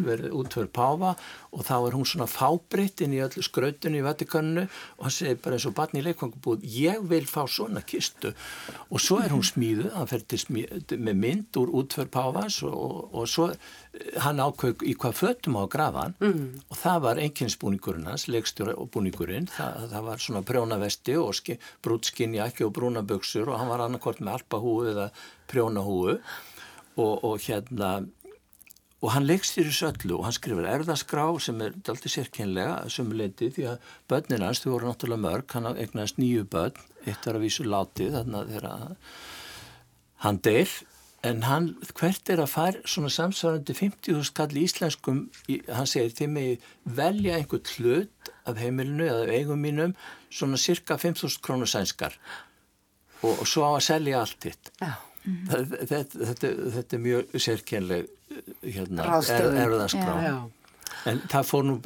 verið 0.06 0.36
útför 0.38 0.68
Páva 0.72 1.14
og 1.52 1.64
þá 1.66 1.74
er 1.76 1.96
hún 1.96 2.08
svona 2.08 2.28
fábritt 2.30 3.02
inn 3.04 3.16
í 3.16 3.22
öllu 3.24 3.44
skrautinu 3.44 4.00
í 4.00 4.04
Vatikaninu 4.06 4.64
og 4.66 5.06
hann 5.06 5.14
segir 5.14 5.40
bara 5.42 5.58
eins 5.58 5.68
og 5.68 5.76
barni 5.76 6.02
í 6.02 6.06
leikvangubúð 6.06 6.66
ég 6.76 7.02
vil 7.10 7.24
fá 7.28 7.42
svona 7.50 7.84
kistu 7.86 8.32
og 8.88 9.02
svo 9.02 9.20
er 9.22 9.34
hún 9.34 9.44
smíðu, 9.46 9.90
hann 9.96 10.10
fer 10.10 10.24
til 10.26 10.40
smíðu 10.40 10.98
með 10.98 11.22
mynd 11.26 11.60
úr 11.62 11.74
útför 11.82 12.10
Pávas 12.12 12.62
og, 12.66 12.74
og, 12.74 13.00
og 13.12 13.30
svo 13.30 13.50
hann 14.24 14.40
ákveð 14.40 14.84
í 14.88 14.94
hvað 14.96 15.18
fötum 15.18 15.58
á 15.60 15.68
grafan 15.68 16.14
mm. 16.22 16.44
og 16.72 16.78
það 16.80 17.02
var 17.04 17.20
einnkynnsbúningurinn 17.20 18.08
hans, 18.08 18.24
leikstjóra 18.32 18.74
og 18.80 18.88
búningurinn. 18.94 19.50
Það, 19.52 19.84
það 19.92 20.06
var 20.08 20.24
svona 20.24 20.42
prjónavesti 20.48 21.18
og 21.20 21.52
brútskinjakki 21.84 22.64
og 22.64 22.72
brúnaböksur 22.78 23.52
og 23.52 23.60
hann 23.60 23.70
var 23.72 23.84
annarkort 23.84 24.22
með 24.24 24.38
alpahúu 24.38 24.88
eða 24.94 25.10
prjónahúu 25.52 26.16
og, 26.16 27.14
og 27.20 27.36
hérna 27.44 27.92
og 29.02 29.10
hann 29.10 29.26
leikstýr 29.26 29.66
þessu 29.66 29.88
öllu 29.90 30.16
og 30.20 30.26
hann 30.28 30.36
skrifur 30.36 30.68
erðaskrá 30.70 31.26
sem 31.42 31.60
er 31.64 31.74
alltaf 31.74 32.12
sérkynlega 32.14 32.76
sumuleiti 32.92 33.50
því 33.52 33.66
að 33.72 33.90
börnin 34.10 34.46
hans, 34.46 34.62
þau 34.62 34.76
voru 34.76 34.88
náttúrulega 34.88 35.24
mörg 35.26 35.56
hann 35.56 35.68
egnaðist 35.74 36.20
nýju 36.22 36.46
börn, 36.52 36.78
eitt 37.04 37.26
var 37.26 37.38
að 37.38 37.44
vísu 37.44 37.66
látið 37.66 38.16
þannig 38.20 38.38
að 38.40 38.52
þeirra 38.54 38.74
hann 40.22 40.38
deyr 40.46 40.76
en 41.22 41.44
hann, 41.46 41.68
hvert 41.98 42.30
er 42.32 42.42
að 42.42 42.50
fara 42.50 42.82
svona 42.88 43.10
samsvarandi 43.12 43.76
50.000 43.78 44.26
skall 44.26 44.56
í 44.56 44.64
íslenskum, 44.66 45.20
hann 45.70 45.90
segir 45.90 46.16
þeim 46.18 46.34
með 46.38 46.66
velja 46.98 47.36
einhvern 47.38 47.70
hlut 47.76 48.32
af 48.50 48.58
heimilinu 48.58 49.06
eða 49.06 49.28
eigum 49.36 49.62
mínum 49.62 49.94
svona 50.32 50.58
cirka 50.58 50.98
5.000 50.98 51.38
krónur 51.44 51.70
sænskar. 51.70 52.18
Og, 53.22 53.36
og 53.38 53.46
svo 53.46 53.68
á 53.70 53.78
að 53.78 53.84
selja 53.86 54.24
allt 54.24 54.48
hitt 54.50 54.72
þetta, 55.22 56.02
þetta, 56.10 56.48
þetta 56.76 56.96
er 56.96 57.02
mjög 57.02 57.36
sérkennleg 57.44 58.08
hérna, 58.64 59.06
er, 59.20 59.46
erðaskrá 59.66 60.16
En 61.10 61.20
það 61.32 61.48
fór 61.48 61.66
nú, 61.66 61.76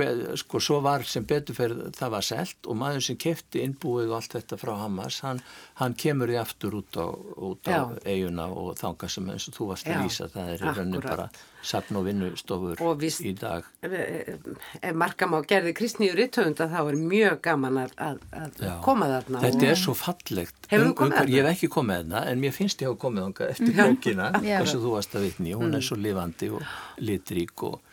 sko, 0.43 0.61
svo 0.63 0.81
var 0.85 1.07
sem 1.09 1.25
beturferð, 1.29 1.87
það 1.97 2.15
var 2.17 2.27
selt 2.27 2.69
og 2.69 2.79
maður 2.81 3.07
sem 3.09 3.19
kefti 3.21 3.65
innbúið 3.65 4.11
og 4.11 4.19
allt 4.21 4.39
þetta 4.39 4.61
frá 4.61 4.75
Hamas, 4.83 5.21
hann, 5.25 5.43
hann 5.81 5.97
kemur 5.99 6.33
í 6.33 6.39
aftur 6.41 6.79
út 6.83 7.01
á, 7.01 7.07
út 7.49 7.71
á 7.71 7.97
eiguna 8.05 8.49
og 8.53 8.75
þanga 8.81 9.11
sem 9.13 9.29
eins 9.33 9.49
og 9.51 9.59
þú 9.59 9.71
varst 9.73 9.91
að 9.91 10.03
vísa, 10.05 10.31
það 10.33 10.55
er 10.55 10.67
raunin 10.67 11.05
bara 11.05 11.29
sapn 11.67 11.99
og 11.99 12.05
vinnustofur 12.07 12.81
í 13.27 13.33
dag. 13.39 13.67
Ef 13.83 14.93
markam 14.95 15.35
á 15.35 15.41
gerði 15.49 15.73
kristnýjur 15.77 16.23
töfunda 16.35 16.69
þá 16.71 16.79
er 16.83 16.99
mjög 17.01 17.41
gaman 17.47 17.81
að, 17.83 17.97
að, 17.99 18.69
koma 18.85 19.09
þarna. 19.11 19.43
Þetta 19.43 19.71
er 19.73 19.81
svo 19.81 19.97
fallegt. 19.99 20.69
Hefur 20.71 20.91
þú 20.91 20.95
komið 21.01 21.19
þarna? 21.19 21.35
Ég 21.35 21.43
hef 21.49 21.57
ekki 21.57 21.73
komið 21.73 22.01
þarna 22.03 22.23
en 22.31 22.45
mér 22.45 22.55
finnst 22.55 22.85
ég 22.85 22.93
að 22.93 23.01
komið 23.03 23.27
þarna 23.27 23.51
eftir 23.57 23.75
bókina, 23.81 24.31
þess 24.45 24.77
að 24.77 24.87
þú 24.87 24.95
varst 24.95 25.19
að 25.19 25.27
vitni, 25.27 25.57
hún 25.57 25.73
er 25.73 25.81
mm. 25.81 25.87
svo 25.89 26.01
lifandi 26.01 26.53
og 26.55 26.77
litrík 27.03 27.67
og 27.67 27.86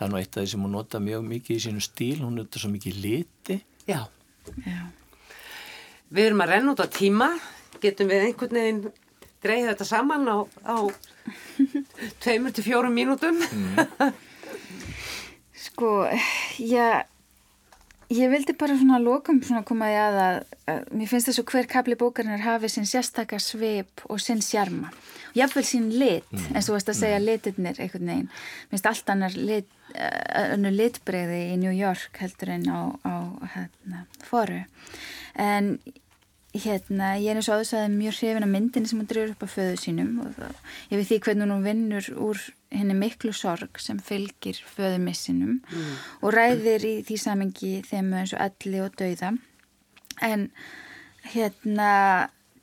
það 0.00 0.06
er 0.06 0.12
nú 0.14 0.16
eitt 0.16 0.36
af 0.36 0.40
því 0.40 0.48
sem 0.48 0.62
hún 0.64 0.72
nota 0.72 0.98
mjög 1.04 1.24
mikið 1.28 1.56
í 1.58 1.62
sínu 1.66 1.82
stíl, 1.84 2.22
hún 2.22 2.38
nota 2.40 2.60
svo 2.60 2.70
mikið 2.72 3.00
liti. 3.02 3.56
Já. 3.84 3.98
Já. 4.64 4.78
Við 6.08 6.24
erum 6.24 6.40
að 6.40 6.52
renna 6.54 6.72
út 6.72 6.80
á 6.80 6.88
tíma, 6.88 7.28
getum 7.82 8.08
við 8.08 8.24
einhvern 8.30 8.56
veginn 8.56 8.80
greið 9.44 9.68
þetta 9.68 9.88
saman 9.90 10.24
á, 10.24 10.36
á 10.64 10.76
tveimur 12.24 12.56
til 12.56 12.64
fjórum 12.64 12.96
mínútum. 12.96 13.44
Mm. 13.44 14.16
sko, 15.66 15.92
já, 16.56 17.04
ég 18.10 18.30
vildi 18.32 18.56
bara 18.58 18.76
svona 18.78 19.00
lokum 19.02 19.40
svona 19.46 19.62
komaði 19.66 19.98
að 20.02 20.20
að, 20.24 20.38
að 20.72 20.92
mér 20.98 21.10
finnst 21.10 21.30
þess 21.30 21.42
að 21.42 21.52
hver 21.54 21.70
kapli 21.70 21.98
bókarinnar 22.00 22.44
hafi 22.44 22.70
sinn 22.72 22.88
sérstakar 22.88 23.42
sveip 23.42 24.04
og 24.08 24.22
sinn 24.22 24.42
sjarma. 24.44 24.92
Jáfnveil 25.36 25.66
sín 25.66 25.92
lit, 25.94 26.26
mm. 26.34 26.48
eins 26.56 26.66
og 26.66 26.72
þú 26.72 26.78
veist 26.78 26.90
að 26.90 27.00
segja 27.04 27.20
mm. 27.20 27.26
litirnir 27.28 27.76
einhvern 27.78 28.08
veginn. 28.10 28.30
Mér 28.32 28.72
finnst 28.74 28.88
allt 28.90 29.12
annar 29.14 29.36
lit 29.38 29.76
önnu 30.54 30.70
litbreyði 30.74 31.40
í 31.52 31.56
New 31.60 31.72
York 31.74 32.20
heldur 32.22 32.52
en 32.54 32.66
á, 32.70 32.80
á 33.02 33.14
hérna, 33.54 34.04
foru 34.26 34.62
en 35.34 35.78
hérna 36.54 37.12
ég 37.20 37.30
er 37.30 37.38
eins 37.38 37.48
og 37.48 37.56
aðeins 37.58 37.74
að 37.78 37.92
mjög 37.94 38.16
hrifin 38.18 38.46
að 38.46 38.52
myndinni 38.54 38.90
sem 38.90 38.98
hún 38.98 39.10
drifur 39.10 39.34
upp 39.34 39.44
á 39.46 39.48
föðu 39.54 39.76
sínum 39.78 40.16
og 40.24 40.32
það, 40.34 40.56
ég 40.90 40.98
veit 40.98 41.10
því 41.10 41.18
hvernig 41.26 41.52
hún 41.52 41.66
vinnur 41.66 42.08
úr 42.26 42.42
henni 42.74 42.96
miklu 42.98 43.32
sorg 43.36 43.78
sem 43.82 44.00
fylgir 44.02 44.58
föðumissinum 44.74 45.60
mm. 45.60 45.92
og 46.26 46.34
ræðir 46.34 46.86
í 46.86 46.94
því 47.06 47.20
samengi 47.22 47.72
þeim 47.86 48.10
eins 48.18 48.34
og 48.34 48.42
alli 48.48 48.82
og 48.82 48.98
dauða 48.98 49.32
en 50.26 50.48
hérna 51.30 51.90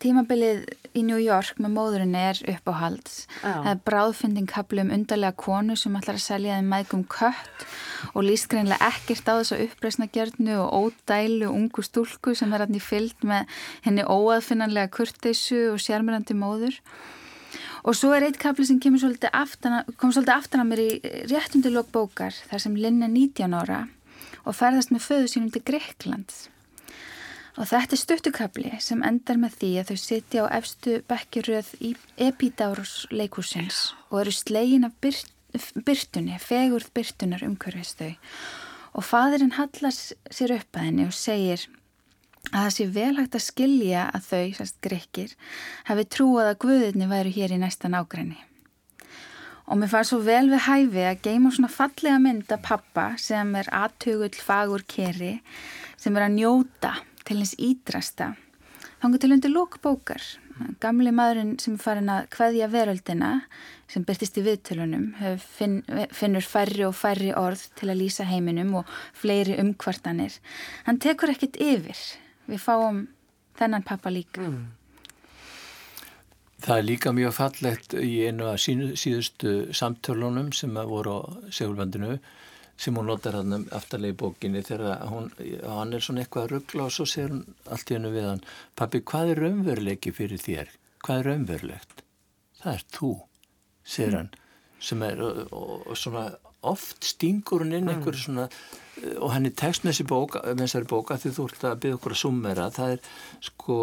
tímabilið 0.03 0.65
í 0.97 1.03
New 1.05 1.19
York 1.21 1.59
með 1.61 1.73
móðurinni 1.75 2.21
er 2.31 2.39
uppáhalds. 2.53 3.25
Það 3.41 3.69
er 3.71 3.81
bráðfinding 3.87 4.49
kaplu 4.49 4.83
um 4.83 4.93
undarlega 4.95 5.37
konu 5.37 5.77
sem 5.79 5.95
ætlar 5.99 6.17
að 6.17 6.25
selja 6.25 6.57
þeim 6.57 6.71
mægum 6.73 7.03
kött 7.11 7.67
og 8.13 8.25
líst 8.25 8.49
greinlega 8.51 8.89
ekkert 8.91 9.29
á 9.29 9.33
þess 9.39 9.55
að 9.55 9.63
uppreysna 9.67 10.09
gjörnu 10.13 10.57
og 10.63 10.73
ódælu 10.81 11.51
ungu 11.51 11.85
stúlku 11.85 12.35
sem 12.37 12.53
er 12.53 12.65
alltaf 12.65 12.89
fyllt 12.89 13.27
með 13.27 13.59
henni 13.85 14.05
óaðfinnanlega 14.05 14.93
kurteysu 14.97 15.61
og 15.73 15.81
sérmyrandi 15.83 16.37
móður. 16.37 16.81
Og 17.87 17.95
svo 17.95 18.11
er 18.11 18.25
eitt 18.27 18.39
kapli 18.41 18.65
sem 18.67 18.81
svolítið 18.81 19.31
aftana, 19.31 19.85
kom 19.95 20.11
svolítið 20.11 20.35
aftan 20.35 20.63
að 20.63 20.69
mér 20.71 20.83
í 20.83 20.89
réttundi 21.31 21.71
lók 21.71 21.93
bókar 21.93 22.35
þar 22.49 22.63
sem 22.65 22.75
Linn 22.75 23.05
er 23.05 23.13
19 23.13 23.55
ára 23.55 23.85
og 24.43 24.55
ferðast 24.55 24.91
með 24.91 25.05
föðu 25.07 25.31
sínum 25.31 25.51
til 25.53 25.63
Greiklands. 25.67 26.47
Og 27.57 27.65
þetta 27.65 27.95
er 27.95 28.01
stuttukabli 28.01 28.71
sem 28.85 28.99
endar 29.05 29.39
með 29.41 29.55
því 29.57 29.69
að 29.81 29.89
þau 29.89 29.99
sitja 30.03 30.43
á 30.45 30.53
efstu 30.59 30.99
bekkjuröð 31.09 31.71
í 31.81 31.95
Epidárus 32.21 33.07
leikúsins 33.09 33.95
og 34.11 34.21
eru 34.21 34.33
slegin 34.35 34.85
af 34.85 34.93
byrt, 35.01 35.31
byrtunni, 35.87 36.37
fegurð 36.37 36.91
byrtunar 36.93 37.45
umhverfist 37.47 38.03
þau. 38.03 38.13
Og 38.93 39.05
fadurinn 39.05 39.55
hallast 39.57 40.13
sér 40.29 40.53
upp 40.59 40.77
að 40.77 40.85
henni 40.85 41.07
og 41.09 41.17
segir 41.17 41.65
að 42.51 42.61
það 42.61 42.75
sé 42.77 42.87
vel 42.99 43.15
hægt 43.17 43.39
að 43.39 43.45
skilja 43.47 44.05
að 44.13 44.29
þau, 44.29 44.45
sérst 44.59 44.79
grekkir, 44.85 45.33
hafi 45.89 46.05
trúað 46.13 46.51
að 46.51 46.61
guðinni 46.61 47.09
væru 47.09 47.33
hér 47.39 47.57
í 47.57 47.59
næsta 47.65 47.89
nágræni. 47.89 48.37
Og 49.67 49.81
mér 49.81 49.91
fannst 49.91 50.13
svo 50.13 50.21
vel 50.23 50.45
við 50.53 50.63
hæfi 50.69 51.09
að 51.09 51.25
geima 51.25 51.49
svona 51.51 51.73
fallega 51.73 52.21
mynd 52.21 52.53
af 52.53 52.63
pappa 52.69 53.09
sem 53.19 53.49
er 53.57 53.67
aðtögull 53.73 54.37
fagur 54.37 54.85
keri 54.87 55.39
sem 55.97 56.15
er 56.15 56.29
að 56.29 56.37
njóta 56.37 56.93
til 57.27 57.41
hins 57.41 57.55
ídrasta. 57.59 58.33
Þannig 59.01 59.21
til 59.21 59.33
undir 59.35 59.53
lókbókar. 59.53 60.23
Gamli 60.81 61.11
maðurinn 61.13 61.57
sem 61.61 61.75
er 61.75 61.81
farin 61.83 62.09
að 62.09 62.31
hvaðja 62.33 62.69
veröldina 62.73 63.31
sem 63.91 64.05
byrtist 64.07 64.39
í 64.39 64.43
viðtölunum 64.45 65.11
finn, 65.37 65.83
finnur 66.15 66.45
færri 66.45 66.87
og 66.87 66.95
færri 66.97 67.29
orð 67.37 67.67
til 67.77 67.91
að 67.91 68.01
lýsa 68.01 68.25
heiminum 68.25 68.73
og 68.79 68.89
fleiri 69.13 69.59
umkvartanir. 69.61 70.39
Hann 70.87 70.97
tekur 71.03 71.35
ekkit 71.35 71.59
yfir. 71.61 72.01
Við 72.49 72.63
fáum 72.63 73.05
þennan 73.59 73.85
pappa 73.85 74.09
líka. 74.13 74.41
Mm. 74.41 74.65
Það 76.57 76.79
er 76.79 76.87
líka 76.87 77.13
mjög 77.13 77.35
fallegt 77.37 77.93
í 78.01 78.13
einu 78.25 78.49
af 78.49 78.63
síðustu 78.63 79.69
samtölunum 79.77 80.49
sem 80.57 80.73
voru 80.73 81.19
á 81.21 81.21
segulbandinu 81.53 82.17
sem 82.77 82.97
hún 82.97 83.09
notar 83.09 83.39
hann 83.39 83.67
aftarlega 83.73 84.13
í 84.13 84.17
bókinni 84.21 84.63
þegar 84.65 85.05
hún, 85.09 85.31
hann 85.65 85.93
er 85.97 86.03
svona 86.05 86.23
eitthvað 86.23 86.47
að 86.47 86.51
ruggla 86.55 86.87
og 86.87 86.93
svo 86.93 87.07
segir 87.09 87.33
hún 87.33 87.45
allt 87.73 87.91
í 87.91 87.97
hennu 87.97 88.11
við 88.13 88.27
hann 88.31 88.43
Pappi, 88.77 89.01
hvað 89.01 89.33
er 89.33 89.43
raunveruleiki 89.45 90.13
fyrir 90.13 90.43
þér? 90.43 90.75
Hvað 91.05 91.21
er 91.21 91.31
raunverulegt? 91.31 92.03
Það 92.61 92.73
er 92.73 92.85
þú, 92.93 93.13
segir 93.83 94.13
mm. 94.13 94.19
hann 94.19 94.35
sem 94.79 95.01
er 95.05 95.21
og, 95.25 95.39
og, 95.51 95.95
svona 95.97 96.27
oft 96.67 97.05
stingur 97.05 97.63
hún 97.63 97.73
inn 97.73 97.87
mm. 97.87 97.95
einhverju 97.95 98.23
svona 98.23 98.47
og 99.21 99.29
henni 99.29 99.51
tekst 99.53 99.85
með 99.85 99.99
þessari 100.57 100.87
bóka 100.89 101.17
því 101.21 101.31
þú 101.35 101.45
ert 101.51 101.65
að 101.69 101.79
byggja 101.83 101.97
okkur 101.99 102.15
að 102.15 102.21
summera 102.21 102.67
það 102.73 102.93
er 102.95 103.09
sko 103.45 103.77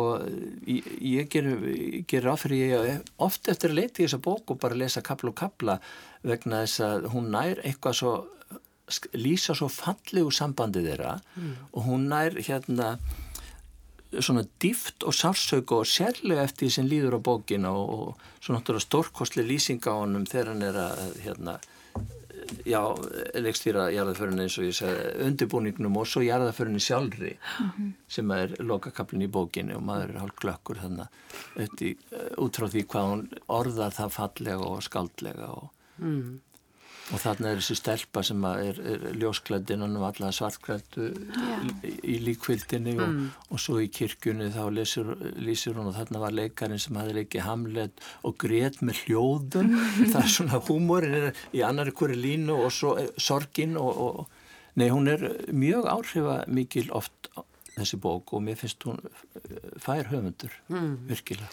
ég, 0.67 0.89
ég 1.07 1.35
ger, 2.11 2.27
áfyrir 2.33 2.75
ég 2.75 3.13
oft 3.23 3.51
eftir 3.51 3.71
að 3.71 3.79
leita 3.79 4.03
í 4.03 4.09
þessa 4.09 4.23
bók 4.27 4.55
og 4.55 4.61
bara 4.63 4.79
lesa 4.79 5.05
kapla 5.07 5.31
og 5.31 5.39
kapla 5.39 5.79
vegna 6.27 6.65
þess 6.65 6.83
að 6.89 7.09
hún 7.15 7.31
nær 7.35 7.63
eitthvað 7.63 7.99
svo 8.01 8.15
lýsa 9.17 9.55
svo 9.57 9.69
fallegu 9.73 10.31
sambandi 10.35 10.83
þeirra 10.85 11.19
mm. 11.37 11.53
og 11.73 11.87
hún 11.87 12.09
nær 12.13 12.37
hérna 12.37 12.99
svona 14.23 14.45
dýft 14.63 15.05
og 15.07 15.15
sársög 15.15 15.73
og 15.75 15.87
sérlega 15.89 16.45
eftir 16.45 16.69
því 16.69 16.75
sem 16.77 16.91
líður 16.91 17.19
á 17.19 17.21
bókina 17.25 17.73
og, 17.75 17.95
og 17.95 18.43
svo 18.45 18.55
náttúrulega 18.55 18.87
stórkostli 18.87 19.47
lýsing 19.47 19.83
á 19.89 19.93
honum 19.95 20.27
þegar 20.29 20.53
hann 20.53 20.63
er 20.69 20.79
að 20.85 21.17
hérna, 21.25 21.57
já, 22.69 22.81
leikstýra 23.41 23.89
jarðaförinu 23.95 24.45
eins 24.45 24.59
og 24.61 24.69
ég 24.69 24.77
segi 24.79 25.27
undirbúningnum 25.27 25.99
og 26.01 26.09
svo 26.09 26.23
jarðaförinu 26.25 26.83
sjálfri 26.83 27.35
mm 27.35 27.71
-hmm. 27.71 27.93
sem 28.09 28.31
er 28.31 28.57
lokakablin 28.59 29.27
í 29.27 29.31
bókinu 29.31 29.77
og 29.77 29.83
maður 29.83 30.15
er 30.15 30.21
hálf 30.21 30.37
glökkur 30.41 30.83
þannig 30.83 31.07
að 31.57 31.97
út 32.39 32.57
frá 32.57 32.69
því 32.69 32.87
hvað 32.87 33.11
hún 33.11 33.29
orðar 33.49 33.93
það 33.93 34.11
fallega 34.11 34.65
og 34.65 34.83
skaldlega 34.83 35.47
og 35.47 35.71
mm. 35.99 36.41
Og 37.13 37.21
þarna 37.21 37.51
er 37.51 37.59
þessi 37.61 37.75
stelpa 37.77 38.23
sem 38.25 38.45
er, 38.49 38.79
er 38.81 39.03
ljósklæddinn 39.21 39.85
og 39.85 39.91
nú 39.93 40.05
alla 40.07 40.31
svartklæddu 40.33 41.11
í, 41.85 41.93
í 42.15 42.19
líkvildinni 42.25 42.95
mm. 42.97 43.03
og, 43.05 43.43
og 43.53 43.61
svo 43.61 43.77
í 43.85 43.91
kirkjunni 43.93 44.49
þá 44.55 44.63
lesur, 44.73 45.11
lýsir 45.37 45.77
hún 45.77 45.91
og 45.91 45.99
þarna 45.99 46.23
var 46.23 46.37
leikarin 46.39 46.81
sem 46.81 46.97
hafi 46.97 47.19
leikið 47.19 47.45
hamlet 47.45 48.05
og 48.25 48.39
greitt 48.41 48.81
með 48.81 49.03
hljóðum. 49.05 49.75
það 50.15 50.21
er 50.23 50.33
svona 50.39 50.63
húmórin 50.65 51.19
er 51.21 51.45
í 51.53 51.65
annari 51.67 51.93
hverju 51.93 52.17
línu 52.23 52.57
og 52.65 52.73
svo 52.73 52.97
eh, 53.03 53.13
sorgin 53.21 53.77
og, 53.81 54.01
og 54.01 54.79
nei 54.81 54.89
hún 54.89 55.11
er 55.13 55.29
mjög 55.53 55.91
áhrifa 55.93 56.41
mikil 56.49 56.89
oft 56.97 57.29
þessi 57.75 57.99
bók 58.01 58.33
og 58.35 58.45
mér 58.47 58.59
finnst 58.59 58.85
hún 58.89 59.01
eh, 59.05 59.73
fær 59.83 60.09
höfundur 60.09 60.55
mm. 60.73 60.93
virkilega. 61.11 61.51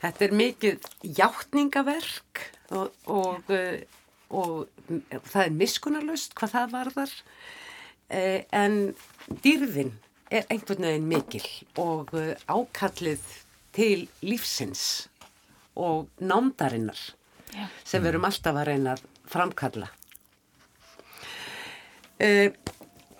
Þetta 0.00 0.24
er 0.24 0.36
mikið 0.36 0.90
hjáttningaverk 1.18 2.44
og, 2.76 2.94
og 3.10 3.50
eh, 3.52 3.82
og 4.30 4.68
það 5.30 5.42
er 5.44 5.56
miskunarlust 5.58 6.34
hvað 6.38 6.54
það 6.54 6.74
varðar 6.74 7.14
eh, 8.08 8.46
en 8.54 8.78
dýrðin 9.44 9.92
er 10.30 10.46
einhvern 10.50 10.86
veginn 10.86 11.08
mikil 11.10 11.46
og 11.82 12.14
eh, 12.18 12.34
ákallið 12.46 13.24
til 13.74 14.06
lífsins 14.22 15.08
og 15.78 16.08
námdarinnar 16.22 16.98
yeah. 17.54 17.70
sem 17.84 18.02
við 18.02 18.14
erum 18.14 18.28
alltaf 18.28 18.58
að 18.58 18.70
reyna 18.70 18.96
að 18.96 19.06
framkalla 19.30 19.90
eh, 22.22 22.54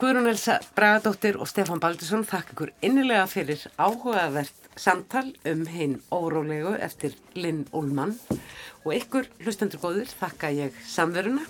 Guðrún 0.00 0.30
Elsa 0.30 0.56
Bragadóttir 0.72 1.36
og 1.36 1.48
Stefan 1.50 1.82
Baldursson 1.82 2.24
þakk 2.24 2.54
ykkur 2.54 2.70
innilega 2.86 3.26
fyrir 3.28 3.66
áhugavert 3.76 4.69
samtal 4.76 5.32
um 5.48 5.64
hinn 5.66 5.98
órólegu 6.12 6.74
eftir 6.78 7.16
Linn 7.34 7.66
Ullmann. 7.72 8.16
Og 8.84 8.94
ykkur 8.96 9.28
hlustendur 9.44 9.82
góður 9.82 10.12
þakka 10.20 10.52
ég 10.56 10.76
samveruna. 10.88 11.46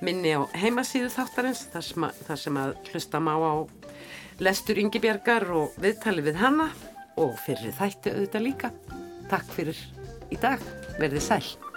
Minni 0.00 0.32
á 0.32 0.48
heimasíðu 0.56 1.10
þáttarins 1.12 1.66
þar 1.72 1.84
sem 1.84 2.06
að, 2.08 2.20
þar 2.28 2.42
sem 2.44 2.60
að 2.62 2.76
hlusta 2.90 3.20
má 3.20 3.34
á 3.36 3.54
lestur 4.40 4.80
yngibjargar 4.80 5.50
og 5.52 5.74
viðtali 5.80 6.24
við 6.24 6.40
hanna 6.40 6.70
og 7.20 7.34
fyrir 7.44 7.76
þætti 7.76 8.14
auðvitað 8.14 8.46
líka. 8.46 8.72
Takk 9.28 9.52
fyrir 9.52 9.82
í 10.32 10.40
dag, 10.40 10.62
verði 10.96 11.20
sæl 11.20 11.69